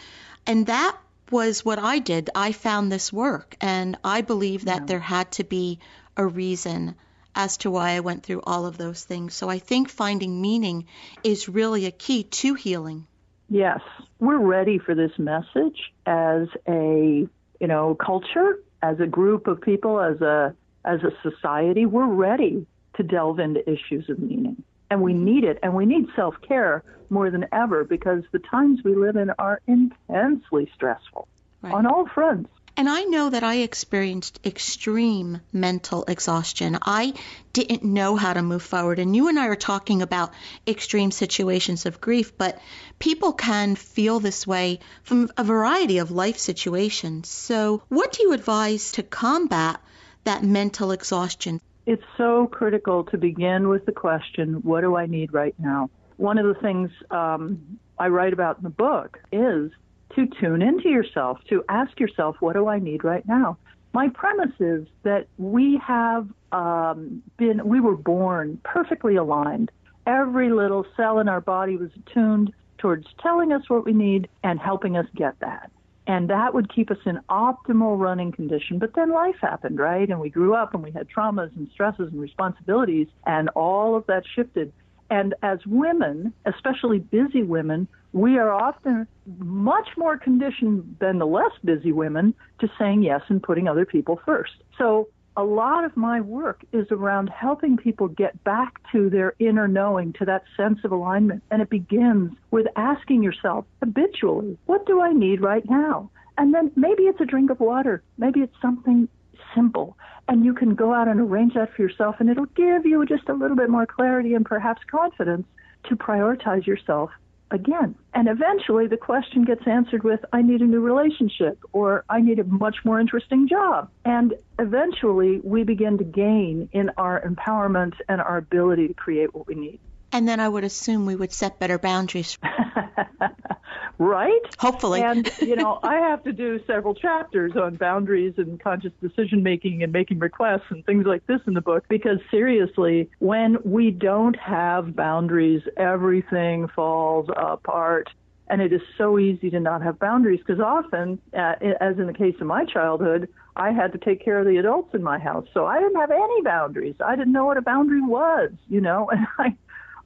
and 0.45 0.67
that 0.67 0.97
was 1.31 1.63
what 1.63 1.79
I 1.79 1.99
did. 1.99 2.29
I 2.33 2.51
found 2.51 2.91
this 2.91 3.13
work, 3.13 3.55
and 3.61 3.97
I 4.03 4.21
believe 4.21 4.65
that 4.65 4.81
yeah. 4.81 4.85
there 4.85 4.99
had 4.99 5.31
to 5.33 5.43
be 5.43 5.79
a 6.17 6.25
reason 6.25 6.95
as 7.35 7.57
to 7.57 7.71
why 7.71 7.91
I 7.91 7.99
went 7.99 8.23
through 8.23 8.41
all 8.43 8.65
of 8.65 8.77
those 8.77 9.03
things. 9.03 9.33
So 9.33 9.49
I 9.49 9.59
think 9.59 9.89
finding 9.89 10.41
meaning 10.41 10.85
is 11.23 11.47
really 11.47 11.85
a 11.85 11.91
key 11.91 12.23
to 12.23 12.55
healing. 12.55 13.05
Yes, 13.47 13.81
we're 14.19 14.39
ready 14.39 14.77
for 14.77 14.95
this 14.95 15.11
message 15.17 15.93
as 16.05 16.47
a 16.67 17.27
you 17.59 17.67
know, 17.67 17.95
culture, 17.95 18.59
as 18.81 18.99
a 18.99 19.07
group 19.07 19.47
of 19.47 19.61
people, 19.61 19.99
as 19.99 20.21
a 20.21 20.55
as 20.85 21.01
a 21.03 21.11
society, 21.21 21.85
we're 21.85 22.07
ready 22.07 22.65
to 22.95 23.03
delve 23.03 23.39
into 23.39 23.67
issues 23.69 24.09
of 24.09 24.19
meaning. 24.19 24.63
And 24.89 25.01
we 25.01 25.13
need 25.13 25.43
it, 25.43 25.59
and 25.61 25.75
we 25.75 25.85
need 25.85 26.07
self 26.15 26.35
care 26.41 26.83
more 27.09 27.29
than 27.29 27.45
ever 27.51 27.83
because 27.83 28.23
the 28.31 28.39
times 28.39 28.83
we 28.83 28.95
live 28.95 29.15
in 29.15 29.31
are 29.31 29.61
intensely 29.67 30.69
stressful 30.73 31.27
right. 31.61 31.73
on 31.73 31.85
all 31.85 32.07
fronts. 32.07 32.49
And 32.79 32.87
I 32.87 33.03
know 33.03 33.29
that 33.29 33.43
I 33.43 33.55
experienced 33.55 34.39
extreme 34.45 35.41
mental 35.51 36.05
exhaustion. 36.07 36.77
I 36.81 37.13
didn't 37.51 37.83
know 37.83 38.15
how 38.15 38.31
to 38.31 38.41
move 38.41 38.63
forward. 38.63 38.99
And 38.99 39.13
you 39.13 39.27
and 39.27 39.37
I 39.37 39.47
are 39.47 39.57
talking 39.57 40.01
about 40.01 40.31
extreme 40.65 41.11
situations 41.11 41.85
of 41.85 41.99
grief, 41.99 42.37
but 42.37 42.57
people 42.97 43.33
can 43.33 43.75
feel 43.75 44.21
this 44.21 44.47
way 44.47 44.79
from 45.03 45.29
a 45.35 45.43
variety 45.43 45.97
of 45.97 46.11
life 46.11 46.37
situations. 46.37 47.27
So, 47.27 47.81
what 47.89 48.13
do 48.13 48.23
you 48.23 48.31
advise 48.31 48.93
to 48.93 49.03
combat 49.03 49.81
that 50.23 50.45
mental 50.45 50.91
exhaustion? 50.91 51.59
It's 51.85 52.05
so 52.15 52.47
critical 52.47 53.03
to 53.11 53.17
begin 53.17 53.67
with 53.67 53.85
the 53.87 53.91
question 53.91 54.53
what 54.63 54.81
do 54.81 54.95
I 54.95 55.05
need 55.05 55.33
right 55.33 55.55
now? 55.59 55.89
One 56.15 56.37
of 56.37 56.45
the 56.45 56.61
things 56.61 56.91
um, 57.11 57.77
I 57.97 58.07
write 58.07 58.31
about 58.31 58.59
in 58.59 58.63
the 58.63 58.69
book 58.69 59.19
is 59.33 59.69
to 60.15 60.27
tune 60.39 60.61
into 60.61 60.89
yourself, 60.89 61.39
to 61.49 61.63
ask 61.69 61.99
yourself, 61.99 62.37
what 62.39 62.53
do 62.53 62.67
I 62.67 62.79
need 62.79 63.03
right 63.03 63.27
now? 63.27 63.57
My 63.93 64.09
premise 64.09 64.53
is 64.59 64.87
that 65.03 65.27
we 65.37 65.79
have 65.85 66.27
um, 66.51 67.23
been, 67.37 67.67
we 67.67 67.79
were 67.79 67.95
born 67.95 68.59
perfectly 68.63 69.15
aligned. 69.15 69.71
Every 70.05 70.51
little 70.51 70.85
cell 70.95 71.19
in 71.19 71.27
our 71.27 71.41
body 71.41 71.75
was 71.75 71.89
attuned 71.95 72.53
towards 72.77 73.07
telling 73.21 73.51
us 73.51 73.69
what 73.69 73.85
we 73.85 73.93
need 73.93 74.29
and 74.43 74.59
helping 74.59 74.97
us 74.97 75.05
get 75.15 75.39
that. 75.39 75.71
And 76.07 76.29
that 76.31 76.55
would 76.55 76.73
keep 76.73 76.89
us 76.89 76.97
in 77.05 77.19
optimal 77.29 77.99
running 77.99 78.31
condition. 78.31 78.79
But 78.79 78.95
then 78.95 79.11
life 79.11 79.35
happened, 79.41 79.77
right? 79.77 80.09
And 80.09 80.19
we 80.19 80.29
grew 80.29 80.55
up 80.55 80.73
and 80.73 80.81
we 80.81 80.89
had 80.91 81.07
traumas 81.07 81.55
and 81.55 81.69
stresses 81.71 82.11
and 82.11 82.19
responsibilities, 82.19 83.07
and 83.27 83.49
all 83.49 83.95
of 83.95 84.07
that 84.07 84.23
shifted. 84.35 84.73
And 85.09 85.33
as 85.41 85.59
women, 85.65 86.33
especially 86.45 86.99
busy 86.99 87.43
women, 87.43 87.87
we 88.13 88.37
are 88.37 88.51
often 88.51 89.07
much 89.37 89.89
more 89.97 90.17
conditioned 90.17 90.97
than 90.99 91.19
the 91.19 91.27
less 91.27 91.51
busy 91.63 91.91
women 91.91 92.33
to 92.59 92.69
saying 92.77 93.03
yes 93.03 93.21
and 93.27 93.41
putting 93.41 93.67
other 93.67 93.85
people 93.85 94.19
first. 94.25 94.53
So 94.77 95.07
a 95.37 95.43
lot 95.43 95.85
of 95.85 95.95
my 95.95 96.19
work 96.21 96.65
is 96.73 96.87
around 96.91 97.29
helping 97.29 97.77
people 97.77 98.07
get 98.07 98.43
back 98.43 98.79
to 98.91 99.09
their 99.09 99.33
inner 99.39 99.67
knowing, 99.67 100.13
to 100.13 100.25
that 100.25 100.43
sense 100.57 100.79
of 100.83 100.91
alignment. 100.91 101.43
And 101.49 101.61
it 101.61 101.69
begins 101.69 102.33
with 102.51 102.67
asking 102.75 103.23
yourself 103.23 103.65
habitually, 103.81 104.57
what 104.65 104.85
do 104.85 105.01
I 105.01 105.13
need 105.13 105.41
right 105.41 105.63
now? 105.69 106.09
And 106.37 106.53
then 106.53 106.71
maybe 106.75 107.03
it's 107.03 107.21
a 107.21 107.25
drink 107.25 107.51
of 107.51 107.59
water. 107.59 108.01
Maybe 108.17 108.41
it's 108.41 108.55
something 108.61 109.07
simple. 109.55 109.97
And 110.27 110.45
you 110.45 110.53
can 110.53 110.75
go 110.75 110.93
out 110.93 111.07
and 111.07 111.19
arrange 111.19 111.55
that 111.55 111.73
for 111.73 111.81
yourself, 111.81 112.17
and 112.19 112.29
it'll 112.29 112.45
give 112.45 112.85
you 112.85 113.05
just 113.05 113.29
a 113.29 113.33
little 113.33 113.57
bit 113.57 113.69
more 113.69 113.85
clarity 113.85 114.35
and 114.35 114.45
perhaps 114.45 114.81
confidence 114.89 115.47
to 115.85 115.95
prioritize 115.95 116.67
yourself 116.67 117.09
again. 117.51 117.95
And 118.13 118.27
eventually 118.27 118.87
the 118.87 118.97
question 118.97 119.43
gets 119.43 119.65
answered 119.65 120.03
with, 120.03 120.19
I 120.31 120.41
need 120.41 120.61
a 120.61 120.65
new 120.65 120.81
relationship 120.81 121.59
or 121.71 122.03
I 122.09 122.21
need 122.21 122.39
a 122.39 122.43
much 122.43 122.77
more 122.83 122.99
interesting 122.99 123.47
job. 123.47 123.89
And 124.05 124.35
eventually 124.59 125.39
we 125.43 125.63
begin 125.63 125.97
to 125.97 126.03
gain 126.03 126.69
in 126.73 126.91
our 126.97 127.21
empowerment 127.21 127.93
and 128.07 128.21
our 128.21 128.37
ability 128.37 128.87
to 128.89 128.93
create 128.93 129.33
what 129.33 129.47
we 129.47 129.55
need. 129.55 129.79
And 130.11 130.27
then 130.27 130.39
I 130.39 130.49
would 130.49 130.63
assume 130.63 131.05
we 131.05 131.15
would 131.15 131.31
set 131.31 131.59
better 131.59 131.77
boundaries. 131.77 132.37
right? 133.99 134.41
Hopefully. 134.57 135.01
And, 135.01 135.29
you 135.41 135.55
know, 135.55 135.79
I 135.83 135.95
have 135.95 136.23
to 136.23 136.31
do 136.31 136.59
several 136.65 136.95
chapters 136.95 137.55
on 137.55 137.75
boundaries 137.75 138.33
and 138.37 138.59
conscious 138.59 138.93
decision 139.01 139.43
making 139.43 139.83
and 139.83 139.91
making 139.91 140.19
requests 140.19 140.65
and 140.69 140.83
things 140.85 141.05
like 141.05 141.27
this 141.27 141.41
in 141.45 141.53
the 141.53 141.61
book 141.61 141.85
because 141.89 142.19
seriously, 142.31 143.09
when 143.19 143.57
we 143.63 143.91
don't 143.91 144.37
have 144.39 144.95
boundaries, 144.95 145.61
everything 145.77 146.67
falls 146.69 147.27
apart. 147.35 148.09
And 148.51 148.63
it 148.63 148.73
is 148.73 148.81
so 148.97 149.19
easy 149.19 149.51
to 149.51 149.59
not 149.59 149.83
have 149.83 149.99
boundaries 149.99 150.39
because 150.39 150.59
often, 150.59 151.19
uh, 151.37 151.53
as 151.79 151.99
in 151.99 152.07
the 152.07 152.13
case 152.13 152.33
of 152.41 152.47
my 152.47 152.65
childhood, 152.65 153.29
I 153.55 153.71
had 153.71 153.91
to 153.91 153.99
take 153.99 154.25
care 154.25 154.39
of 154.39 154.47
the 154.47 154.57
adults 154.57 154.95
in 154.95 155.03
my 155.03 155.19
house. 155.19 155.45
So 155.53 155.67
I 155.67 155.79
didn't 155.79 155.97
have 155.97 156.09
any 156.09 156.41
boundaries. 156.41 156.95
I 157.05 157.15
didn't 157.15 157.33
know 157.33 157.45
what 157.45 157.57
a 157.57 157.61
boundary 157.61 158.01
was, 158.01 158.49
you 158.67 158.81
know, 158.81 159.07
and 159.11 159.27
I 159.37 159.55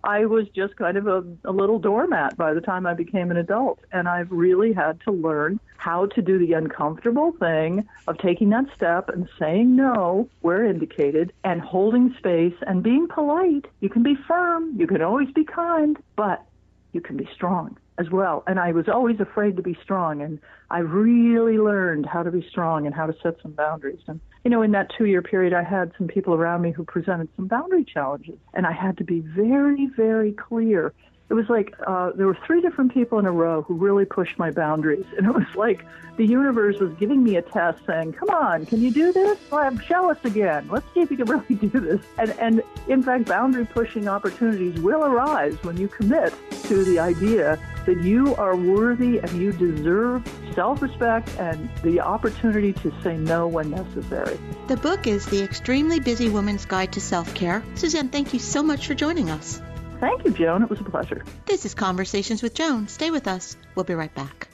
I 0.03 0.25
was 0.25 0.47
just 0.49 0.75
kind 0.75 0.97
of 0.97 1.07
a, 1.07 1.23
a 1.45 1.51
little 1.51 1.79
doormat 1.79 2.35
by 2.35 2.53
the 2.53 2.61
time 2.61 2.85
I 2.85 2.93
became 2.93 3.31
an 3.31 3.37
adult. 3.37 3.79
And 3.91 4.07
I've 4.07 4.31
really 4.31 4.73
had 4.73 4.99
to 5.01 5.11
learn 5.11 5.59
how 5.77 6.07
to 6.07 6.21
do 6.21 6.37
the 6.37 6.53
uncomfortable 6.53 7.33
thing 7.33 7.87
of 8.07 8.17
taking 8.17 8.49
that 8.49 8.65
step 8.75 9.09
and 9.09 9.29
saying 9.39 9.75
no 9.75 10.29
where 10.41 10.65
indicated 10.65 11.33
and 11.43 11.61
holding 11.61 12.13
space 12.17 12.55
and 12.67 12.83
being 12.83 13.07
polite. 13.07 13.65
You 13.79 13.89
can 13.89 14.03
be 14.03 14.15
firm, 14.15 14.79
you 14.79 14.87
can 14.87 15.01
always 15.01 15.31
be 15.31 15.45
kind, 15.45 15.97
but 16.15 16.43
you 16.91 17.01
can 17.01 17.17
be 17.17 17.27
strong 17.33 17.77
as 17.97 18.09
well. 18.09 18.43
And 18.47 18.59
I 18.59 18.71
was 18.71 18.87
always 18.87 19.19
afraid 19.19 19.55
to 19.57 19.63
be 19.63 19.77
strong, 19.83 20.21
and 20.21 20.39
I 20.69 20.79
really 20.79 21.57
learned 21.57 22.05
how 22.05 22.23
to 22.23 22.31
be 22.31 22.45
strong 22.49 22.85
and 22.85 22.95
how 22.95 23.05
to 23.05 23.15
set 23.21 23.35
some 23.41 23.51
boundaries. 23.51 24.01
And 24.07 24.19
you 24.43 24.51
know, 24.51 24.61
in 24.61 24.71
that 24.71 24.89
two-year 24.97 25.21
period, 25.21 25.53
I 25.53 25.63
had 25.63 25.91
some 25.97 26.07
people 26.07 26.33
around 26.33 26.61
me 26.61 26.71
who 26.71 26.83
presented 26.83 27.29
some 27.35 27.47
boundary 27.47 27.85
challenges, 27.85 28.37
and 28.53 28.65
I 28.65 28.71
had 28.71 28.97
to 28.97 29.03
be 29.03 29.19
very, 29.19 29.87
very 29.95 30.33
clear 30.33 30.93
it 31.29 31.33
was 31.33 31.49
like 31.49 31.73
uh, 31.87 32.11
there 32.15 32.27
were 32.27 32.37
three 32.45 32.61
different 32.61 32.93
people 32.93 33.17
in 33.19 33.25
a 33.25 33.31
row 33.31 33.61
who 33.63 33.75
really 33.75 34.05
pushed 34.05 34.37
my 34.37 34.51
boundaries, 34.51 35.05
and 35.17 35.25
it 35.25 35.33
was 35.33 35.47
like 35.55 35.85
the 36.17 36.25
universe 36.25 36.79
was 36.79 36.93
giving 36.95 37.23
me 37.23 37.37
a 37.37 37.41
test, 37.41 37.79
saying, 37.87 38.13
"Come 38.13 38.29
on, 38.29 38.65
can 38.65 38.81
you 38.81 38.91
do 38.91 39.11
this? 39.11 39.39
Well, 39.49 39.77
show 39.79 40.11
us 40.11 40.17
again. 40.23 40.67
Let's 40.69 40.85
see 40.93 40.99
if 40.99 41.09
you 41.09 41.17
can 41.17 41.25
really 41.49 41.55
do 41.55 41.79
this." 41.79 42.01
And 42.17 42.31
and 42.39 42.63
in 42.87 43.01
fact, 43.01 43.25
boundary 43.25 43.65
pushing 43.65 44.07
opportunities 44.07 44.79
will 44.81 45.03
arise 45.03 45.55
when 45.63 45.77
you 45.77 45.87
commit 45.87 46.33
to 46.63 46.83
the 46.83 46.99
idea 46.99 47.59
that 47.85 48.01
you 48.03 48.35
are 48.35 48.55
worthy 48.55 49.19
and 49.19 49.31
you 49.31 49.51
deserve 49.51 50.23
self-respect 50.53 51.29
and 51.39 51.69
the 51.83 51.99
opportunity 51.99 52.73
to 52.73 52.93
say 53.01 53.17
no 53.17 53.47
when 53.47 53.71
necessary. 53.71 54.39
The 54.67 54.77
book 54.77 55.07
is 55.07 55.25
The 55.25 55.43
Extremely 55.43 55.99
Busy 55.99 56.29
Woman's 56.29 56.65
Guide 56.65 56.93
to 56.93 57.01
Self-Care. 57.01 57.63
Suzanne, 57.75 58.09
thank 58.09 58.33
you 58.33 58.39
so 58.39 58.63
much 58.63 58.87
for 58.87 58.93
joining 58.93 59.29
us. 59.29 59.61
Thank 59.99 60.25
you, 60.25 60.31
Joan. 60.31 60.63
It 60.63 60.69
was 60.69 60.79
a 60.79 60.83
pleasure. 60.83 61.23
This 61.45 61.65
is 61.65 61.73
Conversations 61.73 62.43
with 62.43 62.53
Joan. 62.53 62.87
Stay 62.87 63.11
with 63.11 63.27
us. 63.27 63.55
We'll 63.75 63.85
be 63.85 63.93
right 63.93 64.13
back. 64.13 64.47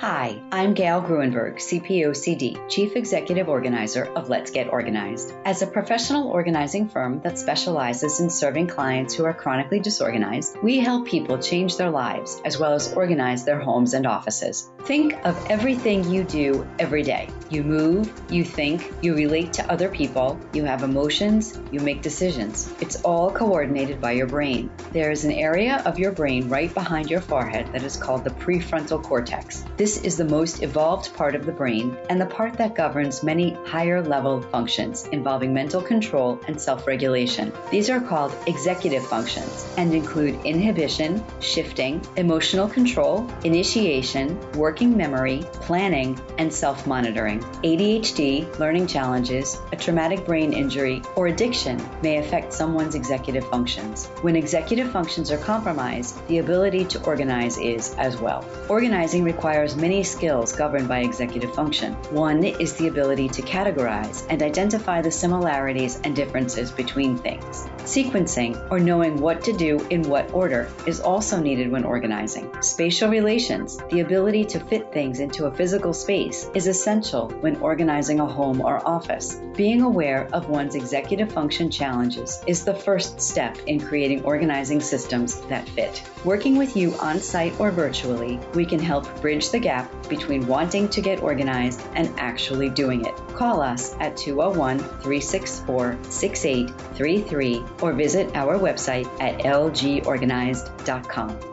Hi, 0.00 0.40
I'm 0.50 0.72
Gail 0.72 1.02
Gruenberg, 1.02 1.56
CPOCD, 1.56 2.70
Chief 2.70 2.96
Executive 2.96 3.50
Organizer 3.50 4.10
of 4.16 4.30
Let's 4.30 4.50
Get 4.50 4.70
Organized. 4.70 5.34
As 5.44 5.60
a 5.60 5.66
professional 5.66 6.28
organizing 6.28 6.88
firm 6.88 7.20
that 7.20 7.38
specializes 7.38 8.18
in 8.18 8.30
serving 8.30 8.68
clients 8.68 9.12
who 9.12 9.26
are 9.26 9.34
chronically 9.34 9.78
disorganized, 9.78 10.56
we 10.62 10.78
help 10.78 11.06
people 11.06 11.36
change 11.36 11.76
their 11.76 11.90
lives 11.90 12.40
as 12.46 12.58
well 12.58 12.72
as 12.72 12.94
organize 12.94 13.44
their 13.44 13.60
homes 13.60 13.92
and 13.92 14.06
offices. 14.06 14.70
Think 14.84 15.22
of 15.26 15.36
everything 15.50 16.10
you 16.10 16.24
do 16.24 16.66
every 16.78 17.02
day. 17.02 17.28
You 17.50 17.62
move, 17.62 18.10
you 18.30 18.42
think, 18.42 18.94
you 19.02 19.14
relate 19.14 19.52
to 19.54 19.70
other 19.70 19.90
people, 19.90 20.40
you 20.54 20.64
have 20.64 20.82
emotions, 20.82 21.60
you 21.70 21.80
make 21.80 22.00
decisions. 22.00 22.72
It's 22.80 23.02
all 23.02 23.30
coordinated 23.30 24.00
by 24.00 24.12
your 24.12 24.28
brain. 24.28 24.70
There 24.92 25.10
is 25.10 25.26
an 25.26 25.32
area 25.32 25.82
of 25.84 25.98
your 25.98 26.12
brain 26.12 26.48
right 26.48 26.72
behind 26.72 27.10
your 27.10 27.20
forehead 27.20 27.70
that 27.74 27.82
is 27.82 27.98
called 27.98 28.24
the 28.24 28.30
prefrontal 28.30 29.02
cortex. 29.02 29.62
This 29.76 29.89
is 29.98 30.16
the 30.16 30.24
most 30.24 30.62
evolved 30.62 31.14
part 31.14 31.34
of 31.34 31.46
the 31.46 31.52
brain 31.52 31.96
and 32.08 32.20
the 32.20 32.26
part 32.26 32.54
that 32.54 32.74
governs 32.74 33.22
many 33.22 33.52
higher 33.64 34.02
level 34.02 34.40
functions 34.40 35.06
involving 35.12 35.54
mental 35.54 35.82
control 35.82 36.40
and 36.48 36.60
self 36.60 36.86
regulation. 36.86 37.52
These 37.70 37.90
are 37.90 38.00
called 38.00 38.34
executive 38.46 39.06
functions 39.06 39.66
and 39.76 39.94
include 39.94 40.38
inhibition, 40.44 41.24
shifting, 41.40 42.00
emotional 42.16 42.68
control, 42.68 43.28
initiation, 43.44 44.38
working 44.52 44.96
memory, 44.96 45.44
planning, 45.52 46.18
and 46.38 46.52
self 46.52 46.86
monitoring. 46.86 47.40
ADHD, 47.64 48.58
learning 48.58 48.86
challenges, 48.86 49.58
a 49.72 49.76
traumatic 49.76 50.24
brain 50.26 50.52
injury, 50.52 51.02
or 51.16 51.28
addiction 51.28 51.80
may 52.02 52.18
affect 52.18 52.52
someone's 52.52 52.94
executive 52.94 53.48
functions. 53.48 54.06
When 54.22 54.36
executive 54.36 54.90
functions 54.90 55.30
are 55.30 55.38
compromised, 55.38 56.26
the 56.28 56.38
ability 56.38 56.84
to 56.86 57.04
organize 57.04 57.58
is 57.58 57.94
as 57.98 58.16
well. 58.20 58.44
Organizing 58.68 59.24
requires 59.24 59.76
many 59.80 60.02
skills 60.02 60.52
governed 60.52 60.88
by 60.88 61.00
executive 61.00 61.54
function. 61.54 61.94
One 62.10 62.44
is 62.44 62.74
the 62.74 62.88
ability 62.88 63.28
to 63.30 63.42
categorize 63.42 64.26
and 64.28 64.42
identify 64.42 65.00
the 65.00 65.10
similarities 65.10 66.00
and 66.04 66.14
differences 66.14 66.70
between 66.70 67.16
things. 67.16 67.66
Sequencing, 67.84 68.70
or 68.70 68.78
knowing 68.78 69.20
what 69.20 69.42
to 69.44 69.52
do 69.52 69.84
in 69.90 70.02
what 70.02 70.32
order, 70.32 70.68
is 70.86 71.00
also 71.00 71.40
needed 71.40 71.70
when 71.70 71.84
organizing. 71.84 72.50
Spatial 72.62 73.10
relations, 73.10 73.78
the 73.90 74.00
ability 74.00 74.44
to 74.44 74.60
fit 74.60 74.92
things 74.92 75.20
into 75.20 75.46
a 75.46 75.54
physical 75.54 75.92
space, 75.92 76.48
is 76.54 76.66
essential 76.66 77.28
when 77.40 77.56
organizing 77.56 78.20
a 78.20 78.26
home 78.26 78.60
or 78.60 78.86
office. 78.86 79.40
Being 79.56 79.82
aware 79.82 80.28
of 80.32 80.48
one's 80.48 80.74
executive 80.74 81.32
function 81.32 81.70
challenges 81.70 82.42
is 82.46 82.64
the 82.64 82.74
first 82.74 83.20
step 83.20 83.58
in 83.66 83.80
creating 83.80 84.24
organizing 84.24 84.80
systems 84.80 85.40
that 85.42 85.68
fit. 85.70 86.02
Working 86.24 86.56
with 86.56 86.76
you 86.76 86.94
on 87.00 87.18
site 87.18 87.58
or 87.58 87.70
virtually, 87.70 88.38
we 88.54 88.64
can 88.64 88.78
help 88.78 89.20
bridge 89.20 89.50
the 89.50 89.58
gap 89.58 89.90
between 90.08 90.46
wanting 90.46 90.88
to 90.90 91.00
get 91.00 91.22
organized 91.22 91.82
and 91.94 92.12
actually 92.18 92.68
doing 92.68 93.04
it. 93.04 93.16
Call 93.34 93.60
us 93.60 93.94
at 94.00 94.16
201 94.16 94.78
364 94.78 95.98
6833 96.08 97.64
or 97.82 97.92
visit 97.92 98.34
our 98.36 98.58
website 98.58 99.08
at 99.20 99.40
lgorganized.com. 99.40 101.49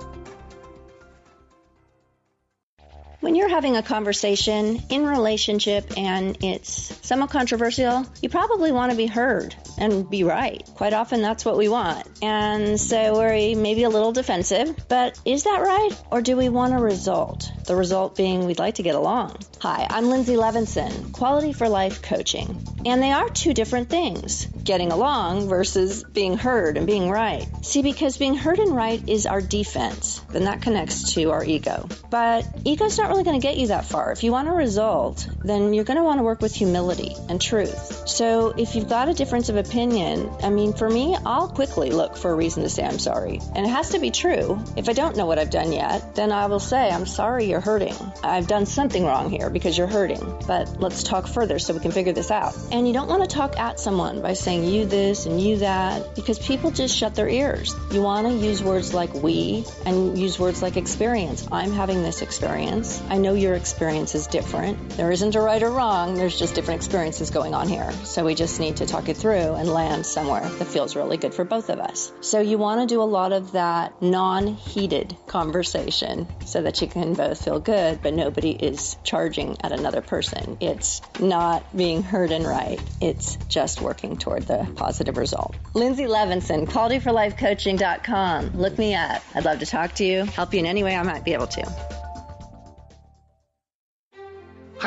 When 3.19 3.33
you're 3.33 3.49
having 3.49 3.75
a 3.75 3.81
conversation 3.81 4.79
in 4.91 5.03
relationship 5.03 5.97
and 5.97 6.37
it's 6.43 6.95
somewhat 7.05 7.31
controversial, 7.31 8.05
you 8.21 8.29
probably 8.29 8.71
want 8.71 8.91
to 8.91 8.97
be 8.97 9.07
heard 9.07 9.55
and 9.79 10.07
be 10.07 10.23
right. 10.23 10.63
Quite 10.75 10.93
often 10.93 11.23
that's 11.23 11.43
what 11.43 11.57
we 11.57 11.67
want. 11.67 12.07
And 12.21 12.79
so 12.79 13.15
we're 13.15 13.55
maybe 13.55 13.83
a 13.83 13.89
little 13.89 14.11
defensive, 14.11 14.75
but 14.87 15.19
is 15.25 15.45
that 15.45 15.61
right? 15.61 15.89
Or 16.11 16.21
do 16.21 16.37
we 16.37 16.49
want 16.49 16.75
a 16.75 16.77
result? 16.77 17.51
The 17.65 17.75
result 17.75 18.15
being 18.15 18.45
we'd 18.45 18.59
like 18.59 18.75
to 18.75 18.83
get 18.83 18.93
along. 18.93 19.37
Hi, 19.61 19.87
I'm 19.89 20.11
Lindsay 20.11 20.35
Levinson, 20.35 21.11
Quality 21.11 21.53
for 21.53 21.67
Life 21.67 22.03
Coaching. 22.03 22.63
And 22.85 23.01
they 23.01 23.11
are 23.11 23.27
two 23.29 23.55
different 23.55 23.89
things 23.89 24.45
getting 24.63 24.91
along 24.91 25.49
versus 25.49 26.03
being 26.03 26.37
heard 26.37 26.77
and 26.77 26.85
being 26.85 27.09
right. 27.09 27.47
See, 27.65 27.81
because 27.81 28.17
being 28.17 28.35
heard 28.35 28.59
and 28.59 28.75
right 28.75 29.01
is 29.09 29.25
our 29.25 29.41
defense, 29.41 30.21
then 30.29 30.43
that 30.43 30.61
connects 30.61 31.13
to 31.15 31.31
our 31.31 31.43
ego. 31.43 31.89
But 32.11 32.47
ego's 32.63 32.95
not 33.07 33.13
really 33.13 33.23
going 33.23 33.39
to 33.39 33.47
get 33.47 33.57
you 33.57 33.67
that 33.67 33.85
far. 33.85 34.11
If 34.11 34.23
you 34.23 34.33
want 34.33 34.49
a 34.49 34.51
result, 34.51 35.29
then 35.41 35.73
you're 35.73 35.85
going 35.85 35.97
to 35.97 36.03
want 36.03 36.19
to 36.19 36.23
work 36.23 36.41
with 36.41 36.53
humility 36.53 37.15
and 37.29 37.39
truth. 37.39 38.05
So 38.09 38.49
if 38.49 38.75
you've 38.75 38.89
got 38.89 39.07
a 39.07 39.13
difference 39.13 39.47
of 39.47 39.55
opinion, 39.55 40.29
I 40.43 40.49
mean, 40.49 40.73
for 40.73 40.89
me, 40.89 41.15
I'll 41.25 41.47
quickly 41.47 41.91
look 41.91 42.17
for 42.17 42.31
a 42.31 42.35
reason 42.35 42.63
to 42.63 42.69
say 42.69 42.83
I'm 42.83 42.99
sorry. 42.99 43.39
And 43.55 43.65
it 43.65 43.69
has 43.69 43.91
to 43.91 43.99
be 43.99 44.11
true. 44.11 44.59
If 44.75 44.89
I 44.89 44.93
don't 44.93 45.15
know 45.15 45.25
what 45.25 45.39
I've 45.39 45.49
done 45.49 45.71
yet, 45.71 46.15
then 46.15 46.33
I 46.33 46.47
will 46.47 46.59
say, 46.59 46.89
I'm 46.89 47.05
sorry 47.05 47.45
you're 47.45 47.61
hurting. 47.61 47.95
I've 48.23 48.47
done 48.47 48.65
something 48.65 49.05
wrong 49.05 49.29
here 49.29 49.49
because 49.49 49.77
you're 49.77 49.87
hurting. 49.87 50.43
But 50.45 50.81
let's 50.81 51.03
talk 51.03 51.27
further 51.27 51.59
so 51.59 51.73
we 51.73 51.79
can 51.79 51.91
figure 51.91 52.13
this 52.13 52.29
out. 52.29 52.57
And 52.73 52.85
you 52.85 52.93
don't 52.93 53.07
want 53.07 53.21
to 53.21 53.33
talk 53.33 53.57
at 53.57 53.79
someone 53.79 54.21
by 54.21 54.33
saying 54.33 54.65
you 54.65 54.85
this 54.85 55.27
and 55.27 55.39
you 55.39 55.57
that 55.57 56.13
because 56.15 56.39
people 56.39 56.71
just 56.71 56.93
shut 56.93 57.15
their 57.15 57.29
ears. 57.29 57.73
You 57.89 58.01
want 58.01 58.27
to 58.27 58.33
use 58.33 58.61
words 58.61 58.93
like 58.93 59.13
we 59.13 59.63
and 59.85 60.17
use 60.17 60.37
words 60.37 60.61
like 60.61 60.75
experience. 60.75 61.47
I'm 61.53 61.71
having 61.71 62.03
this 62.03 62.21
experience. 62.21 62.96
I 63.09 63.17
know 63.17 63.33
your 63.33 63.55
experience 63.55 64.15
is 64.15 64.27
different. 64.27 64.89
There 64.91 65.11
isn't 65.11 65.35
a 65.35 65.41
right 65.41 65.61
or 65.61 65.69
wrong, 65.69 66.15
there's 66.15 66.37
just 66.37 66.55
different 66.55 66.79
experiences 66.79 67.31
going 67.31 67.53
on 67.53 67.67
here. 67.67 67.91
So 68.03 68.25
we 68.25 68.35
just 68.35 68.59
need 68.59 68.77
to 68.77 68.85
talk 68.85 69.09
it 69.09 69.17
through 69.17 69.53
and 69.55 69.67
land 69.69 70.05
somewhere 70.05 70.47
that 70.47 70.65
feels 70.67 70.95
really 70.95 71.17
good 71.17 71.33
for 71.33 71.43
both 71.43 71.69
of 71.69 71.79
us. 71.79 72.11
So 72.21 72.39
you 72.39 72.57
want 72.57 72.81
to 72.81 72.93
do 72.93 73.01
a 73.01 73.03
lot 73.03 73.31
of 73.33 73.53
that 73.53 74.01
non 74.01 74.47
heated 74.47 75.15
conversation 75.27 76.27
so 76.45 76.61
that 76.61 76.81
you 76.81 76.87
can 76.87 77.13
both 77.13 77.43
feel 77.43 77.59
good, 77.59 78.01
but 78.01 78.13
nobody 78.13 78.51
is 78.51 78.97
charging 79.03 79.57
at 79.61 79.71
another 79.71 80.01
person. 80.01 80.57
It's 80.59 81.01
not 81.19 81.75
being 81.75 82.03
heard 82.03 82.31
and 82.31 82.45
right, 82.45 82.79
it's 83.01 83.37
just 83.47 83.81
working 83.81 84.17
toward 84.17 84.43
the 84.43 84.67
positive 84.75 85.17
result. 85.17 85.55
Lindsay 85.73 86.05
Levinson, 86.05 86.67
qualityforlifecoaching.com. 86.67 88.51
Look 88.53 88.77
me 88.77 88.95
up. 88.95 89.21
I'd 89.35 89.45
love 89.45 89.59
to 89.59 89.65
talk 89.65 89.93
to 89.95 90.05
you, 90.05 90.25
help 90.25 90.53
you 90.53 90.59
in 90.59 90.65
any 90.65 90.83
way 90.83 90.95
I 90.95 91.03
might 91.03 91.23
be 91.23 91.33
able 91.33 91.47
to. 91.47 92.06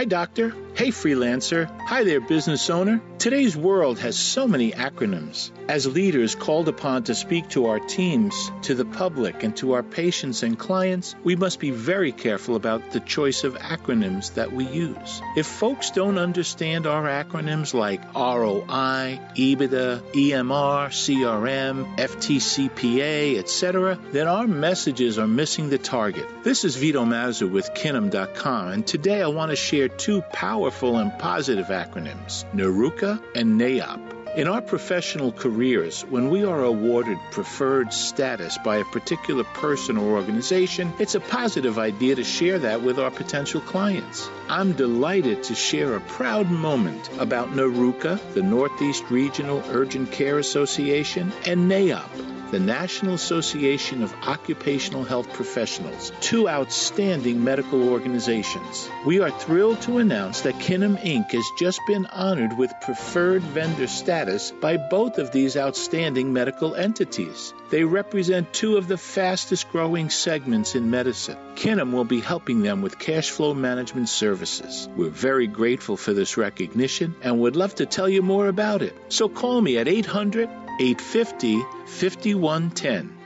Hi, 0.00 0.06
doctor. 0.06 0.54
Hey, 0.74 0.88
freelancer. 0.88 1.68
Hi 1.88 2.04
there, 2.04 2.20
business 2.20 2.70
owner. 2.70 3.02
Today's 3.18 3.54
world 3.54 3.98
has 3.98 4.18
so 4.18 4.48
many 4.48 4.70
acronyms. 4.72 5.50
As 5.68 5.86
leaders 5.86 6.34
called 6.34 6.68
upon 6.68 7.04
to 7.04 7.14
speak 7.14 7.50
to 7.50 7.66
our 7.66 7.78
teams, 7.78 8.50
to 8.62 8.74
the 8.74 8.86
public, 8.86 9.42
and 9.42 9.54
to 9.58 9.74
our 9.74 9.82
patients 9.82 10.42
and 10.42 10.58
clients, 10.58 11.14
we 11.22 11.36
must 11.36 11.60
be 11.60 11.70
very 11.70 12.12
careful 12.12 12.56
about 12.56 12.92
the 12.92 13.00
choice 13.00 13.44
of 13.44 13.58
acronyms 13.58 14.34
that 14.34 14.52
we 14.52 14.64
use. 14.64 15.20
If 15.36 15.46
folks 15.46 15.90
don't 15.90 16.16
understand 16.16 16.86
our 16.86 17.04
acronyms 17.04 17.74
like 17.74 18.02
ROI, 18.14 19.20
EBITDA, 19.36 20.00
EMR, 20.14 20.88
CRM, 20.88 21.98
FTCPA, 21.98 23.38
etc., 23.38 23.98
then 24.12 24.28
our 24.28 24.46
messages 24.46 25.18
are 25.18 25.28
missing 25.28 25.68
the 25.68 25.78
target. 25.78 26.26
This 26.42 26.64
is 26.64 26.76
Vito 26.76 27.04
Mazur 27.04 27.48
with 27.48 27.74
Kinnam.com, 27.74 28.68
and 28.68 28.86
today 28.86 29.20
I 29.20 29.26
want 29.26 29.50
to 29.50 29.56
share 29.56 29.88
two 29.88 30.22
powerful 30.22 30.69
and 30.70 31.16
positive 31.18 31.66
acronyms, 31.68 32.44
NARUCA 32.52 33.22
and 33.34 33.60
NAIOP. 33.60 34.19
In 34.40 34.48
our 34.48 34.62
professional 34.62 35.32
careers, 35.32 36.00
when 36.00 36.30
we 36.30 36.46
are 36.46 36.64
awarded 36.64 37.18
preferred 37.30 37.92
status 37.92 38.56
by 38.64 38.78
a 38.78 38.86
particular 38.86 39.44
person 39.44 39.98
or 39.98 40.16
organization, 40.16 40.94
it's 40.98 41.14
a 41.14 41.20
positive 41.20 41.78
idea 41.78 42.14
to 42.14 42.24
share 42.24 42.58
that 42.60 42.80
with 42.80 42.98
our 42.98 43.10
potential 43.10 43.60
clients. 43.60 44.30
I'm 44.48 44.72
delighted 44.72 45.42
to 45.42 45.54
share 45.54 45.94
a 45.94 46.00
proud 46.00 46.50
moment 46.50 47.10
about 47.18 47.50
NARUCA, 47.50 48.32
the 48.32 48.42
Northeast 48.42 49.10
Regional 49.10 49.62
Urgent 49.68 50.10
Care 50.10 50.38
Association, 50.38 51.34
and 51.44 51.70
NAOP 51.70 52.30
the 52.50 52.58
National 52.58 53.14
Association 53.14 54.02
of 54.02 54.12
Occupational 54.26 55.04
Health 55.04 55.32
Professionals, 55.32 56.10
two 56.20 56.48
outstanding 56.48 57.44
medical 57.44 57.88
organizations. 57.88 58.90
We 59.06 59.20
are 59.20 59.30
thrilled 59.30 59.80
to 59.82 59.98
announce 59.98 60.40
that 60.40 60.56
Kinnam 60.56 60.96
Inc. 60.98 61.30
has 61.30 61.44
just 61.56 61.80
been 61.86 62.06
honored 62.06 62.58
with 62.58 62.72
preferred 62.80 63.42
vendor 63.42 63.86
status 63.86 64.29
by 64.60 64.76
both 64.76 65.18
of 65.18 65.32
these 65.32 65.56
outstanding 65.56 66.32
medical 66.32 66.74
entities. 66.74 67.52
They 67.70 67.84
represent 67.84 68.52
two 68.52 68.76
of 68.76 68.86
the 68.86 68.96
fastest 68.96 69.70
growing 69.70 70.08
segments 70.10 70.74
in 70.74 70.90
medicine. 70.90 71.36
Kinnam 71.56 71.92
will 71.92 72.04
be 72.04 72.20
helping 72.20 72.62
them 72.62 72.80
with 72.80 72.98
cash 72.98 73.30
flow 73.30 73.54
management 73.54 74.08
services. 74.08 74.88
We're 74.96 75.10
very 75.10 75.46
grateful 75.46 75.96
for 75.96 76.12
this 76.12 76.36
recognition 76.36 77.16
and 77.22 77.40
would 77.40 77.56
love 77.56 77.74
to 77.76 77.86
tell 77.86 78.08
you 78.08 78.22
more 78.22 78.48
about 78.48 78.82
it. 78.82 78.96
So 79.08 79.28
call 79.28 79.60
me 79.60 79.78
at 79.78 79.88
800 79.88 80.48
850 80.48 81.60
5110. 81.86 83.19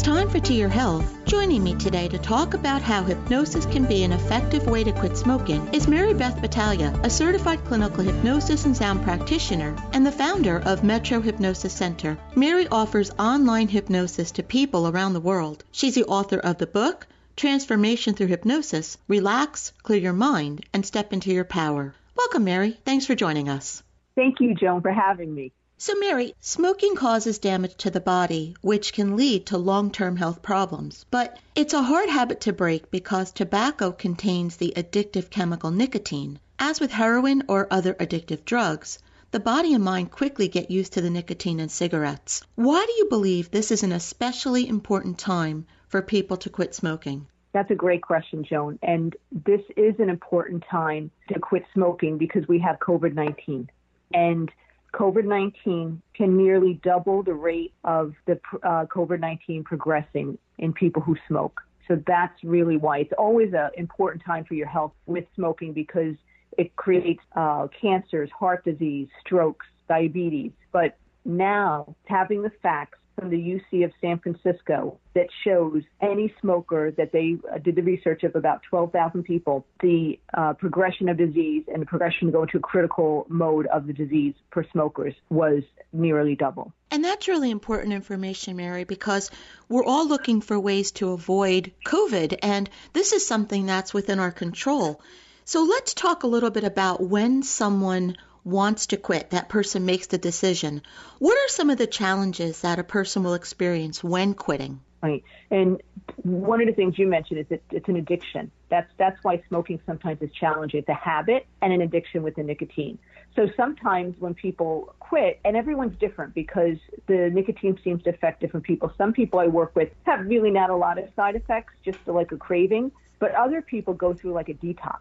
It's 0.00 0.08
time 0.08 0.30
for 0.30 0.40
To 0.40 0.54
Your 0.54 0.70
Health. 0.70 1.26
Joining 1.26 1.62
me 1.62 1.74
today 1.74 2.08
to 2.08 2.16
talk 2.16 2.54
about 2.54 2.80
how 2.80 3.04
hypnosis 3.04 3.66
can 3.66 3.84
be 3.84 4.02
an 4.02 4.12
effective 4.12 4.66
way 4.66 4.82
to 4.82 4.92
quit 4.92 5.14
smoking 5.14 5.74
is 5.74 5.86
Mary 5.86 6.14
Beth 6.14 6.40
Battaglia, 6.40 6.98
a 7.02 7.10
certified 7.10 7.62
clinical 7.66 8.02
hypnosis 8.02 8.64
and 8.64 8.74
sound 8.74 9.02
practitioner 9.02 9.76
and 9.92 10.06
the 10.06 10.10
founder 10.10 10.58
of 10.60 10.82
Metro 10.82 11.20
Hypnosis 11.20 11.74
Center. 11.74 12.16
Mary 12.34 12.66
offers 12.68 13.10
online 13.18 13.68
hypnosis 13.68 14.30
to 14.32 14.42
people 14.42 14.88
around 14.88 15.12
the 15.12 15.20
world. 15.20 15.64
She's 15.70 15.96
the 15.96 16.06
author 16.06 16.38
of 16.38 16.56
the 16.56 16.66
book, 16.66 17.06
Transformation 17.36 18.14
Through 18.14 18.28
Hypnosis 18.28 18.96
Relax, 19.06 19.74
Clear 19.82 20.00
Your 20.00 20.12
Mind, 20.14 20.64
and 20.72 20.86
Step 20.86 21.12
into 21.12 21.30
Your 21.30 21.44
Power. 21.44 21.94
Welcome, 22.16 22.44
Mary. 22.44 22.78
Thanks 22.86 23.04
for 23.04 23.14
joining 23.14 23.50
us. 23.50 23.82
Thank 24.14 24.40
you, 24.40 24.54
Joan, 24.54 24.80
for 24.80 24.92
having 24.92 25.34
me. 25.34 25.52
So, 25.82 25.94
Mary, 25.94 26.34
smoking 26.40 26.94
causes 26.94 27.38
damage 27.38 27.74
to 27.76 27.90
the 27.90 28.02
body, 28.02 28.54
which 28.60 28.92
can 28.92 29.16
lead 29.16 29.46
to 29.46 29.56
long 29.56 29.90
term 29.90 30.16
health 30.16 30.42
problems. 30.42 31.06
But 31.10 31.38
it's 31.54 31.72
a 31.72 31.80
hard 31.80 32.10
habit 32.10 32.42
to 32.42 32.52
break 32.52 32.90
because 32.90 33.32
tobacco 33.32 33.90
contains 33.90 34.58
the 34.58 34.74
addictive 34.76 35.30
chemical 35.30 35.70
nicotine. 35.70 36.38
As 36.58 36.80
with 36.80 36.90
heroin 36.90 37.44
or 37.48 37.66
other 37.70 37.94
addictive 37.94 38.44
drugs, 38.44 38.98
the 39.30 39.40
body 39.40 39.72
and 39.72 39.82
mind 39.82 40.10
quickly 40.10 40.48
get 40.48 40.70
used 40.70 40.92
to 40.92 41.00
the 41.00 41.08
nicotine 41.08 41.60
in 41.60 41.70
cigarettes. 41.70 42.42
Why 42.56 42.84
do 42.84 42.92
you 42.92 43.06
believe 43.08 43.50
this 43.50 43.70
is 43.70 43.82
an 43.82 43.92
especially 43.92 44.68
important 44.68 45.16
time 45.16 45.64
for 45.88 46.02
people 46.02 46.36
to 46.36 46.50
quit 46.50 46.74
smoking? 46.74 47.26
That's 47.54 47.70
a 47.70 47.74
great 47.74 48.02
question, 48.02 48.44
Joan. 48.44 48.78
And 48.82 49.16
this 49.32 49.62
is 49.78 49.94
an 49.98 50.10
important 50.10 50.62
time 50.70 51.10
to 51.32 51.38
quit 51.38 51.64
smoking 51.72 52.18
because 52.18 52.46
we 52.46 52.58
have 52.58 52.78
COVID 52.80 53.14
19. 53.14 53.70
And 54.12 54.52
COVID 54.92 55.24
19 55.24 56.02
can 56.14 56.36
nearly 56.36 56.80
double 56.82 57.22
the 57.22 57.34
rate 57.34 57.72
of 57.84 58.14
the 58.26 58.40
uh, 58.62 58.86
COVID 58.86 59.20
19 59.20 59.64
progressing 59.64 60.38
in 60.58 60.72
people 60.72 61.02
who 61.02 61.16
smoke. 61.28 61.60
So 61.88 62.00
that's 62.06 62.44
really 62.44 62.76
why 62.76 62.98
it's 62.98 63.12
always 63.18 63.52
an 63.52 63.70
important 63.76 64.22
time 64.24 64.44
for 64.44 64.54
your 64.54 64.68
health 64.68 64.92
with 65.06 65.24
smoking 65.34 65.72
because 65.72 66.14
it 66.56 66.74
creates 66.76 67.22
uh, 67.34 67.68
cancers, 67.80 68.30
heart 68.30 68.64
disease, 68.64 69.08
strokes, 69.24 69.66
diabetes. 69.88 70.52
But 70.72 70.96
now, 71.24 71.96
having 72.06 72.42
the 72.42 72.52
facts 72.62 72.98
from 73.20 73.30
the 73.30 73.36
UC 73.36 73.84
of 73.84 73.92
San 74.00 74.18
Francisco 74.18 74.98
that 75.14 75.26
shows 75.44 75.82
any 76.00 76.32
smoker 76.40 76.90
that 76.92 77.12
they 77.12 77.36
uh, 77.52 77.58
did 77.58 77.76
the 77.76 77.82
research 77.82 78.22
of 78.22 78.34
about 78.34 78.62
12,000 78.70 79.24
people, 79.24 79.66
the 79.82 80.18
uh, 80.32 80.54
progression 80.54 81.08
of 81.10 81.18
disease 81.18 81.64
and 81.70 81.82
the 81.82 81.86
progression 81.86 82.28
to 82.28 82.32
go 82.32 82.42
into 82.42 82.56
a 82.56 82.60
critical 82.60 83.26
mode 83.28 83.66
of 83.66 83.86
the 83.86 83.92
disease 83.92 84.34
for 84.50 84.64
smokers 84.72 85.14
was 85.28 85.62
nearly 85.92 86.34
double. 86.34 86.72
And 86.90 87.04
that's 87.04 87.28
really 87.28 87.50
important 87.50 87.92
information, 87.92 88.56
Mary, 88.56 88.84
because 88.84 89.30
we're 89.68 89.84
all 89.84 90.08
looking 90.08 90.40
for 90.40 90.58
ways 90.58 90.92
to 90.92 91.10
avoid 91.10 91.72
COVID, 91.84 92.38
and 92.42 92.70
this 92.94 93.12
is 93.12 93.26
something 93.26 93.66
that's 93.66 93.92
within 93.92 94.18
our 94.18 94.32
control. 94.32 95.00
So 95.44 95.64
let's 95.64 95.94
talk 95.94 96.22
a 96.22 96.28
little 96.28 96.50
bit 96.50 96.64
about 96.64 97.02
when 97.02 97.42
someone 97.42 98.16
wants 98.44 98.86
to 98.86 98.96
quit, 98.96 99.30
that 99.30 99.48
person 99.48 99.86
makes 99.86 100.08
the 100.08 100.18
decision. 100.18 100.82
What 101.18 101.36
are 101.36 101.48
some 101.48 101.70
of 101.70 101.78
the 101.78 101.86
challenges 101.86 102.60
that 102.62 102.78
a 102.78 102.84
person 102.84 103.22
will 103.22 103.34
experience 103.34 104.02
when 104.02 104.34
quitting? 104.34 104.80
Right. 105.02 105.24
And 105.50 105.82
one 106.22 106.60
of 106.60 106.66
the 106.66 106.74
things 106.74 106.98
you 106.98 107.06
mentioned 107.06 107.40
is 107.40 107.46
that 107.48 107.62
it's 107.70 107.88
an 107.88 107.96
addiction. 107.96 108.50
That's 108.68 108.90
that's 108.98 109.18
why 109.22 109.42
smoking 109.48 109.80
sometimes 109.86 110.20
is 110.20 110.30
challenging. 110.32 110.80
It's 110.80 110.88
a 110.88 110.94
habit 110.94 111.46
and 111.62 111.72
an 111.72 111.80
addiction 111.80 112.22
with 112.22 112.36
the 112.36 112.42
nicotine. 112.42 112.98
So 113.34 113.48
sometimes 113.56 114.16
when 114.18 114.34
people 114.34 114.94
quit, 114.98 115.40
and 115.44 115.56
everyone's 115.56 115.96
different 115.98 116.34
because 116.34 116.76
the 117.06 117.30
nicotine 117.32 117.78
seems 117.82 118.02
to 118.02 118.10
affect 118.10 118.40
different 118.40 118.66
people. 118.66 118.92
Some 118.98 119.12
people 119.12 119.38
I 119.38 119.46
work 119.46 119.74
with 119.74 119.90
have 120.04 120.26
really 120.26 120.50
not 120.50 120.68
a 120.68 120.76
lot 120.76 120.98
of 120.98 121.08
side 121.16 121.36
effects, 121.36 121.72
just 121.84 121.98
like 122.06 122.32
a 122.32 122.36
craving, 122.36 122.92
but 123.18 123.34
other 123.34 123.62
people 123.62 123.94
go 123.94 124.12
through 124.12 124.32
like 124.32 124.48
a 124.48 124.54
detox 124.54 124.98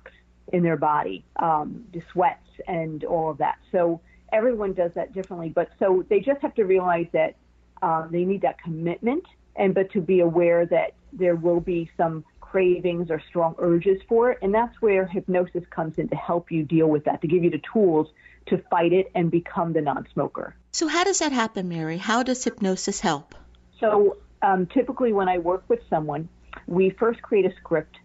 in 0.51 0.63
their 0.63 0.77
body, 0.77 1.23
um, 1.37 1.85
the 1.93 2.01
sweats 2.11 2.45
and 2.67 3.03
all 3.03 3.29
of 3.29 3.37
that. 3.37 3.57
So 3.71 4.01
everyone 4.31 4.73
does 4.73 4.91
that 4.95 5.13
differently. 5.13 5.49
But 5.49 5.69
so 5.79 6.05
they 6.09 6.19
just 6.19 6.41
have 6.41 6.55
to 6.55 6.63
realize 6.63 7.07
that 7.13 7.35
um, 7.81 8.09
they 8.11 8.25
need 8.25 8.41
that 8.41 8.61
commitment, 8.61 9.23
and 9.55 9.73
but 9.73 9.91
to 9.91 10.01
be 10.01 10.19
aware 10.19 10.65
that 10.65 10.93
there 11.13 11.35
will 11.35 11.61
be 11.61 11.89
some 11.97 12.25
cravings 12.41 13.09
or 13.09 13.21
strong 13.29 13.55
urges 13.57 14.01
for 14.07 14.31
it, 14.31 14.39
and 14.41 14.53
that's 14.53 14.81
where 14.81 15.05
hypnosis 15.05 15.63
comes 15.69 15.97
in 15.97 16.09
to 16.09 16.15
help 16.15 16.51
you 16.51 16.63
deal 16.63 16.87
with 16.87 17.05
that, 17.05 17.21
to 17.21 17.27
give 17.27 17.43
you 17.43 17.49
the 17.49 17.61
tools 17.71 18.07
to 18.47 18.57
fight 18.69 18.91
it 18.91 19.11
and 19.13 19.29
become 19.29 19.73
the 19.73 19.81
non-smoker. 19.81 20.55
So 20.71 20.87
how 20.87 21.03
does 21.03 21.19
that 21.19 21.31
happen, 21.31 21.69
Mary? 21.69 21.97
How 21.97 22.23
does 22.23 22.43
hypnosis 22.43 22.99
help? 22.99 23.35
So 23.79 24.17
um, 24.41 24.65
typically, 24.65 25.13
when 25.13 25.29
I 25.29 25.37
work 25.37 25.63
with 25.67 25.79
someone, 25.89 26.27
we 26.67 26.89
first 26.89 27.21
create 27.21 27.45
a 27.45 27.53
script 27.57 27.97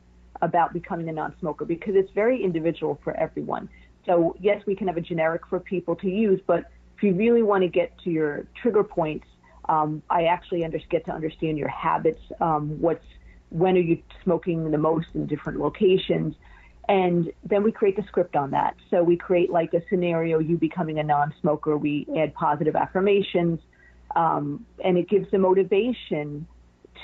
about 0.43 0.73
becoming 0.73 1.09
a 1.09 1.13
non-smoker 1.13 1.65
because 1.65 1.95
it's 1.97 2.11
very 2.13 2.43
individual 2.43 2.99
for 3.05 3.17
everyone. 3.17 3.69
So 4.07 4.37
yes, 4.41 4.63
we 4.67 4.75
can 4.77 4.89
have 4.89 4.97
a 4.97 5.01
generic 5.01 5.43
for 5.49 5.61
people 5.61 5.97
to 5.97 6.09
use, 6.09 6.41
but 6.47 6.71
if 6.97 7.03
you 7.03 7.15
really 7.15 7.43
want 7.43 7.63
to 7.63 7.69
get 7.69 7.97
to 8.05 8.11
your 8.11 8.47
trigger 8.61 8.85
points, 8.85 9.27
um, 9.69 10.03
I 10.11 10.25
actually 10.25 10.65
under, 10.65 10.79
get 10.91 11.07
to 11.07 11.13
understand 11.13 11.59
your 11.59 11.69
habits. 11.69 12.21
Um, 12.41 12.81
what's 12.81 13.05
when 13.51 13.77
are 13.77 13.81
you 13.81 14.03
smoking 14.23 14.71
the 14.71 14.79
most 14.79 15.07
in 15.15 15.27
different 15.27 15.61
locations, 15.61 16.35
and 16.89 17.33
then 17.45 17.63
we 17.63 17.73
create 17.73 17.97
the 17.97 18.03
script 18.03 18.37
on 18.37 18.51
that. 18.51 18.75
So 18.91 19.03
we 19.03 19.17
create 19.17 19.51
like 19.51 19.73
a 19.75 19.83
scenario, 19.89 20.39
you 20.39 20.59
becoming 20.59 20.99
a 20.99 21.05
non-smoker. 21.05 21.77
We 21.77 22.07
add 22.19 22.35
positive 22.35 22.77
affirmations, 22.77 23.61
um, 24.15 24.67
and 24.85 24.99
it 24.99 25.09
gives 25.09 25.31
the 25.31 25.39
motivation 25.39 26.47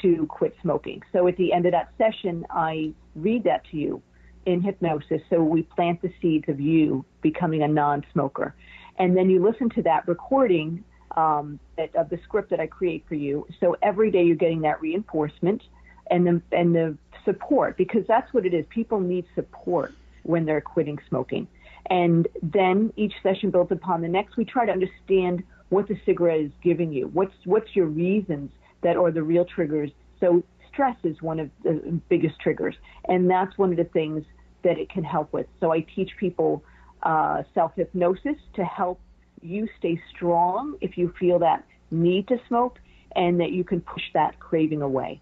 to 0.03 0.27
quit 0.27 0.55
smoking. 0.63 1.03
So 1.13 1.27
at 1.27 1.37
the 1.37 1.53
end 1.53 1.67
of 1.67 1.73
that 1.73 1.93
session, 1.99 2.47
I 2.51 2.93
read 3.15 3.45
that 3.45 3.65
to 3.71 3.77
you 3.77 4.03
in 4.47 4.63
hypnosis. 4.63 5.21
So 5.29 5.43
we 5.43 5.63
plant 5.63 6.03
the 6.03 6.13
seeds 6.21 6.49
of 6.49 6.61
you 6.61 7.05
becoming 7.23 7.63
a 7.63 7.69
non 7.69 8.05
smoker. 8.13 8.55
And 8.99 9.17
then 9.17 9.31
you 9.31 9.43
listen 9.43 9.71
to 9.71 9.83
that 9.83 10.07
recording 10.07 10.85
um, 11.17 11.59
of 11.95 12.09
the 12.11 12.19
script 12.25 12.51
that 12.51 12.61
I 12.61 12.67
create 12.67 13.05
for 13.09 13.15
you. 13.15 13.47
So 13.59 13.77
every 13.83 14.11
day 14.11 14.23
you're 14.25 14.37
getting 14.37 14.63
that 14.63 14.81
reinforcement 14.81 15.63
and 16.11 16.27
the, 16.27 16.43
and 16.53 16.75
the 16.75 16.97
support 17.25 17.77
because 17.77 18.07
that's 18.07 18.33
what 18.33 18.47
it 18.47 18.55
is. 18.55 18.65
People 18.69 19.01
need 19.01 19.25
support 19.35 19.95
when 20.23 20.45
they're 20.45 20.61
quitting 20.61 20.99
smoking. 21.09 21.49
And 21.87 22.29
then 22.43 22.93
each 22.97 23.15
session 23.23 23.51
builds 23.51 23.73
upon 23.73 24.03
the 24.03 24.09
next. 24.09 24.37
We 24.37 24.45
try 24.45 24.67
to 24.67 24.73
understand 24.73 25.43
what 25.71 25.89
the 25.89 25.99
cigarette 26.05 26.41
is 26.41 26.51
giving 26.63 26.93
you. 26.93 27.09
What's 27.09 27.35
what's 27.45 27.75
your 27.75 27.87
reasons 27.87 28.51
that 28.83 28.97
are 28.97 29.11
the 29.11 29.23
real 29.23 29.45
triggers. 29.45 29.91
So 30.21 30.43
stress 30.73 30.97
is 31.05 31.21
one 31.21 31.41
of 31.41 31.51
the 31.63 32.01
biggest 32.09 32.39
triggers, 32.41 32.75
and 33.07 33.29
that's 33.29 33.57
one 33.59 33.71
of 33.71 33.77
the 33.77 33.85
things 33.85 34.25
that 34.63 34.79
it 34.79 34.91
can 34.91 35.05
help 35.05 35.33
with. 35.33 35.47
So 35.61 35.73
I 35.73 35.81
teach 35.81 36.11
people 36.19 36.63
uh, 37.03 37.43
self 37.55 37.73
hypnosis 37.77 38.37
to 38.55 38.65
help 38.65 39.01
you 39.43 39.69
stay 39.79 40.01
strong 40.15 40.77
if 40.81 40.99
you 40.99 41.15
feel 41.19 41.39
that 41.41 41.65
need 41.91 42.29
to 42.29 42.41
smoke, 42.47 42.79
and 43.17 43.41
that 43.41 43.53
you 43.53 43.65
can 43.65 43.81
push 43.81 44.03
that 44.15 44.39
craving 44.39 44.83
away. 44.83 45.21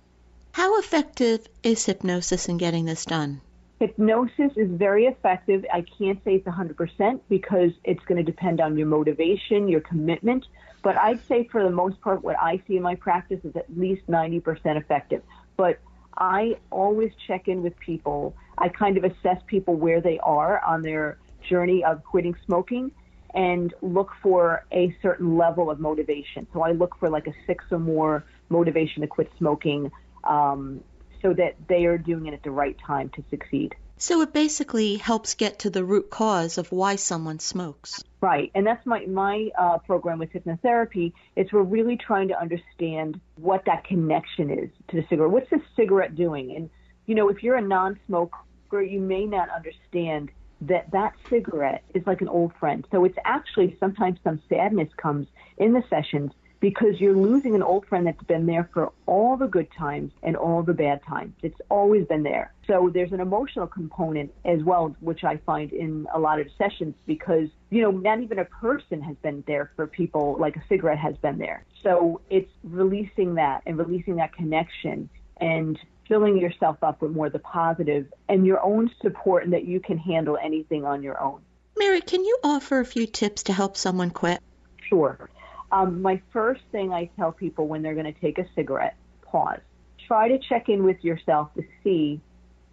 How 0.52 0.78
effective 0.78 1.46
is 1.62 1.86
hypnosis 1.86 2.48
in 2.48 2.58
getting 2.58 2.84
this 2.84 3.04
done? 3.04 3.40
Hypnosis 3.78 4.52
is 4.56 4.68
very 4.70 5.06
effective. 5.06 5.64
I 5.72 5.82
can't 5.82 6.22
say 6.24 6.34
it's 6.34 6.46
100% 6.46 7.20
because 7.28 7.70
it's 7.84 8.04
going 8.06 8.16
to 8.16 8.24
depend 8.24 8.60
on 8.60 8.76
your 8.76 8.88
motivation, 8.88 9.68
your 9.68 9.80
commitment. 9.80 10.46
But 10.82 10.96
I'd 10.96 11.24
say 11.26 11.48
for 11.50 11.62
the 11.62 11.70
most 11.70 12.00
part, 12.00 12.24
what 12.24 12.36
I 12.40 12.60
see 12.66 12.76
in 12.76 12.82
my 12.82 12.96
practice 12.96 13.40
is 13.44 13.54
at 13.54 13.66
least 13.76 14.06
90% 14.08 14.76
effective. 14.76 15.22
But 15.56 15.78
I 16.16 16.56
always 16.70 17.12
check 17.28 17.46
in 17.46 17.62
with 17.62 17.78
people. 17.78 18.34
I 18.58 18.68
kind 18.68 18.96
of 18.96 19.04
assess 19.04 19.40
people 19.46 19.76
where 19.76 20.00
they 20.00 20.18
are 20.18 20.60
on 20.64 20.82
their 20.82 21.18
journey 21.48 21.84
of 21.84 22.02
quitting 22.02 22.34
smoking 22.46 22.90
and 23.34 23.72
look 23.82 24.10
for 24.22 24.64
a 24.72 24.96
certain 25.00 25.36
level 25.36 25.70
of 25.70 25.78
motivation. 25.78 26.48
So 26.52 26.62
I 26.62 26.72
look 26.72 26.98
for 26.98 27.08
like 27.08 27.28
a 27.28 27.34
six 27.46 27.64
or 27.70 27.78
more 27.78 28.24
motivation 28.48 29.02
to 29.02 29.06
quit 29.06 29.30
smoking. 29.38 29.92
Um, 30.24 30.82
so 31.22 31.32
that 31.34 31.56
they 31.68 31.86
are 31.86 31.98
doing 31.98 32.26
it 32.26 32.34
at 32.34 32.42
the 32.42 32.50
right 32.50 32.76
time 32.86 33.10
to 33.10 33.24
succeed. 33.30 33.74
So 34.00 34.20
it 34.20 34.32
basically 34.32 34.96
helps 34.96 35.34
get 35.34 35.60
to 35.60 35.70
the 35.70 35.84
root 35.84 36.08
cause 36.08 36.56
of 36.56 36.70
why 36.70 36.96
someone 36.96 37.40
smokes. 37.40 38.02
Right, 38.20 38.50
and 38.54 38.64
that's 38.64 38.84
my 38.86 39.04
my 39.06 39.50
uh, 39.58 39.78
program 39.78 40.20
with 40.20 40.32
hypnotherapy. 40.32 41.12
Is 41.34 41.50
we're 41.52 41.62
really 41.62 41.96
trying 41.96 42.28
to 42.28 42.40
understand 42.40 43.20
what 43.36 43.64
that 43.66 43.84
connection 43.84 44.50
is 44.50 44.70
to 44.88 44.96
the 44.96 45.06
cigarette. 45.08 45.32
What's 45.32 45.50
the 45.50 45.60
cigarette 45.74 46.14
doing? 46.14 46.54
And 46.54 46.70
you 47.06 47.16
know, 47.16 47.28
if 47.28 47.42
you're 47.42 47.56
a 47.56 47.62
non-smoker, 47.62 48.82
you 48.82 49.00
may 49.00 49.26
not 49.26 49.48
understand 49.50 50.30
that 50.60 50.90
that 50.92 51.14
cigarette 51.28 51.82
is 51.94 52.06
like 52.06 52.20
an 52.20 52.28
old 52.28 52.52
friend. 52.60 52.86
So 52.92 53.04
it's 53.04 53.18
actually 53.24 53.76
sometimes 53.80 54.18
some 54.22 54.40
sadness 54.48 54.88
comes 54.96 55.26
in 55.56 55.72
the 55.72 55.82
sessions 55.90 56.32
because 56.60 57.00
you're 57.00 57.16
losing 57.16 57.54
an 57.54 57.62
old 57.62 57.86
friend 57.86 58.06
that's 58.06 58.22
been 58.24 58.46
there 58.46 58.68
for 58.72 58.92
all 59.06 59.36
the 59.36 59.46
good 59.46 59.68
times 59.76 60.12
and 60.22 60.36
all 60.36 60.62
the 60.62 60.72
bad 60.72 61.00
times. 61.04 61.34
It's 61.42 61.60
always 61.70 62.06
been 62.06 62.22
there. 62.22 62.52
So 62.66 62.90
there's 62.92 63.12
an 63.12 63.20
emotional 63.20 63.66
component 63.66 64.32
as 64.44 64.62
well, 64.62 64.94
which 65.00 65.24
I 65.24 65.36
find 65.38 65.72
in 65.72 66.06
a 66.12 66.18
lot 66.18 66.40
of 66.40 66.48
sessions 66.58 66.94
because, 67.06 67.48
you 67.70 67.82
know, 67.82 67.90
not 67.90 68.20
even 68.20 68.38
a 68.38 68.44
person 68.44 69.00
has 69.02 69.16
been 69.22 69.44
there 69.46 69.70
for 69.76 69.86
people 69.86 70.36
like 70.38 70.56
a 70.56 70.62
cigarette 70.68 70.98
has 70.98 71.16
been 71.18 71.38
there. 71.38 71.64
So 71.82 72.20
it's 72.28 72.50
releasing 72.64 73.36
that 73.36 73.62
and 73.64 73.78
releasing 73.78 74.16
that 74.16 74.32
connection 74.32 75.08
and 75.40 75.78
filling 76.08 76.38
yourself 76.38 76.78
up 76.82 77.00
with 77.00 77.12
more 77.12 77.26
of 77.26 77.32
the 77.32 77.38
positive 77.38 78.06
and 78.28 78.44
your 78.44 78.60
own 78.60 78.90
support 79.00 79.44
and 79.44 79.52
that 79.52 79.64
you 79.64 79.78
can 79.78 79.98
handle 79.98 80.38
anything 80.42 80.84
on 80.84 81.02
your 81.02 81.20
own. 81.20 81.40
Mary, 81.78 82.00
can 82.00 82.24
you 82.24 82.38
offer 82.42 82.80
a 82.80 82.84
few 82.84 83.06
tips 83.06 83.44
to 83.44 83.52
help 83.52 83.76
someone 83.76 84.10
quit? 84.10 84.40
Sure. 84.88 85.28
Um, 85.70 86.00
my 86.00 86.20
first 86.32 86.62
thing 86.72 86.92
I 86.92 87.10
tell 87.16 87.32
people 87.32 87.68
when 87.68 87.82
they're 87.82 87.94
going 87.94 88.12
to 88.12 88.20
take 88.20 88.38
a 88.38 88.46
cigarette, 88.54 88.96
pause. 89.22 89.60
Try 90.06 90.28
to 90.28 90.38
check 90.38 90.68
in 90.68 90.84
with 90.84 91.02
yourself 91.04 91.52
to 91.54 91.62
see 91.84 92.20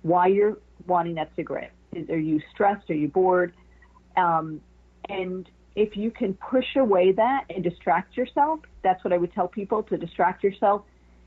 why 0.02 0.28
you're 0.28 0.58
wanting 0.88 1.16
that 1.16 1.32
cigarette. 1.36 1.72
Is, 1.94 2.10
are 2.10 2.20
you 2.20 2.42
stressed? 2.54 2.90
Are 2.90 2.96
you 2.96 3.08
bored? 3.08 3.54
Um, 4.16 4.62
and 5.10 5.50
if 5.76 5.98
you 5.98 6.12
can 6.12 6.36
push 6.36 6.76
away 6.78 7.12
that 7.12 7.46
and 7.50 7.64
distract 7.64 8.16
yourself, 8.16 8.62
that's 8.84 9.04
what 9.04 9.12
I 9.12 9.18
would 9.18 9.34
tell 9.34 9.48
people 9.48 9.84
to 9.84 9.98
distract 9.98 10.44
yourself 10.44 10.84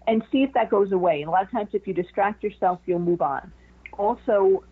and 0.06 0.22
see 0.32 0.42
if 0.42 0.52
that 0.54 0.70
goes 0.70 0.92
away. 0.92 1.20
And 1.20 1.28
a 1.28 1.30
lot 1.30 1.42
of 1.42 1.50
times, 1.50 1.70
if 1.74 1.86
you 1.86 1.92
distract 1.92 2.42
yourself, 2.42 2.80
you'll 2.86 2.98
move 2.98 3.20
on. 3.20 3.52
Also, 3.98 4.64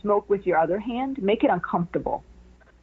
smoke 0.00 0.30
with 0.30 0.46
your 0.46 0.58
other 0.58 0.78
hand, 0.78 1.20
make 1.20 1.42
it 1.42 1.50
uncomfortable. 1.50 2.22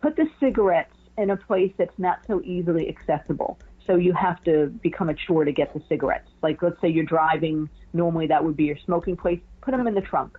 Put 0.01 0.17
the 0.17 0.27
cigarettes 0.39 0.94
in 1.18 1.30
a 1.30 1.38
place 1.38 1.72
that's 1.78 1.97
not 1.97 2.20
so 2.28 2.41
easily 2.43 2.89
accessible. 2.89 3.57
So 3.88 3.95
you 3.95 4.13
have 4.13 4.43
to 4.45 4.68
become 4.68 5.09
a 5.09 5.13
chore 5.13 5.45
to 5.45 5.51
get 5.51 5.74
the 5.74 5.82
cigarettes. 5.88 6.30
Like 6.41 6.61
let's 6.61 6.80
say 6.82 6.89
you're 6.89 7.05
driving, 7.05 7.70
normally 7.93 8.28
that 8.28 8.43
would 8.43 8.57
be 8.57 8.66
your 8.66 8.78
smoking 8.86 9.16
place. 9.16 9.39
Put 9.61 9.72
them 9.72 9.88
in 9.88 9.93
the 9.93 10.01
trunk 10.01 10.38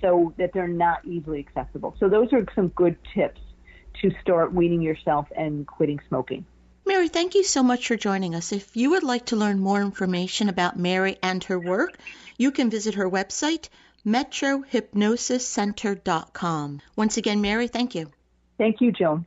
so 0.00 0.34
that 0.38 0.52
they're 0.52 0.68
not 0.68 1.04
easily 1.04 1.46
accessible. 1.46 1.94
So 2.00 2.08
those 2.08 2.32
are 2.32 2.44
some 2.54 2.68
good 2.68 2.96
tips 3.14 3.40
to 4.00 4.10
start 4.20 4.52
weaning 4.52 4.82
yourself 4.82 5.28
and 5.36 5.66
quitting 5.66 6.00
smoking. 6.08 6.44
Mary, 6.84 7.08
thank 7.08 7.36
you 7.36 7.44
so 7.44 7.62
much 7.62 7.86
for 7.86 7.96
joining 7.96 8.34
us. 8.34 8.50
If 8.52 8.76
you 8.76 8.90
would 8.90 9.04
like 9.04 9.26
to 9.26 9.36
learn 9.36 9.60
more 9.60 9.80
information 9.80 10.48
about 10.48 10.76
Mary 10.78 11.18
and 11.22 11.44
her 11.44 11.58
work, 11.58 11.96
you 12.36 12.50
can 12.50 12.70
visit 12.70 12.94
her 12.94 13.08
website, 13.08 13.68
metrohypnosiscenter.com. 14.04 16.80
Once 16.96 17.16
again, 17.16 17.40
Mary, 17.40 17.68
thank 17.68 17.94
you. 17.94 18.10
Thank 18.58 18.80
you, 18.80 18.90
Joan. 18.90 19.26